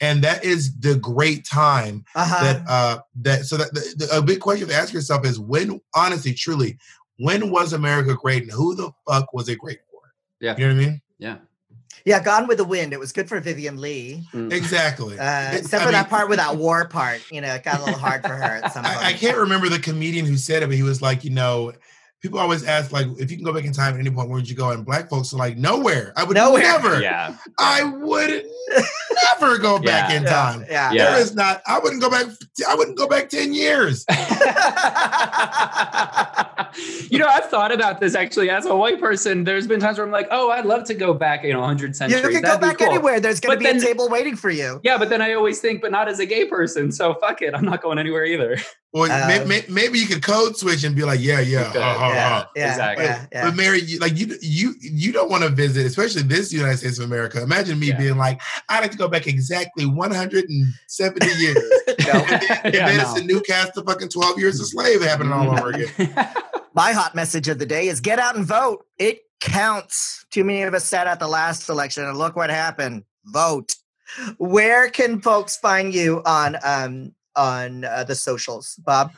And 0.00 0.22
that 0.22 0.44
is 0.44 0.78
the 0.78 0.94
great 0.96 1.44
time 1.44 2.04
uh-huh. 2.14 2.44
that 2.44 2.62
uh 2.68 2.98
that 3.16 3.46
so 3.46 3.56
that 3.56 3.74
the, 3.74 3.94
the, 3.96 4.16
a 4.16 4.22
big 4.22 4.38
question 4.38 4.68
to 4.68 4.74
ask 4.74 4.92
yourself 4.92 5.26
is 5.26 5.40
when 5.40 5.80
honestly 5.92 6.32
truly 6.32 6.78
when 7.18 7.50
was 7.50 7.72
America 7.72 8.14
great 8.14 8.44
and 8.44 8.52
who 8.52 8.76
the 8.76 8.92
fuck 9.08 9.32
was 9.32 9.48
it 9.48 9.58
great 9.58 9.80
for? 9.90 10.00
Yeah. 10.40 10.56
You 10.56 10.68
know 10.68 10.74
what 10.74 10.82
I 10.82 10.86
mean? 10.86 11.00
Yeah. 11.18 11.36
Yeah, 12.04 12.22
Gone 12.22 12.46
with 12.46 12.58
the 12.58 12.64
Wind. 12.64 12.92
It 12.92 13.00
was 13.00 13.12
good 13.12 13.28
for 13.28 13.40
Vivien 13.40 13.80
Leigh. 13.80 14.22
Mm. 14.32 14.52
Exactly. 14.52 15.18
Uh, 15.18 15.52
except 15.52 15.74
I 15.74 15.78
for 15.78 15.84
mean, 15.86 15.92
that 15.92 16.08
part 16.08 16.28
with 16.28 16.38
that 16.38 16.56
war 16.56 16.86
part, 16.86 17.22
you 17.30 17.40
know, 17.40 17.54
it 17.54 17.64
got 17.64 17.80
a 17.80 17.84
little 17.84 17.98
hard 17.98 18.22
for 18.22 18.34
her 18.34 18.60
at 18.62 18.68
some 18.72 18.84
point. 18.84 18.96
I, 18.96 19.10
I, 19.10 19.12
can't 19.12 19.36
remember 19.36 19.68
the 19.68 19.78
comedian 19.78 20.26
who 20.26 20.36
said 20.36 20.62
it, 20.62 20.66
but 20.66 20.76
he 20.76 20.82
was 20.82 21.02
like, 21.02 21.24
you 21.24 21.30
know, 21.30 21.72
people 22.20 22.38
always 22.38 22.64
ask, 22.64 22.92
like, 22.92 23.06
if 23.18 23.30
you 23.30 23.36
can 23.36 23.44
go 23.44 23.52
back 23.52 23.64
in 23.64 23.72
time 23.72 23.94
at 23.94 24.00
any 24.00 24.10
point, 24.10 24.28
where 24.28 24.36
would 24.36 24.48
you 24.48 24.56
go? 24.56 24.70
And 24.70 24.84
black 24.84 25.08
folks 25.08 25.32
are 25.32 25.36
like, 25.36 25.56
nowhere. 25.56 26.12
I 26.16 26.24
would 26.24 26.34
nowhere. 26.34 26.62
never. 26.62 27.00
Yeah. 27.00 27.36
I 27.58 27.84
would 27.84 28.44
never 29.24 29.58
go 29.58 29.78
back 29.78 30.10
yeah. 30.10 30.16
in 30.16 30.24
time. 30.24 30.64
Yeah. 30.68 30.92
yeah. 30.92 31.10
There 31.10 31.20
is 31.20 31.34
not, 31.34 31.62
I 31.66 31.78
wouldn't 31.78 32.02
go 32.02 32.10
back, 32.10 32.26
I 32.68 32.74
wouldn't 32.74 32.98
go 32.98 33.08
back 33.08 33.28
10 33.28 33.54
years. 33.54 34.04
you 37.10 37.18
know, 37.18 37.26
I've 37.26 37.46
thought 37.46 37.72
about 37.72 38.00
this 38.00 38.14
actually 38.14 38.50
as 38.50 38.66
a 38.66 38.74
white 38.74 39.00
person. 39.00 39.44
There's 39.44 39.66
been 39.66 39.80
times 39.80 39.98
where 39.98 40.06
I'm 40.06 40.12
like, 40.12 40.28
oh, 40.30 40.50
I'd 40.50 40.66
love 40.66 40.84
to 40.84 40.94
go 40.94 41.14
back, 41.14 41.44
you 41.44 41.52
know, 41.52 41.60
100 41.60 41.96
centuries. 41.96 42.22
You 42.22 42.30
can 42.30 42.42
That'd 42.42 42.60
go 42.60 42.66
back 42.66 42.78
cool. 42.78 42.88
anywhere. 42.88 43.20
There's 43.20 43.40
going 43.40 43.56
to 43.56 43.58
be 43.58 43.64
then, 43.64 43.76
a 43.78 43.80
table 43.80 44.08
waiting 44.08 44.36
for 44.36 44.50
you. 44.50 44.80
Yeah, 44.82 44.98
but 44.98 45.08
then 45.08 45.22
I 45.22 45.32
always 45.32 45.60
think, 45.60 45.82
but 45.82 45.90
not 45.90 46.08
as 46.08 46.20
a 46.20 46.26
gay 46.26 46.46
person. 46.46 46.92
So 46.92 47.14
fuck 47.14 47.42
it. 47.42 47.54
I'm 47.54 47.64
not 47.64 47.82
going 47.82 47.98
anywhere 47.98 48.24
either. 48.24 48.58
Well, 48.94 49.12
um, 49.12 49.48
may, 49.48 49.62
maybe 49.68 49.98
you 49.98 50.06
could 50.06 50.22
code 50.22 50.56
switch 50.56 50.82
and 50.82 50.96
be 50.96 51.04
like, 51.04 51.20
yeah, 51.20 51.40
yeah, 51.40 51.72
uh, 51.74 51.78
uh, 51.78 52.10
yeah, 52.12 52.36
uh. 52.36 52.44
yeah, 52.56 52.70
exactly. 52.70 53.04
Yeah, 53.04 53.26
yeah. 53.32 53.44
But 53.44 53.56
Mary, 53.56 53.80
you, 53.82 53.98
like 53.98 54.16
you, 54.16 54.34
you, 54.40 54.74
you 54.80 55.12
don't 55.12 55.30
want 55.30 55.42
to 55.42 55.50
visit, 55.50 55.84
especially 55.84 56.22
this 56.22 56.54
United 56.54 56.78
States 56.78 56.98
of 56.98 57.04
America. 57.04 57.42
Imagine 57.42 57.78
me 57.78 57.92
being 57.92 58.16
like, 58.16 58.40
I'd 58.70 58.80
like 58.80 58.90
to 58.92 58.96
go 58.96 59.06
back 59.06 59.26
exactly 59.26 59.84
170 59.84 61.26
years, 61.38 61.54
no. 61.86 61.94
and 61.94 62.28
then, 62.28 62.42
and 62.64 62.74
then 62.74 62.96
no. 62.96 63.02
it's 63.02 63.20
a 63.20 63.24
new 63.24 63.42
cast 63.42 63.76
of 63.76 63.84
fucking 63.84 64.08
12 64.08 64.38
years 64.38 64.58
a 64.58 64.64
slave 64.64 65.02
happening 65.02 65.32
all 65.32 65.50
over 65.50 65.70
again. 65.70 65.90
My 66.78 66.92
hot 66.92 67.12
message 67.12 67.48
of 67.48 67.58
the 67.58 67.66
day 67.66 67.88
is 67.88 67.98
get 67.98 68.20
out 68.20 68.36
and 68.36 68.44
vote. 68.44 68.86
It 69.00 69.22
counts. 69.40 70.24
Too 70.30 70.44
many 70.44 70.62
of 70.62 70.74
us 70.74 70.84
sat 70.84 71.08
at 71.08 71.18
the 71.18 71.26
last 71.26 71.68
election, 71.68 72.04
and 72.04 72.16
look 72.16 72.36
what 72.36 72.50
happened. 72.50 73.02
Vote. 73.24 73.74
Where 74.36 74.88
can 74.88 75.20
folks 75.20 75.56
find 75.56 75.92
you 75.92 76.22
on 76.24 76.56
um, 76.62 77.14
on 77.34 77.84
uh, 77.84 78.04
the 78.04 78.14
socials, 78.14 78.76
Bob? 78.86 79.10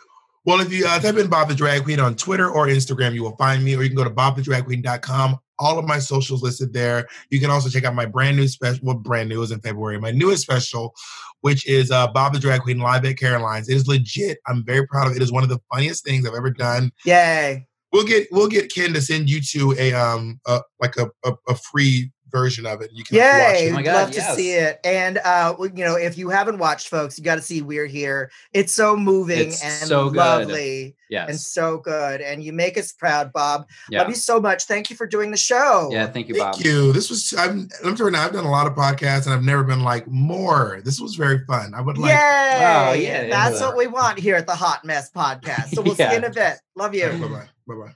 Well, 0.47 0.61
if 0.61 0.73
you 0.73 0.87
uh, 0.87 1.01
type 1.01 1.19
in 1.19 1.29
Bob 1.29 1.51
the 1.51 1.55
Drag 1.55 1.85
Queen 1.85 2.01
on 2.01 2.15
Twitter 2.15 2.51
or 2.51 2.67
Instagram, 2.67 3.13
you 3.13 3.23
will 3.23 3.37
find 3.37 3.63
me, 3.63 3.77
or 3.77 3.83
you 3.83 3.91
can 3.91 3.97
go 3.97 4.05
to 4.05 4.11
bobthedragqueen.com. 4.11 5.39
All 5.59 5.79
of 5.79 5.85
my 5.85 5.99
socials 5.99 6.43
listed 6.43 6.73
there. 6.73 7.09
You 7.29 7.41
can 7.41 7.51
also 7.51 7.69
check 7.69 7.85
out 7.85 7.95
my 7.95 8.07
brand 8.07 8.39
new 8.39 8.49
special, 8.49 8.81
well, 8.83 8.97
brand 8.97 9.29
new 9.29 9.43
is 9.43 9.51
in 9.51 9.61
February, 9.61 10.01
my 10.01 10.13
newest 10.13 10.41
special, 10.41 10.95
which 11.41 11.66
is 11.66 11.91
uh, 11.91 12.07
Bob 12.09 12.32
the 12.32 12.38
Drag 12.38 12.61
Queen 12.61 12.78
live 12.78 13.05
at 13.05 13.18
Caroline's. 13.18 13.68
It 13.68 13.76
is 13.76 13.88
legit. 13.88 14.38
I'm 14.47 14.64
very 14.64 14.86
proud 14.86 15.07
of 15.07 15.12
it. 15.12 15.16
It 15.16 15.22
is 15.22 15.32
one 15.32 15.43
of 15.43 15.49
the 15.49 15.61
funniest 15.72 16.05
things 16.05 16.26
I've 16.26 16.34
ever 16.34 16.51
done. 16.51 16.93
Yay. 17.05 17.66
We'll 17.93 18.07
get 18.07 18.28
we'll 18.30 18.49
get 18.49 18.72
Ken 18.72 18.93
to 18.93 19.03
send 19.03 19.28
you 19.28 19.41
to 19.51 19.74
a 19.78 19.93
um 19.93 20.41
a, 20.47 20.61
like 20.80 20.97
a, 20.97 21.09
a, 21.24 21.34
a 21.49 21.55
free 21.57 22.12
version 22.31 22.66
of 22.66 22.81
it. 22.81 22.91
You 22.93 23.05
can 23.05 23.16
Yay, 23.16 23.22
watch 23.22 23.62
it. 23.62 23.72
Oh 23.72 23.83
God, 23.83 23.95
love 23.95 24.14
yes. 24.14 24.28
to 24.28 24.35
see 24.35 24.53
it. 24.53 24.81
And 24.85 25.18
uh, 25.18 25.55
you 25.61 25.85
know, 25.85 25.97
if 25.97 26.16
you 26.16 26.28
haven't 26.31 26.59
watched, 26.59 26.89
folks, 26.89 27.18
you 27.18 27.24
got 27.24 27.37
to 27.37 27.43
see 27.43 27.62
We're 27.62 27.87
Here. 27.87 28.31
It's 28.53 28.72
so 28.72 28.97
moving 28.97 29.49
it's 29.49 29.62
and 29.62 29.89
so 29.89 30.09
lovely. 30.09 30.97
Yes. 31.11 31.28
And 31.28 31.41
so 31.41 31.78
good. 31.78 32.20
And 32.20 32.43
you 32.43 32.53
make 32.53 32.78
us 32.78 32.93
proud, 32.93 33.33
Bob. 33.33 33.66
Yeah. 33.91 34.01
Love 34.01 34.11
you 34.11 34.14
so 34.14 34.41
much. 34.41 34.64
Thank 34.64 34.91
you 34.91 34.97
for 34.97 35.09
doing 35.09 35.33
the 35.33 35.37
show. 35.37 35.89
Yeah, 35.91 36.07
thank 36.07 36.28
you, 36.28 36.37
Bob. 36.37 36.55
Thank 36.55 36.66
you. 36.66 36.93
This 36.93 37.11
was 37.11 37.35
I'm 37.37 37.68
I'm 37.85 37.97
telling 37.97 38.14
I've 38.14 38.33
done 38.33 38.45
a 38.45 38.51
lot 38.51 38.68
of 38.68 38.74
podcasts 38.74 39.26
and 39.26 39.35
I've 39.35 39.43
never 39.43 39.64
been 39.64 39.83
like 39.83 40.07
more. 40.07 40.81
This 40.85 41.01
was 41.01 41.16
very 41.16 41.45
fun. 41.47 41.74
I 41.74 41.81
would 41.81 41.99
like 41.99 42.11
Yay! 42.11 42.16
Oh, 42.16 42.93
yeah. 42.93 43.28
That's 43.28 43.61
yeah. 43.61 43.66
what 43.66 43.76
we 43.76 43.89
want 43.89 44.18
here 44.18 44.37
at 44.37 44.47
the 44.47 44.55
Hot 44.55 44.85
Mess 44.85 45.11
Podcast. 45.11 45.74
So 45.74 45.83
we'll 45.83 45.97
yeah. 45.97 46.11
see 46.11 46.16
you 46.16 46.18
in 46.18 46.24
a 46.24 46.31
bit. 46.31 46.59
Love 46.76 46.95
you. 46.95 47.09
Bye-bye. 47.09 47.49
Bye-bye. 47.66 47.95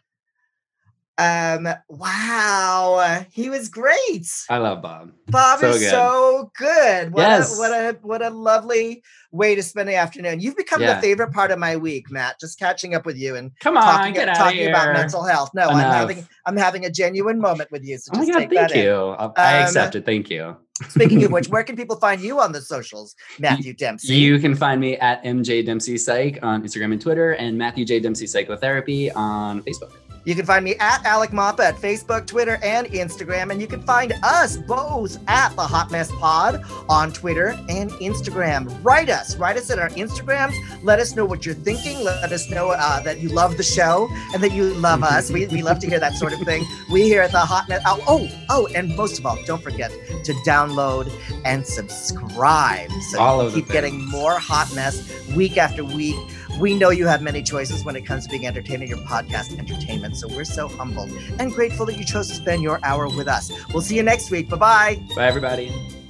Um, 1.16 1.68
wow, 1.88 3.24
he 3.30 3.48
was 3.48 3.68
great. 3.68 4.26
I 4.50 4.58
love 4.58 4.82
Bob. 4.82 5.12
Bob 5.28 5.60
so 5.60 5.68
is 5.68 5.78
good. 5.78 5.90
so 5.90 6.50
good. 6.58 7.12
What 7.12 7.20
yes. 7.20 7.56
a 7.56 7.60
what 7.60 7.70
a 7.72 7.98
what 8.02 8.22
a 8.22 8.30
lovely 8.30 9.02
way 9.30 9.54
to 9.54 9.62
spend 9.62 9.88
the 9.88 9.94
afternoon. 9.94 10.40
You've 10.40 10.56
become 10.56 10.82
yeah. 10.82 10.94
the 10.94 11.00
favorite 11.00 11.32
part 11.32 11.52
of 11.52 11.58
my 11.60 11.76
week, 11.76 12.10
Matt. 12.10 12.40
Just 12.40 12.58
catching 12.58 12.96
up 12.96 13.06
with 13.06 13.16
you 13.16 13.36
and 13.36 13.52
come 13.60 13.76
on, 13.76 13.82
talking, 13.84 14.14
get 14.14 14.34
talking 14.34 14.68
about 14.68 14.92
mental 14.92 15.22
health. 15.22 15.50
No, 15.54 15.68
Enough. 15.68 15.76
I'm 15.76 15.92
having 15.92 16.28
I'm 16.46 16.56
having 16.56 16.84
a 16.84 16.90
genuine 16.90 17.40
moment 17.40 17.70
with 17.70 17.84
you. 17.84 17.96
So 17.98 18.10
oh 18.14 18.18
my 18.18 18.26
God, 18.26 18.50
thank 18.50 18.74
you. 18.74 19.14
Um, 19.16 19.32
I 19.36 19.58
accept 19.58 19.94
it. 19.94 20.04
Thank 20.04 20.30
you. 20.30 20.56
Speaking 20.88 21.22
of 21.22 21.30
which, 21.30 21.48
where 21.50 21.62
can 21.62 21.76
people 21.76 21.96
find 21.96 22.20
you 22.20 22.40
on 22.40 22.50
the 22.50 22.60
socials, 22.60 23.14
Matthew 23.38 23.72
Dempsey? 23.74 24.14
You 24.14 24.40
can 24.40 24.56
find 24.56 24.80
me 24.80 24.96
at 24.96 25.22
MJ 25.22 25.64
Dempsey 25.64 25.96
Psych 25.96 26.40
on 26.42 26.64
Instagram 26.64 26.92
and 26.92 27.00
Twitter, 27.00 27.32
and 27.32 27.56
Matthew 27.56 27.84
J 27.84 28.00
Dempsey 28.00 28.26
Psychotherapy 28.26 29.12
on 29.12 29.62
Facebook. 29.62 29.92
You 30.24 30.34
can 30.34 30.46
find 30.46 30.64
me 30.64 30.74
at 30.76 31.04
Alec 31.04 31.30
Mapa 31.30 31.60
at 31.60 31.76
Facebook, 31.76 32.26
Twitter, 32.26 32.58
and 32.62 32.86
Instagram. 32.88 33.50
And 33.50 33.60
you 33.60 33.66
can 33.66 33.82
find 33.82 34.14
us 34.22 34.56
both 34.56 35.18
at 35.28 35.54
the 35.54 35.62
Hot 35.62 35.90
Mess 35.90 36.10
Pod 36.12 36.64
on 36.88 37.12
Twitter 37.12 37.48
and 37.68 37.90
Instagram. 37.92 38.74
Write 38.82 39.10
us, 39.10 39.36
write 39.36 39.56
us 39.56 39.70
at 39.70 39.78
our 39.78 39.90
Instagrams. 39.90 40.54
Let 40.82 40.98
us 40.98 41.14
know 41.14 41.26
what 41.26 41.44
you're 41.44 41.54
thinking. 41.54 42.02
Let 42.02 42.32
us 42.32 42.48
know 42.50 42.70
uh, 42.70 43.00
that 43.00 43.20
you 43.20 43.28
love 43.28 43.56
the 43.56 43.62
show 43.62 44.08
and 44.32 44.42
that 44.42 44.52
you 44.52 44.72
love 44.74 45.02
us. 45.02 45.30
We, 45.30 45.46
we 45.48 45.62
love 45.62 45.78
to 45.80 45.86
hear 45.88 46.00
that 46.00 46.14
sort 46.14 46.32
of 46.32 46.40
thing. 46.40 46.64
We 46.90 47.02
here 47.02 47.22
at 47.22 47.32
the 47.32 47.40
Hot 47.40 47.68
Mess. 47.68 47.82
Oh, 47.86 48.02
oh, 48.08 48.28
oh, 48.48 48.68
and 48.74 48.96
most 48.96 49.18
of 49.18 49.26
all, 49.26 49.38
don't 49.44 49.62
forget 49.62 49.90
to 50.24 50.32
download 50.46 51.12
and 51.44 51.66
subscribe 51.66 52.90
so 53.10 53.20
all 53.20 53.44
you 53.44 53.50
keep 53.50 53.68
getting 53.68 54.04
more 54.08 54.38
Hot 54.38 54.74
Mess 54.74 55.10
week 55.34 55.58
after 55.58 55.84
week. 55.84 56.16
We 56.58 56.74
know 56.74 56.90
you 56.90 57.06
have 57.06 57.22
many 57.22 57.42
choices 57.42 57.84
when 57.84 57.96
it 57.96 58.06
comes 58.06 58.24
to 58.24 58.30
being 58.30 58.46
entertained 58.46 58.82
in 58.82 58.88
your 58.88 58.98
podcast 58.98 59.58
entertainment. 59.58 60.16
So 60.16 60.28
we're 60.28 60.44
so 60.44 60.68
humbled 60.68 61.10
and 61.38 61.52
grateful 61.52 61.86
that 61.86 61.96
you 61.96 62.04
chose 62.04 62.28
to 62.28 62.34
spend 62.34 62.62
your 62.62 62.80
hour 62.84 63.08
with 63.08 63.28
us. 63.28 63.50
We'll 63.72 63.82
see 63.82 63.96
you 63.96 64.02
next 64.02 64.30
week. 64.30 64.48
Bye 64.48 64.56
bye. 64.56 65.02
Bye, 65.16 65.26
everybody. 65.26 66.03